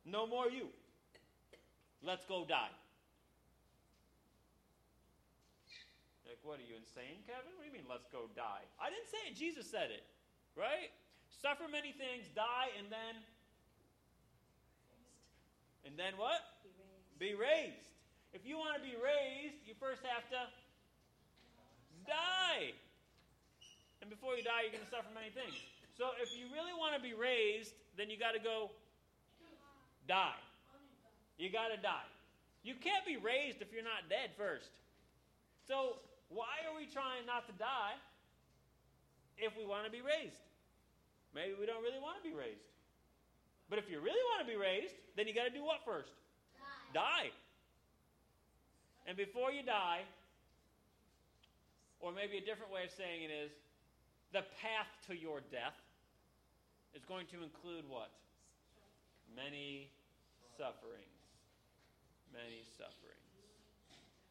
No 0.07 0.25
more 0.25 0.47
you. 0.47 0.71
Let's 1.99 2.23
go 2.23 2.47
die. 2.47 2.71
Like, 6.23 6.39
what 6.47 6.63
are 6.63 6.67
you 6.67 6.79
insane, 6.79 7.19
Kevin? 7.27 7.51
What 7.59 7.67
do 7.67 7.67
you 7.67 7.75
mean, 7.75 7.87
let's 7.91 8.07
go 8.07 8.31
die? 8.31 8.63
I 8.79 8.87
didn't 8.87 9.11
say 9.11 9.19
it, 9.27 9.35
Jesus 9.35 9.67
said 9.67 9.91
it, 9.91 10.07
right? 10.55 10.95
Suffer 11.27 11.67
many 11.67 11.91
things, 11.91 12.23
die, 12.31 12.71
and 12.79 12.87
then. 12.87 13.19
And 15.83 15.99
then 15.99 16.15
what? 16.15 16.39
Be 16.63 16.71
raised. 16.71 17.19
Be 17.19 17.31
raised. 17.35 17.91
If 18.31 18.47
you 18.47 18.55
want 18.55 18.79
to 18.79 18.83
be 18.83 18.95
raised, 18.95 19.59
you 19.67 19.75
first 19.75 20.03
have 20.07 20.23
to 20.31 20.41
die. 22.07 22.71
And 23.99 24.07
before 24.07 24.39
you 24.39 24.43
die, 24.43 24.67
you're 24.67 24.75
going 24.75 24.87
to 24.87 24.93
suffer 24.93 25.11
many 25.11 25.35
things. 25.35 25.55
So 25.99 26.15
if 26.21 26.31
you 26.31 26.47
really 26.53 26.75
want 26.75 26.95
to 26.95 27.01
be 27.03 27.11
raised, 27.17 27.75
then 27.99 28.07
you 28.07 28.15
got 28.15 28.37
to 28.37 28.43
go 28.43 28.71
die. 30.07 30.41
You 31.37 31.51
got 31.51 31.69
to 31.75 31.77
die. 31.77 32.09
You 32.63 32.73
can't 32.75 33.05
be 33.05 33.17
raised 33.17 33.61
if 33.61 33.71
you're 33.71 33.85
not 33.85 34.09
dead 34.09 34.31
first. 34.35 34.71
So 35.67 35.99
why 36.29 36.65
are 36.67 36.75
we 36.75 36.87
trying 36.87 37.25
not 37.25 37.45
to 37.47 37.53
die 37.55 37.95
if 39.37 39.55
we 39.55 39.65
want 39.65 39.85
to 39.85 39.91
be 39.91 40.01
raised? 40.01 40.41
Maybe 41.35 41.53
we 41.59 41.65
don't 41.65 41.83
really 41.83 42.01
want 42.01 42.17
to 42.17 42.25
be 42.25 42.35
raised. 42.35 42.65
But 43.69 43.79
if 43.79 43.91
you 43.91 43.99
really 43.99 44.23
want 44.33 44.47
to 44.47 44.49
be 44.49 44.57
raised, 44.57 44.95
then 45.15 45.27
you 45.27 45.35
got 45.35 45.45
to 45.45 45.53
do 45.53 45.63
what 45.63 45.83
first? 45.83 46.11
Die. 46.93 47.03
die. 47.03 47.29
And 49.07 49.15
before 49.15 49.51
you 49.51 49.63
die, 49.63 50.03
or 51.99 52.11
maybe 52.11 52.37
a 52.37 52.45
different 52.45 52.71
way 52.71 52.83
of 52.83 52.91
saying 52.91 53.23
it 53.23 53.31
is, 53.31 53.51
the 54.31 54.43
path 54.59 54.91
to 55.07 55.15
your 55.15 55.39
death 55.51 55.75
is 56.95 57.03
going 57.05 57.27
to 57.31 57.43
include 57.43 57.87
what? 57.87 58.11
Many 59.35 59.89
sufferings. 60.57 61.21
Many 62.33 62.65
sufferings. 62.77 63.17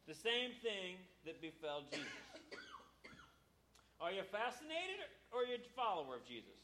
The 0.07 0.15
same 0.15 0.51
thing 0.63 0.99
that 1.25 1.41
befell 1.41 1.83
Jesus. 1.91 2.07
Are 3.99 4.11
you 4.11 4.21
fascinated 4.31 5.03
or 5.33 5.41
are 5.41 5.47
you 5.49 5.55
a 5.55 5.73
follower 5.75 6.15
of 6.15 6.23
Jesus? 6.27 6.55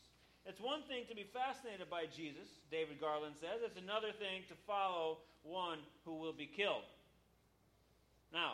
It's 0.45 0.59
one 0.59 0.83
thing 0.83 1.03
to 1.09 1.15
be 1.15 1.25
fascinated 1.33 1.89
by 1.89 2.05
Jesus, 2.05 2.47
David 2.69 2.99
Garland 2.99 3.35
says. 3.39 3.63
It's 3.63 3.79
another 3.79 4.11
thing 4.11 4.43
to 4.49 4.55
follow 4.67 5.19
one 5.43 5.79
who 6.05 6.19
will 6.19 6.33
be 6.33 6.45
killed. 6.45 6.83
Now, 8.31 8.53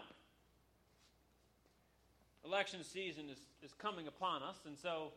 election 2.46 2.84
season 2.84 3.30
is, 3.30 3.40
is 3.64 3.74
coming 3.74 4.08
upon 4.08 4.44
us, 4.44 4.58
and 4.66 4.78
so 4.78 5.14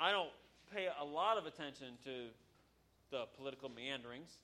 I 0.00 0.10
don't 0.10 0.30
pay 0.74 0.88
a 0.88 1.04
lot 1.04 1.38
of 1.38 1.46
attention 1.46 1.96
to 2.04 2.28
the 3.10 3.24
political 3.36 3.68
meanderings, 3.68 4.36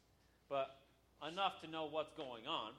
but 0.49 0.81
enough 1.27 1.61
to 1.63 1.71
know 1.71 1.89
what's 1.91 2.13
going 2.15 2.47
on. 2.47 2.73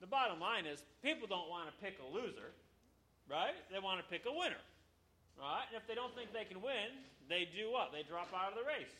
The 0.00 0.06
bottom 0.06 0.40
line 0.40 0.66
is 0.66 0.82
people 1.02 1.26
don't 1.26 1.48
want 1.48 1.68
to 1.68 1.74
pick 1.80 1.96
a 2.00 2.08
loser, 2.08 2.52
right? 3.30 3.56
They 3.72 3.78
want 3.78 4.00
to 4.00 4.06
pick 4.06 4.28
a 4.28 4.32
winner. 4.32 4.60
Right? 5.36 5.68
And 5.68 5.76
if 5.76 5.84
they 5.84 5.92
don't 5.92 6.16
think 6.16 6.32
they 6.32 6.48
can 6.48 6.64
win, 6.64 6.96
they 7.28 7.44
do 7.44 7.68
what? 7.68 7.92
They 7.92 8.00
drop 8.08 8.32
out 8.32 8.56
of 8.56 8.56
the 8.56 8.64
race. 8.64 8.92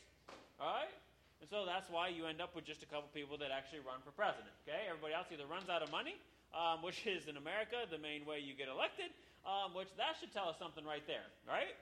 All 0.61 0.69
right? 0.69 0.93
And 1.41 1.49
so 1.49 1.65
that's 1.65 1.89
why 1.89 2.13
you 2.13 2.29
end 2.29 2.45
up 2.45 2.53
with 2.53 2.69
just 2.69 2.85
a 2.85 2.89
couple 2.89 3.09
people 3.13 3.41
that 3.41 3.49
actually 3.49 3.81
run 3.81 4.05
for 4.05 4.13
president. 4.13 4.53
Okay? 4.69 4.85
Everybody 4.89 5.17
else 5.17 5.33
either 5.33 5.49
runs 5.49 5.73
out 5.73 5.81
of 5.81 5.89
money, 5.89 6.21
um, 6.53 6.85
which 6.85 7.09
is 7.09 7.29
in 7.29 7.41
America 7.41 7.89
the 7.89 8.01
main 8.01 8.29
way 8.29 8.41
you 8.41 8.53
get 8.53 8.69
elected, 8.69 9.13
um, 9.49 9.73
which 9.73 9.89
that 9.97 10.21
should 10.21 10.33
tell 10.33 10.49
us 10.49 10.61
something 10.61 10.85
right 10.85 11.05
there, 11.09 11.25
right? 11.49 11.73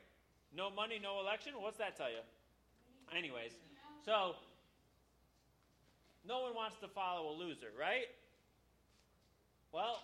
No 0.54 0.70
money, 0.70 1.02
no 1.02 1.18
election. 1.18 1.58
What's 1.58 1.78
that 1.82 1.98
tell 1.98 2.10
you? 2.10 2.22
Anyways, 3.10 3.58
so 4.06 4.38
no 6.26 6.40
one 6.40 6.54
wants 6.54 6.76
to 6.80 6.88
follow 6.88 7.30
a 7.30 7.34
loser, 7.36 7.68
right? 7.78 8.08
Well, 9.72 10.02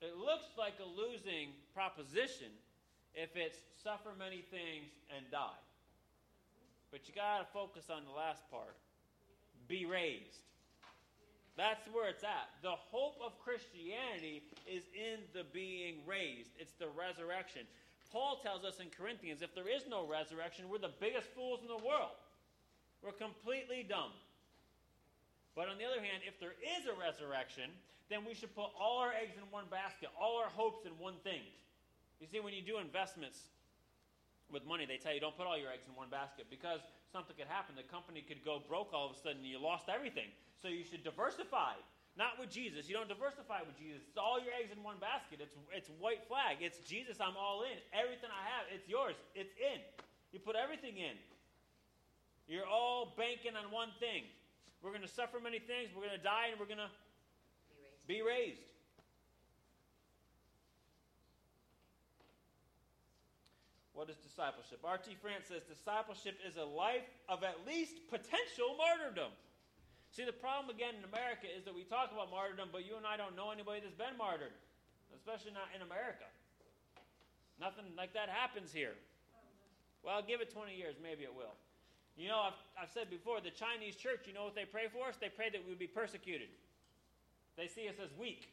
it 0.00 0.16
looks 0.16 0.46
like 0.56 0.74
a 0.78 0.86
losing 0.86 1.50
proposition 1.74 2.52
if 3.14 3.34
it's 3.34 3.58
suffer 3.82 4.10
many 4.18 4.44
things 4.50 4.86
and 5.14 5.24
die. 5.30 5.62
But 6.90 7.08
you 7.08 7.14
got 7.14 7.38
to 7.40 7.46
focus 7.52 7.90
on 7.90 8.04
the 8.04 8.14
last 8.14 8.48
part 8.50 8.76
be 9.66 9.84
raised. 9.84 10.46
That's 11.56 11.84
where 11.92 12.08
it's 12.08 12.22
at. 12.22 12.48
The 12.62 12.78
hope 12.78 13.18
of 13.18 13.38
Christianity 13.42 14.42
is 14.64 14.84
in 14.94 15.20
the 15.34 15.44
being 15.52 16.06
raised, 16.06 16.50
it's 16.58 16.72
the 16.78 16.88
resurrection. 16.94 17.62
Paul 18.12 18.40
tells 18.42 18.64
us 18.64 18.80
in 18.80 18.88
Corinthians 18.88 19.42
if 19.42 19.54
there 19.54 19.68
is 19.68 19.82
no 19.90 20.06
resurrection, 20.06 20.70
we're 20.70 20.78
the 20.78 20.94
biggest 21.00 21.28
fools 21.34 21.60
in 21.60 21.68
the 21.68 21.84
world. 21.84 22.16
We're 23.02 23.12
completely 23.12 23.84
dumb. 23.86 24.12
But 25.58 25.66
on 25.66 25.74
the 25.74 25.90
other 25.90 25.98
hand, 25.98 26.22
if 26.22 26.38
there 26.38 26.54
is 26.54 26.86
a 26.86 26.94
resurrection, 26.94 27.74
then 28.06 28.22
we 28.22 28.30
should 28.30 28.54
put 28.54 28.70
all 28.78 29.02
our 29.02 29.10
eggs 29.10 29.34
in 29.34 29.42
one 29.50 29.66
basket, 29.66 30.06
all 30.14 30.38
our 30.38 30.46
hopes 30.46 30.86
in 30.86 30.94
one 31.02 31.18
thing. 31.26 31.42
You 32.22 32.30
see, 32.30 32.38
when 32.38 32.54
you 32.54 32.62
do 32.62 32.78
investments 32.78 33.50
with 34.54 34.62
money, 34.62 34.86
they 34.86 35.02
tell 35.02 35.10
you 35.10 35.18
don't 35.18 35.34
put 35.34 35.50
all 35.50 35.58
your 35.58 35.74
eggs 35.74 35.82
in 35.90 35.98
one 35.98 36.14
basket 36.14 36.46
because 36.46 36.78
something 37.10 37.34
could 37.34 37.50
happen. 37.50 37.74
The 37.74 37.82
company 37.90 38.22
could 38.22 38.46
go 38.46 38.62
broke 38.62 38.94
all 38.94 39.10
of 39.10 39.18
a 39.18 39.18
sudden 39.18 39.42
and 39.42 39.50
you 39.50 39.58
lost 39.58 39.90
everything. 39.90 40.30
So 40.62 40.70
you 40.70 40.86
should 40.86 41.02
diversify. 41.02 41.74
Not 42.14 42.38
with 42.38 42.54
Jesus. 42.54 42.86
You 42.86 42.94
don't 42.94 43.10
diversify 43.10 43.66
with 43.66 43.74
Jesus. 43.74 44.06
It's 44.06 44.18
all 44.18 44.38
your 44.38 44.54
eggs 44.54 44.70
in 44.70 44.78
one 44.86 45.02
basket. 45.02 45.42
It's, 45.42 45.58
it's 45.74 45.90
white 45.98 46.22
flag. 46.30 46.62
It's 46.62 46.78
Jesus, 46.86 47.18
I'm 47.18 47.34
all 47.34 47.66
in. 47.66 47.82
Everything 47.90 48.30
I 48.30 48.46
have, 48.46 48.70
it's 48.70 48.86
yours. 48.86 49.18
It's 49.34 49.54
in. 49.58 49.82
You 50.30 50.38
put 50.38 50.54
everything 50.54 51.02
in. 51.02 51.18
You're 52.46 52.70
all 52.70 53.18
banking 53.18 53.58
on 53.58 53.74
one 53.74 53.90
thing. 53.98 54.22
We're 54.82 54.90
going 54.90 55.02
to 55.02 55.10
suffer 55.10 55.38
many 55.42 55.58
things. 55.58 55.90
We're 55.94 56.06
going 56.06 56.18
to 56.18 56.22
die 56.22 56.50
and 56.50 56.60
we're 56.60 56.70
going 56.70 56.82
to 56.82 56.92
be 58.06 58.22
raised. 58.22 58.62
What 63.98 64.06
is 64.06 64.16
discipleship? 64.22 64.78
R.T. 64.86 65.10
France 65.18 65.50
says 65.50 65.66
discipleship 65.66 66.38
is 66.46 66.54
a 66.54 66.62
life 66.62 67.02
of 67.26 67.42
at 67.42 67.66
least 67.66 67.98
potential 68.06 68.78
martyrdom. 68.78 69.34
See, 70.14 70.22
the 70.22 70.32
problem 70.32 70.70
again 70.70 70.94
in 70.94 71.02
America 71.02 71.50
is 71.50 71.66
that 71.66 71.74
we 71.74 71.82
talk 71.82 72.14
about 72.14 72.30
martyrdom, 72.30 72.70
but 72.70 72.86
you 72.86 72.94
and 72.94 73.02
I 73.02 73.18
don't 73.18 73.34
know 73.34 73.50
anybody 73.50 73.82
that's 73.82 73.98
been 73.98 74.14
martyred, 74.14 74.54
especially 75.18 75.50
not 75.50 75.66
in 75.74 75.82
America. 75.82 76.30
Nothing 77.58 77.90
like 77.98 78.14
that 78.14 78.30
happens 78.30 78.70
here. 78.70 78.94
Well, 80.06 80.22
give 80.22 80.40
it 80.40 80.54
20 80.54 80.78
years, 80.78 80.94
maybe 81.02 81.26
it 81.26 81.34
will. 81.34 81.58
You 82.18 82.26
know, 82.26 82.50
I've, 82.50 82.58
I've 82.74 82.90
said 82.90 83.06
before, 83.08 83.38
the 83.38 83.54
Chinese 83.54 83.94
church, 83.94 84.26
you 84.26 84.34
know 84.34 84.42
what 84.42 84.58
they 84.58 84.66
pray 84.66 84.90
for 84.90 85.06
us? 85.06 85.14
They 85.22 85.30
pray 85.30 85.54
that 85.54 85.62
we 85.62 85.70
would 85.70 85.78
be 85.78 85.86
persecuted. 85.86 86.50
They 87.54 87.70
see 87.70 87.86
us 87.86 87.94
as 88.02 88.10
weak. 88.18 88.50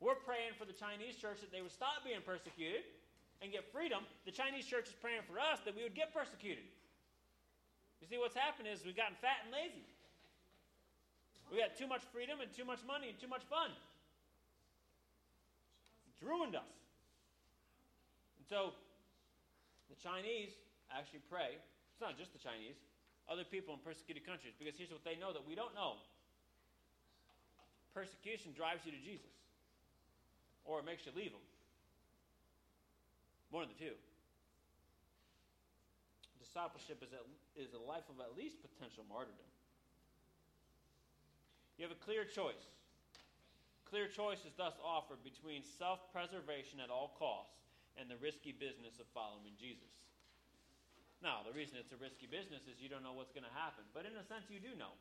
We're 0.00 0.16
praying 0.16 0.56
for 0.56 0.64
the 0.64 0.72
Chinese 0.72 1.20
church 1.20 1.44
that 1.44 1.52
they 1.52 1.60
would 1.60 1.72
stop 1.72 2.00
being 2.00 2.24
persecuted 2.24 2.88
and 3.44 3.52
get 3.52 3.68
freedom. 3.68 4.08
The 4.24 4.32
Chinese 4.32 4.64
church 4.64 4.88
is 4.88 4.96
praying 4.96 5.28
for 5.28 5.36
us 5.36 5.60
that 5.68 5.76
we 5.76 5.84
would 5.84 5.94
get 5.94 6.16
persecuted. 6.16 6.64
You 8.00 8.08
see, 8.08 8.16
what's 8.16 8.36
happened 8.36 8.68
is 8.68 8.80
we've 8.84 8.96
gotten 8.96 9.16
fat 9.20 9.44
and 9.44 9.52
lazy. 9.52 9.84
We 11.52 11.60
got 11.60 11.76
too 11.76 11.86
much 11.86 12.00
freedom 12.12 12.40
and 12.40 12.48
too 12.52 12.64
much 12.64 12.80
money 12.88 13.12
and 13.12 13.20
too 13.20 13.28
much 13.28 13.44
fun. 13.44 13.68
It's 16.08 16.24
ruined 16.24 16.56
us. 16.56 16.72
And 18.40 18.44
so 18.48 18.72
the 19.92 19.96
Chinese 20.00 20.56
actually 20.88 21.20
pray. 21.28 21.60
It's 21.94 22.02
not 22.02 22.18
just 22.18 22.34
the 22.34 22.42
Chinese, 22.42 22.74
other 23.30 23.46
people 23.46 23.70
in 23.70 23.78
persecuted 23.86 24.26
countries, 24.26 24.58
because 24.58 24.74
here's 24.74 24.90
what 24.90 25.06
they 25.06 25.14
know 25.14 25.30
that 25.30 25.46
we 25.46 25.54
don't 25.54 25.74
know 25.78 26.02
persecution 27.94 28.50
drives 28.50 28.82
you 28.82 28.90
to 28.90 28.98
Jesus, 28.98 29.30
or 30.66 30.82
it 30.82 30.84
makes 30.84 31.06
you 31.06 31.14
leave 31.14 31.30
him. 31.30 31.46
One 33.54 33.62
of 33.62 33.70
the 33.70 33.78
two. 33.78 33.94
Discipleship 36.42 36.98
is 37.06 37.14
a, 37.14 37.22
is 37.54 37.70
a 37.70 37.78
life 37.78 38.02
of 38.10 38.18
at 38.18 38.34
least 38.34 38.58
potential 38.58 39.06
martyrdom. 39.06 39.46
You 41.78 41.86
have 41.86 41.94
a 41.94 42.02
clear 42.02 42.26
choice. 42.26 42.66
Clear 43.86 44.10
choice 44.10 44.42
is 44.42 44.54
thus 44.58 44.74
offered 44.82 45.22
between 45.22 45.62
self 45.78 46.02
preservation 46.10 46.82
at 46.82 46.90
all 46.90 47.14
costs 47.14 47.54
and 47.94 48.10
the 48.10 48.18
risky 48.18 48.50
business 48.50 48.98
of 48.98 49.06
following 49.14 49.54
Jesus. 49.54 49.94
Now, 51.24 51.40
the 51.40 51.56
reason 51.56 51.80
it's 51.80 51.88
a 51.88 51.96
risky 51.96 52.28
business 52.28 52.68
is 52.68 52.76
you 52.84 52.92
don't 52.92 53.00
know 53.00 53.16
what's 53.16 53.32
going 53.32 53.48
to 53.48 53.56
happen. 53.56 53.88
But 53.96 54.04
in 54.04 54.12
a 54.12 54.24
sense, 54.28 54.44
you 54.52 54.60
do 54.60 54.76
know. 54.76 54.92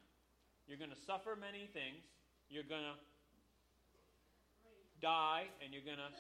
You're 0.71 0.79
going 0.79 0.95
to 0.95 1.03
suffer 1.03 1.35
many 1.35 1.67
things, 1.75 1.99
you're 2.47 2.63
going 2.63 2.87
to 2.87 2.95
die 5.03 5.51
and 5.59 5.75
you're 5.75 5.83
going 5.83 5.99
to 5.99 6.13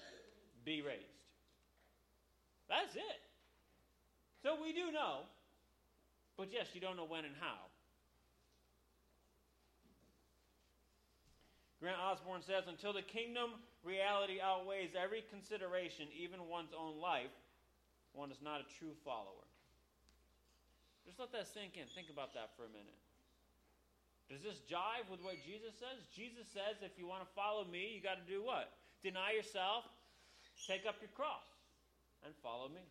be 0.67 0.83
raised. 0.83 1.23
That's 2.67 2.91
it. 2.99 3.19
So 4.43 4.59
we 4.59 4.75
do 4.75 4.91
know, 4.91 5.23
but 6.35 6.51
yes, 6.51 6.67
you 6.75 6.81
don't 6.83 6.99
know 6.99 7.07
when 7.07 7.23
and 7.23 7.35
how. 7.39 7.71
Grant 11.79 11.95
Osborne 11.99 12.43
says, 12.43 12.67
until 12.67 12.91
the 12.91 13.01
kingdom 13.03 13.55
reality 13.83 14.39
outweighs 14.43 14.91
every 14.99 15.23
consideration, 15.31 16.07
even 16.11 16.47
one's 16.51 16.75
own 16.75 16.99
life, 16.99 17.31
one 18.11 18.31
is 18.31 18.39
not 18.43 18.59
a 18.59 18.67
true 18.79 18.95
follower. 19.03 19.42
Just 21.05 21.19
let 21.19 21.31
that 21.35 21.47
sink 21.51 21.75
in. 21.75 21.87
Think 21.91 22.07
about 22.09 22.33
that 22.33 22.55
for 22.55 22.63
a 22.63 22.71
minute. 22.71 22.99
Does 24.31 24.41
this 24.41 24.63
jive 24.65 25.05
with 25.11 25.19
what 25.21 25.35
Jesus 25.43 25.75
says? 25.77 25.99
Jesus 26.15 26.47
says 26.55 26.79
if 26.81 26.95
you 26.95 27.05
want 27.05 27.21
to 27.21 27.29
follow 27.35 27.67
me, 27.67 27.91
you 27.91 27.99
got 27.99 28.17
to 28.17 28.27
do 28.27 28.41
what? 28.41 28.71
Deny 29.03 29.35
yourself, 29.35 29.83
take 30.63 30.87
up 30.87 30.95
your 31.03 31.11
cross, 31.11 31.43
and 32.23 32.31
follow 32.39 32.71
me. 32.71 32.87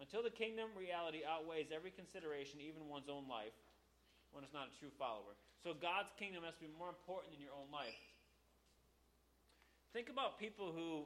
Until 0.00 0.24
the 0.24 0.32
kingdom 0.32 0.72
reality 0.74 1.22
outweighs 1.28 1.68
every 1.70 1.92
consideration, 1.92 2.58
even 2.64 2.88
one's 2.88 3.12
own 3.12 3.28
life, 3.28 3.54
one 4.32 4.42
is 4.42 4.50
not 4.50 4.72
a 4.72 4.74
true 4.80 4.90
follower. 4.98 5.36
So 5.62 5.76
God's 5.76 6.10
kingdom 6.18 6.42
has 6.42 6.56
to 6.56 6.64
be 6.64 6.72
more 6.74 6.88
important 6.88 7.36
than 7.36 7.44
your 7.44 7.54
own 7.54 7.68
life. 7.70 8.00
Think 9.92 10.08
about 10.08 10.40
people 10.40 10.72
who 10.72 11.04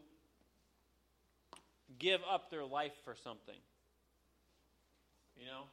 give 1.99 2.21
up 2.23 2.51
their 2.51 2.65
life 2.65 2.95
for 3.05 3.15
something. 3.19 3.59
You 5.37 5.47
know? 5.47 5.65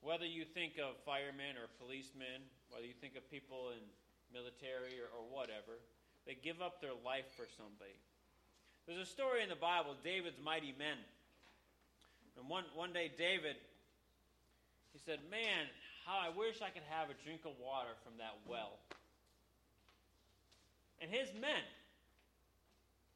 Whether 0.00 0.26
you 0.26 0.44
think 0.44 0.80
of 0.80 0.96
firemen 1.04 1.60
or 1.60 1.68
policemen, 1.76 2.42
whether 2.72 2.86
you 2.86 2.96
think 2.96 3.16
of 3.16 3.24
people 3.30 3.76
in 3.76 3.82
military 4.32 4.96
or, 5.00 5.08
or 5.12 5.24
whatever, 5.28 5.76
they 6.24 6.36
give 6.36 6.60
up 6.60 6.80
their 6.80 6.96
life 7.04 7.28
for 7.36 7.48
somebody. 7.56 7.96
There's 8.88 9.04
a 9.04 9.10
story 9.10 9.42
in 9.44 9.48
the 9.48 9.58
Bible, 9.58 9.96
David's 10.00 10.40
mighty 10.40 10.72
men. 10.76 10.96
And 12.38 12.48
one, 12.48 12.64
one 12.72 12.92
day, 12.94 13.10
David, 13.10 13.58
he 14.94 15.00
said, 15.02 15.18
Man, 15.28 15.66
how 16.06 16.16
I 16.16 16.30
wish 16.30 16.62
I 16.62 16.70
could 16.70 16.86
have 16.88 17.10
a 17.10 17.16
drink 17.26 17.42
of 17.44 17.52
water 17.58 17.92
from 18.06 18.16
that 18.22 18.38
well. 18.46 18.78
And 21.02 21.10
his 21.10 21.28
men, 21.34 21.66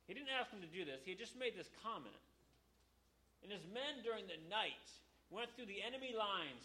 he 0.07 0.15
didn't 0.15 0.35
ask 0.35 0.51
them 0.51 0.61
to 0.61 0.69
do 0.69 0.85
this, 0.85 1.01
he 1.07 1.15
just 1.15 1.39
made 1.39 1.57
this 1.57 1.71
comment. 1.83 2.19
And 3.43 3.51
his 3.51 3.67
men 3.75 4.03
during 4.07 4.27
the 4.31 4.39
night 4.49 4.87
went 5.31 5.51
through 5.55 5.67
the 5.67 5.83
enemy 5.83 6.15
lines, 6.15 6.63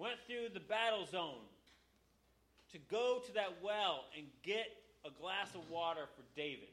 went 0.00 0.16
through 0.24 0.54
the 0.54 0.64
battle 0.64 1.04
zone 1.04 1.44
to 2.72 2.78
go 2.88 3.20
to 3.24 3.30
that 3.34 3.60
well 3.60 4.08
and 4.16 4.24
get 4.42 4.68
a 5.04 5.12
glass 5.20 5.52
of 5.54 5.64
water 5.68 6.08
for 6.16 6.24
David. 6.36 6.72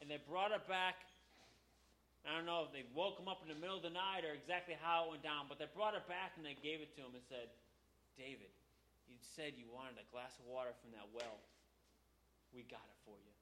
And 0.00 0.08
they 0.08 0.20
brought 0.28 0.52
it 0.52 0.64
back. 0.68 1.00
I 2.26 2.36
don't 2.36 2.44
know 2.44 2.66
if 2.68 2.72
they 2.76 2.84
woke 2.92 3.16
him 3.16 3.28
up 3.28 3.40
in 3.40 3.48
the 3.48 3.56
middle 3.56 3.78
of 3.78 3.86
the 3.86 3.94
night 3.94 4.26
or 4.26 4.36
exactly 4.36 4.76
how 4.76 5.08
it 5.08 5.16
went 5.16 5.24
down, 5.24 5.48
but 5.48 5.56
they 5.56 5.70
brought 5.72 5.96
it 5.96 6.04
back 6.04 6.36
and 6.36 6.44
they 6.44 6.58
gave 6.60 6.84
it 6.84 6.92
to 6.98 7.00
him 7.00 7.16
and 7.16 7.24
said, 7.24 7.48
David, 8.20 8.52
you 9.08 9.16
said 9.22 9.56
you 9.56 9.64
wanted 9.72 9.96
a 9.96 10.06
glass 10.12 10.36
of 10.36 10.44
water 10.44 10.74
from 10.84 10.92
that 10.92 11.08
well. 11.14 11.40
We 12.52 12.68
got 12.68 12.84
it 12.84 12.98
for 13.08 13.16
you. 13.16 13.34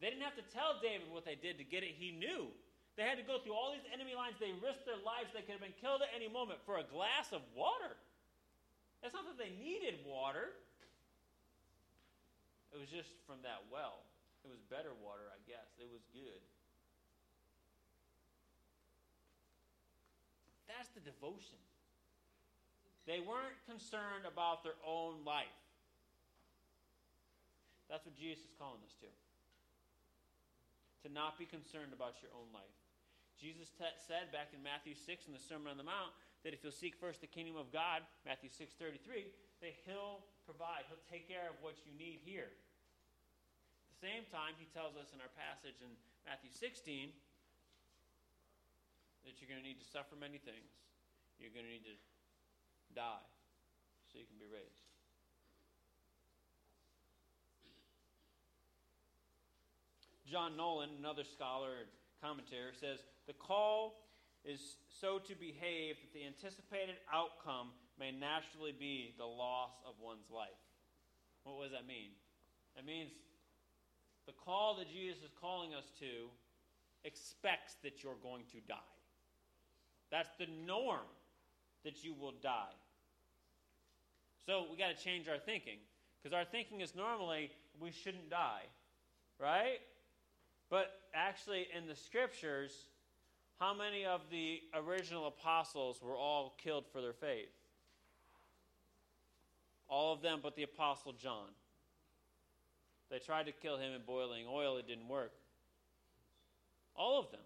They 0.00 0.12
didn't 0.12 0.26
have 0.28 0.36
to 0.36 0.46
tell 0.52 0.76
David 0.82 1.08
what 1.08 1.24
they 1.24 1.40
did 1.40 1.56
to 1.56 1.64
get 1.64 1.80
it. 1.80 1.96
He 1.96 2.12
knew. 2.12 2.52
They 2.96 3.04
had 3.04 3.20
to 3.20 3.26
go 3.28 3.36
through 3.38 3.52
all 3.52 3.76
these 3.76 3.84
enemy 3.92 4.16
lines. 4.16 4.40
They 4.40 4.56
risked 4.64 4.88
their 4.88 5.00
lives. 5.04 5.30
They 5.36 5.44
could 5.44 5.60
have 5.60 5.64
been 5.64 5.76
killed 5.80 6.00
at 6.00 6.10
any 6.16 6.32
moment 6.32 6.64
for 6.64 6.80
a 6.80 6.86
glass 6.88 7.28
of 7.30 7.44
water. 7.52 7.92
It's 9.04 9.12
not 9.12 9.28
that 9.28 9.36
they 9.36 9.52
needed 9.60 10.00
water, 10.08 10.56
it 12.76 12.80
was 12.84 12.92
just 12.92 13.08
from 13.24 13.40
that 13.40 13.64
well. 13.72 14.04
It 14.44 14.52
was 14.52 14.60
better 14.68 14.92
water, 15.00 15.32
I 15.32 15.40
guess. 15.48 15.64
It 15.80 15.88
was 15.88 16.04
good. 16.12 16.44
That's 20.68 20.92
the 20.92 21.00
devotion. 21.00 21.56
They 23.08 23.24
weren't 23.24 23.56
concerned 23.64 24.28
about 24.28 24.60
their 24.60 24.76
own 24.84 25.24
life. 25.24 25.56
That's 27.88 28.04
what 28.04 28.12
Jesus 28.12 28.44
is 28.44 28.52
calling 28.60 28.84
us 28.84 28.92
to. 29.00 29.08
To 31.06 31.14
not 31.14 31.38
be 31.40 31.48
concerned 31.48 31.96
about 31.96 32.20
your 32.20 32.34
own 32.36 32.52
life. 32.52 32.76
Jesus 33.36 33.68
t- 33.76 33.84
said 34.08 34.32
back 34.32 34.56
in 34.56 34.64
Matthew 34.64 34.96
6 34.96 35.28
in 35.28 35.32
the 35.36 35.42
Sermon 35.42 35.68
on 35.68 35.78
the 35.78 35.84
Mount 35.84 36.12
that 36.44 36.56
if 36.56 36.64
you'll 36.64 36.74
seek 36.74 36.96
first 36.96 37.20
the 37.20 37.28
kingdom 37.28 37.56
of 37.56 37.68
God, 37.72 38.06
Matthew 38.24 38.48
6:33, 38.48 39.28
that 39.60 39.74
he'll 39.84 40.24
provide, 40.44 40.86
he'll 40.88 41.02
take 41.10 41.28
care 41.28 41.50
of 41.50 41.60
what 41.60 41.74
you 41.84 41.92
need 41.98 42.20
here. 42.24 42.48
At 42.48 43.88
the 43.92 44.00
same 44.00 44.24
time, 44.30 44.54
he 44.56 44.66
tells 44.72 44.96
us 44.96 45.12
in 45.12 45.20
our 45.20 45.32
passage 45.34 45.80
in 45.82 45.90
Matthew 46.24 46.50
16 46.50 47.12
that 49.26 49.40
you're 49.40 49.50
going 49.50 49.60
to 49.60 49.66
need 49.66 49.80
to 49.82 49.88
suffer 49.90 50.14
many 50.14 50.38
things. 50.38 50.70
You're 51.42 51.50
going 51.50 51.66
to 51.66 51.72
need 51.72 51.84
to 51.84 51.98
die 52.94 53.26
so 54.06 54.18
you 54.22 54.24
can 54.24 54.38
be 54.38 54.46
raised. 54.46 54.86
John 60.30 60.56
Nolland, 60.58 60.98
another 60.98 61.22
scholar 61.22 61.86
and 61.86 61.90
commentator, 62.22 62.70
says 62.74 63.02
the 63.26 63.32
call 63.32 64.06
is 64.44 64.76
so 65.00 65.18
to 65.18 65.34
behave 65.34 65.96
that 66.00 66.12
the 66.14 66.24
anticipated 66.24 66.96
outcome 67.12 67.68
may 67.98 68.12
naturally 68.12 68.72
be 68.72 69.14
the 69.18 69.24
loss 69.24 69.72
of 69.86 69.94
one's 70.00 70.30
life. 70.30 70.62
What 71.44 71.64
does 71.64 71.72
that 71.72 71.86
mean? 71.86 72.10
It 72.78 72.84
means 72.84 73.10
the 74.26 74.32
call 74.32 74.76
that 74.78 74.88
Jesus 74.88 75.22
is 75.22 75.30
calling 75.40 75.74
us 75.74 75.84
to 76.00 76.30
expects 77.04 77.76
that 77.82 78.02
you're 78.02 78.18
going 78.22 78.42
to 78.52 78.60
die. 78.68 78.94
That's 80.10 80.30
the 80.38 80.46
norm 80.66 81.06
that 81.84 82.04
you 82.04 82.14
will 82.14 82.34
die. 82.42 82.74
So 84.44 84.66
we 84.70 84.76
got 84.76 84.96
to 84.96 85.02
change 85.02 85.28
our 85.28 85.38
thinking 85.38 85.78
because 86.22 86.34
our 86.34 86.44
thinking 86.44 86.80
is 86.80 86.94
normally 86.94 87.50
we 87.80 87.90
shouldn't 87.90 88.30
die, 88.30 88.62
right? 89.40 89.78
But 90.70 90.90
actually, 91.14 91.68
in 91.76 91.86
the 91.86 91.94
scriptures, 91.94 92.72
how 93.58 93.72
many 93.72 94.04
of 94.04 94.20
the 94.30 94.60
original 94.74 95.26
apostles 95.26 96.00
were 96.02 96.16
all 96.16 96.54
killed 96.62 96.84
for 96.92 97.00
their 97.00 97.14
faith? 97.14 97.48
All 99.88 100.12
of 100.12 100.20
them 100.20 100.40
but 100.42 100.56
the 100.56 100.62
apostle 100.62 101.12
John. 101.12 101.48
They 103.10 103.18
tried 103.18 103.46
to 103.46 103.52
kill 103.52 103.76
him 103.76 103.92
in 103.92 104.02
boiling 104.06 104.46
oil, 104.50 104.76
it 104.76 104.86
didn't 104.86 105.08
work. 105.08 105.32
All 106.94 107.18
of 107.18 107.30
them. 107.30 107.40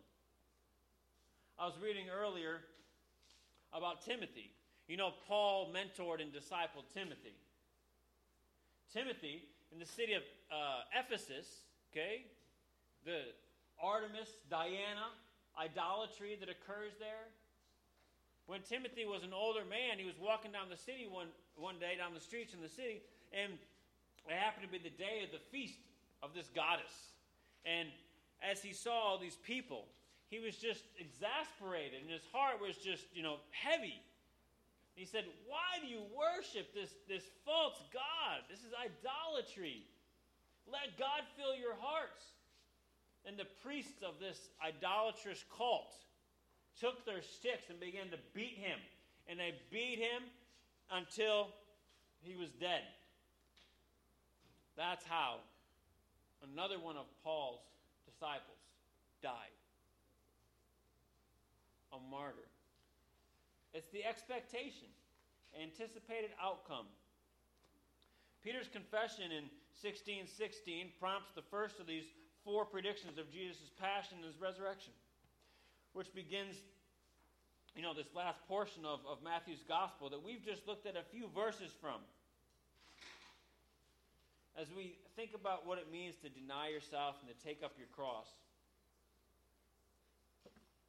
I 1.58 1.66
was 1.66 1.74
reading 1.82 2.06
earlier 2.10 2.60
about 3.72 4.04
Timothy. 4.04 4.52
You 4.88 4.96
know, 4.96 5.12
Paul 5.28 5.72
mentored 5.72 6.20
and 6.20 6.32
discipled 6.32 6.92
Timothy. 6.92 7.36
Timothy, 8.92 9.44
in 9.70 9.78
the 9.78 9.86
city 9.86 10.14
of 10.14 10.22
uh, 10.50 10.98
Ephesus, 10.98 11.46
okay, 11.92 12.24
the 13.04 13.20
Artemis, 13.80 14.28
Diana, 14.50 15.12
idolatry 15.60 16.36
that 16.40 16.48
occurs 16.48 16.96
there. 16.96 17.28
When 18.48 18.64
Timothy 18.64 19.04
was 19.04 19.22
an 19.22 19.36
older 19.36 19.62
man, 19.68 20.00
he 20.00 20.08
was 20.08 20.16
walking 20.18 20.50
down 20.50 20.72
the 20.72 20.80
city 20.80 21.06
one, 21.06 21.28
one 21.54 21.78
day, 21.78 21.94
down 22.00 22.16
the 22.16 22.24
streets 22.24 22.56
in 22.56 22.64
the 22.64 22.72
city, 22.72 23.04
and 23.30 23.52
it 24.26 24.34
happened 24.34 24.66
to 24.66 24.72
be 24.72 24.80
the 24.80 24.96
day 24.96 25.22
of 25.22 25.30
the 25.30 25.44
feast 25.52 25.78
of 26.24 26.34
this 26.34 26.48
goddess. 26.56 27.14
And 27.68 27.88
as 28.42 28.64
he 28.64 28.72
saw 28.72 29.14
all 29.14 29.18
these 29.18 29.36
people, 29.44 29.84
he 30.32 30.40
was 30.40 30.56
just 30.56 30.82
exasperated, 30.98 32.02
and 32.02 32.10
his 32.10 32.24
heart 32.32 32.58
was 32.58 32.74
just, 32.76 33.04
you 33.12 33.22
know, 33.22 33.36
heavy. 33.52 34.00
He 34.94 35.04
said, 35.04 35.24
Why 35.46 35.78
do 35.82 35.86
you 35.86 36.02
worship 36.10 36.74
this, 36.74 36.90
this 37.06 37.24
false 37.44 37.78
God? 37.92 38.46
This 38.50 38.60
is 38.60 38.72
idolatry. 38.74 39.86
Let 40.66 40.98
God 40.98 41.26
fill 41.36 41.54
your 41.54 41.74
hearts. 41.78 42.22
And 43.26 43.38
the 43.38 43.46
priests 43.62 44.02
of 44.02 44.18
this 44.18 44.48
idolatrous 44.64 45.44
cult 45.56 45.94
took 46.80 47.04
their 47.04 47.22
sticks 47.22 47.68
and 47.68 47.78
began 47.78 48.08
to 48.10 48.18
beat 48.34 48.56
him. 48.56 48.78
And 49.28 49.38
they 49.38 49.54
beat 49.70 49.98
him 49.98 50.22
until 50.90 51.48
he 52.22 52.36
was 52.36 52.48
dead. 52.60 52.82
That's 54.76 55.04
how 55.04 55.36
another 56.52 56.78
one 56.78 56.96
of 56.96 57.04
Paul's 57.22 57.60
disciples 58.06 58.58
died 59.22 59.52
a 61.92 61.98
martyr. 62.10 62.46
It's 63.74 63.88
the 63.88 64.04
expectation, 64.04 64.88
anticipated 65.54 66.30
outcome. 66.42 66.86
Peter's 68.42 68.68
confession 68.68 69.30
in 69.30 69.50
1616 69.78 70.94
prompts 70.98 71.32
the 71.34 71.42
first 71.50 71.78
of 71.78 71.86
these 71.86 72.06
four 72.44 72.64
predictions 72.64 73.18
of 73.18 73.30
Jesus' 73.30 73.70
passion 73.80 74.18
and 74.18 74.26
his 74.26 74.40
resurrection, 74.40 74.92
which 75.92 76.12
begins, 76.14 76.56
you 77.74 77.82
know, 77.82 77.94
this 77.94 78.08
last 78.14 78.40
portion 78.48 78.84
of, 78.84 79.00
of 79.08 79.22
Matthew's 79.22 79.64
gospel 79.68 80.10
that 80.10 80.22
we've 80.22 80.44
just 80.44 80.66
looked 80.66 80.86
at 80.86 80.96
a 80.96 81.04
few 81.12 81.28
verses 81.34 81.70
from. 81.80 82.00
As 84.58 84.66
we 84.74 84.98
think 85.16 85.30
about 85.34 85.66
what 85.66 85.78
it 85.78 85.92
means 85.92 86.16
to 86.22 86.28
deny 86.28 86.68
yourself 86.68 87.16
and 87.22 87.28
to 87.30 87.36
take 87.44 87.62
up 87.62 87.78
your 87.78 87.88
cross, 87.94 88.26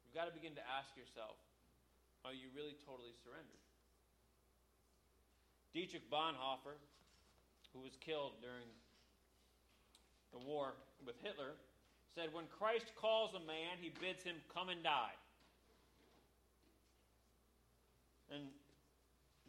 you've 0.04 0.14
got 0.14 0.26
to 0.26 0.34
begin 0.34 0.54
to 0.56 0.64
ask 0.66 0.92
yourself 0.96 1.36
are 2.22 2.30
you 2.30 2.54
really 2.54 2.78
totally 2.86 3.10
surrendered? 3.26 3.58
Dietrich 5.74 6.06
Bonhoeffer, 6.06 6.78
who 7.74 7.80
was 7.80 7.96
killed 7.98 8.38
during 8.38 8.68
the 10.32 10.40
war 10.40 10.74
with 11.06 11.16
Hitler, 11.22 11.54
said, 12.14 12.32
When 12.32 12.44
Christ 12.58 12.92
calls 12.96 13.34
a 13.34 13.40
man, 13.46 13.80
he 13.80 13.92
bids 14.00 14.22
him 14.24 14.36
come 14.52 14.68
and 14.68 14.82
die. 14.82 15.16
And 18.32 18.48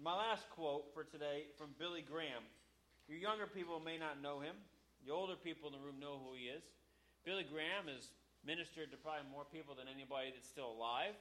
my 0.02 0.16
last 0.16 0.50
quote 0.52 0.92
for 0.94 1.04
today 1.04 1.48
from 1.58 1.72
Billy 1.80 2.04
Graham. 2.04 2.44
Your 3.08 3.20
younger 3.20 3.48
people 3.48 3.80
may 3.80 3.98
not 3.98 4.22
know 4.22 4.40
him. 4.40 4.56
The 5.06 5.12
older 5.12 5.36
people 5.36 5.68
in 5.68 5.76
the 5.76 5.84
room 5.84 6.00
know 6.00 6.20
who 6.20 6.36
he 6.36 6.48
is. 6.48 6.64
Billy 7.24 7.44
Graham 7.48 7.88
has 7.88 8.12
ministered 8.44 8.92
to 8.92 8.98
probably 9.00 9.28
more 9.32 9.48
people 9.48 9.76
than 9.76 9.88
anybody 9.88 10.32
that's 10.36 10.48
still 10.48 10.76
alive, 10.76 11.16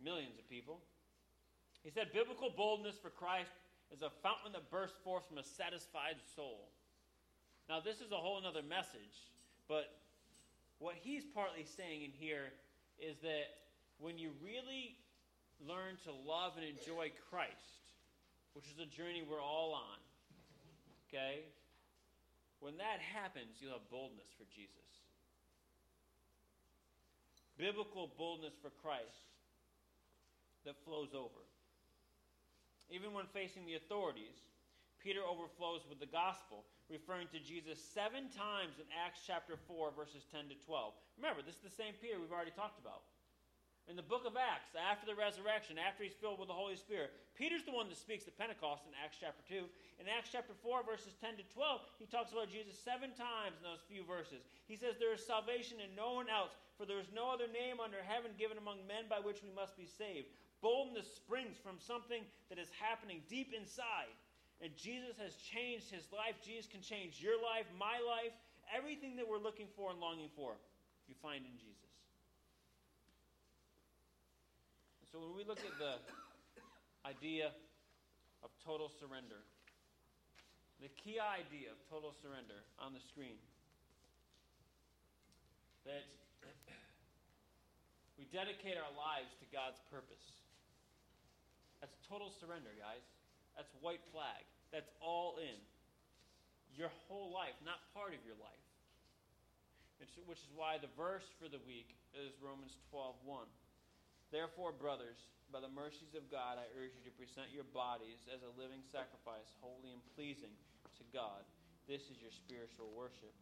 millions 0.00 0.36
of 0.36 0.44
people. 0.48 0.80
He 1.84 1.90
said, 1.90 2.12
Biblical 2.12 2.52
boldness 2.52 2.96
for 3.00 3.08
Christ 3.08 3.52
is 3.88 4.04
a 4.04 4.12
fountain 4.22 4.52
that 4.52 4.68
bursts 4.70 5.00
forth 5.02 5.24
from 5.28 5.38
a 5.38 5.44
satisfied 5.44 6.20
soul. 6.36 6.68
Now, 7.70 7.78
this 7.78 8.02
is 8.02 8.10
a 8.10 8.18
whole 8.18 8.42
other 8.42 8.66
message, 8.66 9.30
but 9.70 9.94
what 10.82 10.98
he's 10.98 11.22
partly 11.22 11.62
saying 11.62 12.02
in 12.02 12.10
here 12.10 12.50
is 12.98 13.14
that 13.22 13.46
when 14.02 14.18
you 14.18 14.34
really 14.42 14.98
learn 15.62 15.94
to 16.02 16.10
love 16.10 16.58
and 16.58 16.66
enjoy 16.66 17.14
Christ, 17.30 17.94
which 18.58 18.66
is 18.66 18.74
a 18.82 18.90
journey 18.90 19.22
we're 19.22 19.38
all 19.38 19.70
on, 19.70 20.02
okay? 21.06 21.46
When 22.58 22.74
that 22.82 22.98
happens, 22.98 23.62
you'll 23.62 23.78
have 23.78 23.86
boldness 23.86 24.34
for 24.34 24.50
Jesus. 24.50 24.90
Biblical 27.54 28.10
boldness 28.18 28.58
for 28.58 28.74
Christ 28.82 29.30
that 30.66 30.74
flows 30.82 31.14
over. 31.14 31.46
Even 32.90 33.14
when 33.14 33.30
facing 33.30 33.62
the 33.62 33.78
authorities, 33.78 34.42
Peter 34.98 35.22
overflows 35.22 35.86
with 35.86 36.00
the 36.02 36.10
gospel, 36.10 36.66
referring 36.90 37.30
to 37.30 37.38
Jesus 37.38 37.78
seven 37.78 38.26
times 38.34 38.82
in 38.82 38.86
Acts 38.90 39.22
chapter 39.22 39.54
4, 39.70 39.94
verses 39.94 40.26
10 40.34 40.50
to 40.50 40.58
12. 40.66 40.92
Remember, 41.16 41.40
this 41.40 41.56
is 41.56 41.64
the 41.64 41.72
same 41.72 41.94
Peter 42.02 42.18
we've 42.18 42.34
already 42.34 42.52
talked 42.52 42.82
about. 42.82 43.06
In 43.88 43.98
the 43.98 44.06
book 44.06 44.22
of 44.22 44.38
Acts, 44.38 44.70
after 44.78 45.02
the 45.02 45.18
resurrection, 45.18 45.74
after 45.74 46.06
he's 46.06 46.14
filled 46.14 46.38
with 46.38 46.46
the 46.46 46.54
Holy 46.54 46.78
Spirit, 46.78 47.10
Peter's 47.34 47.66
the 47.66 47.74
one 47.74 47.90
that 47.90 47.98
speaks 47.98 48.28
at 48.28 48.38
Pentecost 48.38 48.86
in 48.86 48.94
Acts 48.94 49.18
chapter 49.18 49.42
2. 49.50 49.66
In 49.98 50.06
Acts 50.06 50.30
chapter 50.30 50.54
4, 50.62 50.86
verses 50.86 51.18
10 51.18 51.42
to 51.42 51.46
12, 51.50 51.80
he 51.98 52.06
talks 52.06 52.30
about 52.30 52.54
Jesus 52.54 52.78
seven 52.78 53.10
times 53.18 53.58
in 53.58 53.66
those 53.66 53.82
few 53.90 54.06
verses. 54.06 54.46
He 54.70 54.78
says, 54.78 54.94
There 54.94 55.16
is 55.16 55.24
salvation 55.24 55.82
in 55.82 55.90
no 55.98 56.14
one 56.14 56.30
else, 56.30 56.54
for 56.78 56.86
there 56.86 57.02
is 57.02 57.10
no 57.10 57.34
other 57.34 57.50
name 57.50 57.82
under 57.82 57.98
heaven 57.98 58.30
given 58.38 58.62
among 58.62 58.86
men 58.86 59.10
by 59.10 59.18
which 59.18 59.42
we 59.42 59.50
must 59.50 59.74
be 59.74 59.90
saved. 59.90 60.30
Boldness 60.62 61.10
springs 61.10 61.58
from 61.58 61.82
something 61.82 62.22
that 62.46 62.62
is 62.62 62.70
happening 62.78 63.26
deep 63.26 63.50
inside. 63.56 64.12
And 64.60 64.76
Jesus 64.76 65.16
has 65.16 65.32
changed 65.40 65.88
his 65.88 66.04
life. 66.12 66.36
Jesus 66.44 66.68
can 66.68 66.84
change 66.84 67.16
your 67.16 67.40
life, 67.40 67.64
my 67.80 67.96
life, 68.04 68.36
everything 68.68 69.16
that 69.16 69.24
we're 69.24 69.40
looking 69.40 69.66
for 69.72 69.90
and 69.90 69.98
longing 69.98 70.28
for, 70.36 70.52
you 71.08 71.16
find 71.24 71.42
in 71.48 71.56
Jesus. 71.56 71.88
So 75.10 75.18
when 75.18 75.34
we 75.34 75.42
look 75.42 75.58
at 75.64 75.74
the 75.80 75.98
idea 77.08 77.50
of 78.44 78.50
total 78.62 78.92
surrender, 79.00 79.42
the 80.78 80.92
key 81.02 81.18
idea 81.18 81.72
of 81.72 81.80
total 81.90 82.14
surrender 82.22 82.62
on 82.78 82.94
the 82.94 83.02
screen, 83.10 83.40
that 85.84 86.04
we 88.20 88.28
dedicate 88.28 88.76
our 88.76 88.92
lives 88.92 89.32
to 89.40 89.46
God's 89.48 89.80
purpose. 89.88 90.22
That's 91.80 91.96
total 92.06 92.30
surrender, 92.38 92.70
guys. 92.76 93.02
That's 93.56 93.70
white 93.80 94.02
flag. 94.12 94.42
That's 94.70 94.90
all 95.02 95.38
in. 95.42 95.58
Your 96.74 96.90
whole 97.06 97.34
life, 97.34 97.58
not 97.66 97.82
part 97.92 98.14
of 98.14 98.22
your 98.22 98.38
life. 98.38 98.66
Which 100.24 100.40
is 100.40 100.52
why 100.56 100.80
the 100.80 100.88
verse 100.96 101.26
for 101.36 101.50
the 101.50 101.60
week 101.68 101.92
is 102.16 102.32
Romans 102.40 102.72
12 102.88 103.14
1. 103.26 103.44
Therefore, 104.32 104.72
brothers, 104.72 105.18
by 105.50 105.58
the 105.58 105.68
mercies 105.68 106.14
of 106.14 106.30
God, 106.30 106.56
I 106.56 106.70
urge 106.78 106.94
you 106.94 107.02
to 107.02 107.14
present 107.18 107.50
your 107.50 107.66
bodies 107.74 108.22
as 108.30 108.40
a 108.46 108.54
living 108.54 108.80
sacrifice, 108.94 109.50
holy 109.58 109.90
and 109.90 110.00
pleasing 110.14 110.54
to 110.96 111.04
God. 111.10 111.42
This 111.90 112.06
is 112.06 112.22
your 112.22 112.30
spiritual 112.30 112.94
worship. 112.94 113.34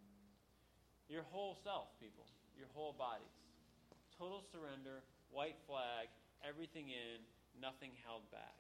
Your 1.12 1.24
whole 1.28 1.56
self, 1.60 1.92
people, 2.00 2.24
your 2.56 2.68
whole 2.72 2.96
bodies. 2.96 3.36
Total 4.16 4.40
surrender, 4.48 5.04
white 5.28 5.60
flag, 5.68 6.08
everything 6.40 6.88
in, 6.88 7.20
nothing 7.60 7.92
held 8.04 8.24
back. 8.32 8.56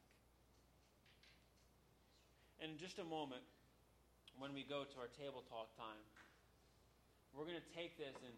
And 2.58 2.74
in 2.74 2.78
just 2.78 2.98
a 2.98 3.06
moment, 3.06 3.42
when 4.38 4.54
we 4.54 4.66
go 4.66 4.82
to 4.82 4.96
our 4.98 5.10
table 5.14 5.46
talk 5.46 5.70
time, 5.78 6.02
we're 7.34 7.46
going 7.46 7.58
to 7.60 7.70
take 7.74 7.98
this 7.98 8.14
and 8.22 8.34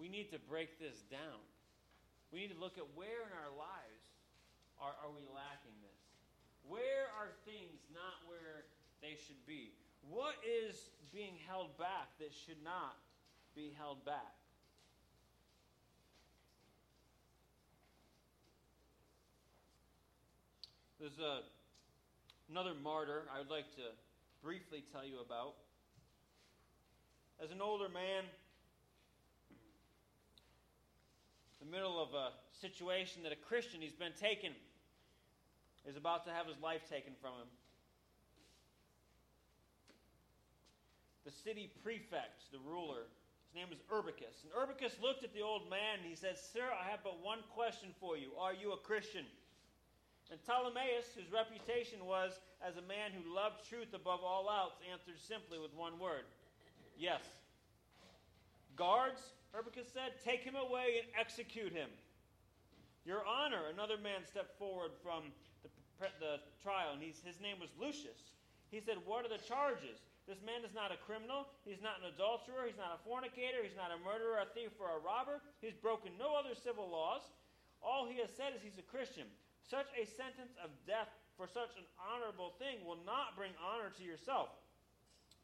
we 0.00 0.08
need 0.08 0.30
to 0.32 0.40
break 0.48 0.78
this 0.80 1.04
down. 1.10 1.42
We 2.32 2.40
need 2.40 2.52
to 2.52 2.60
look 2.60 2.78
at 2.78 2.88
where 2.94 3.24
in 3.24 3.32
our 3.36 3.52
lives 3.52 4.04
are, 4.80 4.94
are 5.04 5.12
we 5.12 5.24
lacking 5.32 5.76
this? 5.84 6.00
Where 6.68 7.08
are 7.16 7.32
things 7.44 7.80
not 7.92 8.20
where 8.28 8.68
they 9.00 9.16
should 9.16 9.40
be? 9.44 9.72
What 10.08 10.36
is 10.44 10.76
being 11.12 11.36
held 11.48 11.76
back 11.76 12.12
that 12.20 12.32
should 12.32 12.62
not 12.62 12.96
be 13.56 13.72
held 13.76 14.04
back? 14.04 14.36
There's 21.00 21.18
a, 21.18 21.42
another 22.50 22.72
martyr 22.82 23.22
I 23.34 23.38
would 23.38 23.50
like 23.50 23.70
to 23.76 23.82
briefly 24.42 24.84
tell 24.92 25.04
you 25.04 25.20
about. 25.24 25.54
As 27.42 27.50
an 27.50 27.60
older 27.60 27.88
man, 27.88 28.24
in 31.60 31.66
the 31.66 31.70
middle 31.70 32.02
of 32.02 32.14
a 32.14 32.32
situation 32.60 33.22
that 33.22 33.32
a 33.32 33.36
Christian, 33.36 33.80
he's 33.80 33.92
been 33.92 34.16
taken, 34.18 34.52
is 35.86 35.96
about 35.96 36.24
to 36.24 36.30
have 36.32 36.46
his 36.46 36.58
life 36.62 36.82
taken 36.90 37.12
from 37.20 37.32
him. 37.34 37.48
The 41.24 41.30
city 41.30 41.70
prefect, 41.84 42.50
the 42.50 42.58
ruler, 42.58 43.04
his 43.48 43.54
name 43.54 43.68
is 43.72 43.80
Urbicus. 43.92 44.44
And 44.44 44.52
Urbicus 44.52 45.00
looked 45.00 45.24
at 45.24 45.32
the 45.32 45.42
old 45.42 45.68
man 45.70 46.00
and 46.00 46.08
he 46.08 46.16
said, 46.16 46.38
Sir, 46.38 46.64
I 46.72 46.88
have 46.90 47.00
but 47.04 47.22
one 47.22 47.40
question 47.54 47.90
for 48.00 48.16
you. 48.16 48.32
Are 48.38 48.54
you 48.54 48.72
a 48.72 48.76
Christian? 48.76 49.24
And 50.30 50.38
Ptolemaeus, 50.44 51.16
whose 51.16 51.32
reputation 51.32 52.04
was 52.04 52.36
as 52.60 52.76
a 52.76 52.84
man 52.84 53.16
who 53.16 53.24
loved 53.34 53.64
truth 53.68 53.94
above 53.94 54.20
all 54.20 54.50
else, 54.52 54.76
answered 54.84 55.16
simply 55.16 55.58
with 55.58 55.72
one 55.74 55.98
word 55.98 56.28
Yes. 56.98 57.22
Guards, 58.74 59.22
Urbicus 59.54 59.86
said, 59.94 60.18
Take 60.26 60.42
him 60.42 60.58
away 60.58 60.98
and 60.98 61.06
execute 61.14 61.72
him. 61.72 61.88
Your 63.06 63.22
Honor, 63.24 63.70
another 63.72 63.96
man 63.96 64.26
stepped 64.26 64.58
forward 64.58 64.90
from 65.02 65.30
the, 65.62 66.10
the 66.18 66.42
trial, 66.60 66.92
and 66.92 67.00
his 67.00 67.38
name 67.40 67.62
was 67.62 67.70
Lucius. 67.78 68.34
He 68.70 68.82
said, 68.82 68.98
What 69.06 69.24
are 69.24 69.32
the 69.32 69.40
charges? 69.40 70.02
This 70.28 70.44
man 70.44 70.60
is 70.60 70.76
not 70.76 70.92
a 70.92 71.00
criminal. 71.08 71.48
He's 71.64 71.80
not 71.80 72.04
an 72.04 72.12
adulterer. 72.12 72.68
He's 72.68 72.76
not 72.76 72.92
a 72.92 73.00
fornicator. 73.00 73.64
He's 73.64 73.78
not 73.78 73.88
a 73.88 73.98
murderer, 74.04 74.44
a 74.44 74.48
thief, 74.52 74.76
or 74.76 74.92
a 74.92 75.00
robber. 75.00 75.40
He's 75.64 75.72
broken 75.72 76.12
no 76.20 76.36
other 76.36 76.52
civil 76.52 76.84
laws. 76.84 77.24
All 77.80 78.04
he 78.04 78.20
has 78.20 78.28
said 78.36 78.52
is 78.52 78.60
he's 78.60 78.76
a 78.76 78.84
Christian. 78.84 79.24
Such 79.68 79.92
a 79.92 80.08
sentence 80.08 80.56
of 80.64 80.72
death 80.88 81.12
for 81.36 81.46
such 81.46 81.76
an 81.76 81.84
honorable 82.00 82.56
thing 82.58 82.80
will 82.88 82.98
not 83.04 83.36
bring 83.36 83.52
honor 83.60 83.92
to 84.00 84.02
yourself 84.02 84.48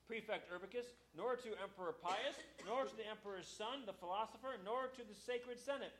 prefect 0.07 0.53
Urbicus, 0.53 0.87
nor 1.17 1.37
to 1.37 1.57
Emperor 1.63 1.95
Pius, 1.97 2.37
nor 2.67 2.85
to 2.85 2.97
the 2.97 3.09
emperor's 3.09 3.49
son, 3.49 3.85
the 3.87 3.93
philosopher, 3.93 4.57
nor 4.65 4.89
to 4.93 5.03
the 5.03 5.15
sacred 5.15 5.59
senate. 5.59 5.93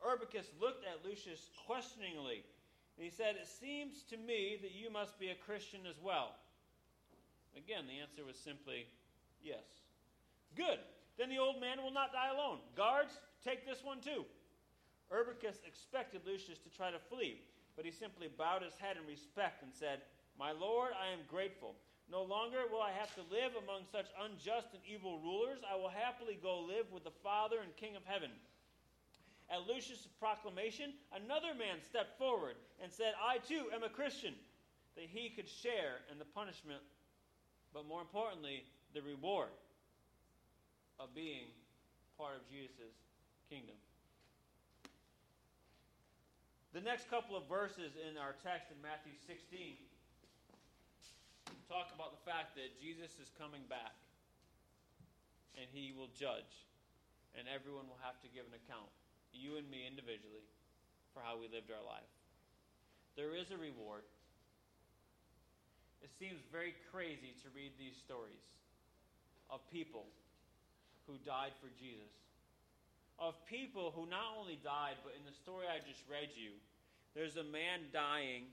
Urbicus 0.00 0.48
looked 0.60 0.84
at 0.84 1.04
Lucius 1.04 1.50
questioningly, 1.66 2.44
and 2.96 3.04
he 3.04 3.10
said, 3.10 3.36
It 3.36 3.48
seems 3.48 4.02
to 4.10 4.16
me 4.16 4.58
that 4.60 4.72
you 4.72 4.90
must 4.90 5.18
be 5.18 5.28
a 5.28 5.34
Christian 5.46 5.80
as 5.88 5.96
well. 6.02 6.36
Again, 7.56 7.84
the 7.88 8.00
answer 8.00 8.24
was 8.24 8.36
simply 8.36 8.86
yes. 9.42 9.64
Good. 10.56 10.78
Then 11.18 11.30
the 11.30 11.38
old 11.38 11.60
man 11.60 11.82
will 11.82 11.92
not 11.92 12.12
die 12.12 12.32
alone. 12.32 12.58
Guards, 12.76 13.12
take 13.44 13.66
this 13.66 13.82
one 13.82 14.00
too. 14.00 14.24
Urbicus 15.12 15.62
expected 15.66 16.22
Lucius 16.26 16.58
to 16.58 16.70
try 16.70 16.90
to 16.90 16.98
flee, 16.98 17.40
but 17.76 17.84
he 17.84 17.90
simply 17.90 18.28
bowed 18.28 18.62
his 18.62 18.74
head 18.78 18.96
in 18.96 19.06
respect 19.06 19.62
and 19.62 19.72
said, 19.72 20.02
My 20.38 20.52
lord, 20.52 20.92
I 20.98 21.12
am 21.12 21.20
grateful. 21.28 21.74
No 22.10 22.22
longer 22.22 22.62
will 22.70 22.82
I 22.82 22.92
have 22.92 23.14
to 23.14 23.34
live 23.34 23.52
among 23.58 23.82
such 23.90 24.06
unjust 24.22 24.68
and 24.74 24.82
evil 24.86 25.18
rulers. 25.18 25.58
I 25.66 25.74
will 25.74 25.90
happily 25.90 26.38
go 26.40 26.60
live 26.60 26.86
with 26.92 27.04
the 27.04 27.18
Father 27.22 27.58
and 27.62 27.74
King 27.76 27.96
of 27.96 28.02
heaven. 28.04 28.30
At 29.50 29.66
Lucius' 29.66 30.08
proclamation, 30.18 30.92
another 31.14 31.54
man 31.54 31.78
stepped 31.82 32.18
forward 32.18 32.54
and 32.82 32.92
said, 32.92 33.14
I 33.22 33.38
too 33.38 33.70
am 33.74 33.82
a 33.82 33.88
Christian, 33.88 34.34
that 34.96 35.06
he 35.06 35.30
could 35.30 35.48
share 35.48 36.02
in 36.10 36.18
the 36.18 36.24
punishment, 36.24 36.82
but 37.72 37.86
more 37.86 38.00
importantly, 38.00 38.64
the 38.94 39.02
reward 39.02 39.50
of 40.98 41.14
being 41.14 41.46
part 42.18 42.34
of 42.34 42.48
Jesus' 42.50 42.96
kingdom. 43.50 43.76
The 46.76 46.84
next 46.84 47.08
couple 47.08 47.32
of 47.40 47.48
verses 47.48 47.96
in 47.96 48.20
our 48.20 48.36
text 48.44 48.68
in 48.68 48.76
Matthew 48.84 49.16
16 49.24 49.80
talk 51.72 51.88
about 51.96 52.12
the 52.12 52.20
fact 52.28 52.52
that 52.60 52.68
Jesus 52.76 53.16
is 53.16 53.32
coming 53.40 53.64
back 53.64 53.96
and 55.56 55.64
he 55.72 55.96
will 55.96 56.12
judge, 56.12 56.68
and 57.32 57.48
everyone 57.48 57.88
will 57.88 57.96
have 58.04 58.20
to 58.20 58.28
give 58.28 58.44
an 58.44 58.52
account, 58.52 58.92
you 59.32 59.56
and 59.56 59.64
me 59.72 59.88
individually, 59.88 60.44
for 61.16 61.24
how 61.24 61.40
we 61.40 61.48
lived 61.48 61.72
our 61.72 61.80
life. 61.80 62.12
There 63.16 63.32
is 63.32 63.48
a 63.48 63.56
reward. 63.56 64.04
It 66.04 66.12
seems 66.20 66.44
very 66.52 66.76
crazy 66.92 67.32
to 67.40 67.48
read 67.56 67.72
these 67.80 67.96
stories 67.96 68.44
of 69.48 69.64
people 69.72 70.04
who 71.08 71.16
died 71.24 71.56
for 71.56 71.72
Jesus. 71.80 72.12
Of 73.16 73.32
people 73.48 73.96
who 73.96 74.04
not 74.04 74.36
only 74.36 74.60
died, 74.60 75.00
but 75.00 75.16
in 75.16 75.24
the 75.24 75.32
story 75.32 75.64
I 75.64 75.80
just 75.80 76.04
read 76.04 76.36
you, 76.36 76.52
there's 77.16 77.38
a 77.38 77.44
man 77.44 77.80
dying 77.92 78.44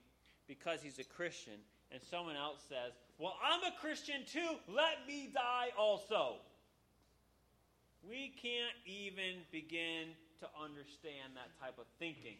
because 0.48 0.82
he's 0.82 0.98
a 0.98 1.04
Christian, 1.04 1.60
and 1.92 2.02
someone 2.02 2.38
else 2.38 2.64
says, 2.70 2.94
Well, 3.20 3.36
I'm 3.44 3.62
a 3.62 3.76
Christian 3.80 4.24
too, 4.26 4.56
let 4.74 5.06
me 5.06 5.30
die 5.34 5.70
also. 5.78 6.38
We 8.08 8.34
can't 8.42 8.76
even 8.86 9.44
begin 9.52 10.16
to 10.40 10.48
understand 10.62 11.36
that 11.36 11.52
type 11.60 11.78
of 11.78 11.86
thinking. 12.00 12.38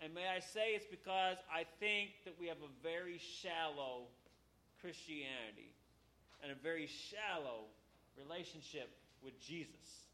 And 0.00 0.14
may 0.14 0.26
I 0.26 0.40
say 0.40 0.74
it's 0.74 0.86
because 0.86 1.36
I 1.52 1.64
think 1.78 2.10
that 2.24 2.34
we 2.40 2.46
have 2.46 2.56
a 2.58 2.72
very 2.82 3.18
shallow 3.18 4.06
Christianity 4.80 5.74
and 6.42 6.50
a 6.50 6.54
very 6.54 6.86
shallow 6.86 7.66
relationship 8.16 8.90
with 9.22 9.38
Jesus. 9.40 10.09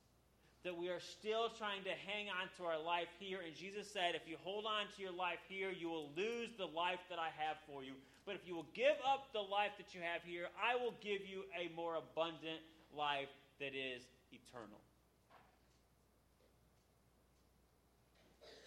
That 0.67 0.75
we 0.75 0.91
are 0.91 0.99
still 0.99 1.47
trying 1.55 1.87
to 1.87 1.95
hang 1.95 2.27
on 2.27 2.51
to 2.59 2.67
our 2.67 2.75
life 2.75 3.07
here. 3.23 3.39
And 3.39 3.55
Jesus 3.55 3.87
said, 3.87 4.19
if 4.19 4.27
you 4.27 4.35
hold 4.43 4.67
on 4.67 4.91
to 4.91 4.99
your 4.99 5.15
life 5.15 5.39
here, 5.47 5.71
you 5.71 5.87
will 5.87 6.11
lose 6.19 6.51
the 6.59 6.67
life 6.67 6.99
that 7.07 7.23
I 7.23 7.31
have 7.39 7.55
for 7.71 7.87
you. 7.87 7.95
But 8.27 8.35
if 8.35 8.43
you 8.43 8.59
will 8.59 8.67
give 8.75 8.99
up 9.07 9.31
the 9.31 9.47
life 9.47 9.79
that 9.79 9.95
you 9.95 10.03
have 10.03 10.27
here, 10.27 10.51
I 10.59 10.75
will 10.75 10.99
give 10.99 11.23
you 11.23 11.47
a 11.55 11.71
more 11.79 11.95
abundant 11.95 12.59
life 12.91 13.31
that 13.63 13.79
is 13.79 14.03
eternal. 14.35 14.83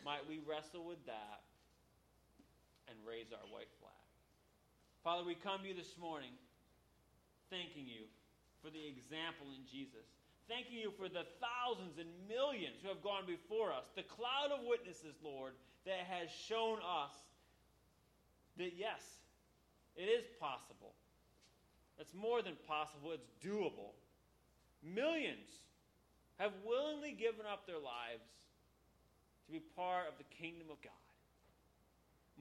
Might 0.07 0.23
we 0.23 0.39
wrestle 0.47 0.87
with 0.87 1.03
that 1.03 1.43
and 2.87 2.95
raise 3.03 3.27
our 3.35 3.43
white 3.51 3.67
flag? 3.83 4.07
Father, 5.03 5.27
we 5.27 5.35
come 5.35 5.67
to 5.67 5.67
you 5.67 5.75
this 5.75 5.99
morning 5.99 6.31
thanking 7.51 7.91
you 7.91 8.07
for 8.63 8.71
the 8.71 8.87
example 8.87 9.51
in 9.51 9.67
Jesus. 9.67 10.07
Thanking 10.49 10.81
you 10.81 10.89
for 10.97 11.07
the 11.07 11.29
thousands 11.37 12.01
and 12.01 12.09
millions 12.25 12.81
who 12.81 12.89
have 12.89 13.05
gone 13.05 13.29
before 13.29 13.69
us, 13.69 13.85
the 13.95 14.01
cloud 14.01 14.49
of 14.49 14.65
witnesses, 14.65 15.13
Lord, 15.23 15.53
that 15.85 16.09
has 16.09 16.27
shown 16.33 16.79
us 16.81 17.13
that 18.57 18.73
yes, 18.75 19.21
it 19.95 20.09
is 20.09 20.25
possible. 20.41 20.97
It's 21.99 22.15
more 22.15 22.41
than 22.41 22.57
possible, 22.67 23.13
it's 23.13 23.29
doable. 23.45 23.93
Millions 24.81 25.61
have 26.39 26.51
willingly 26.65 27.11
given 27.11 27.45
up 27.45 27.67
their 27.67 27.77
lives 27.77 28.25
to 29.45 29.51
be 29.51 29.59
part 29.75 30.07
of 30.07 30.17
the 30.17 30.25
kingdom 30.33 30.67
of 30.71 30.81
God. 30.81 31.05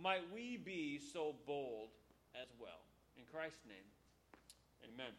Might 0.01 0.23
we 0.33 0.57
be 0.57 0.99
so 1.13 1.35
bold 1.47 1.91
as 2.35 2.49
well. 2.59 2.89
In 3.19 3.25
Christ's 3.31 3.67
name, 3.69 3.85
amen. 4.95 5.13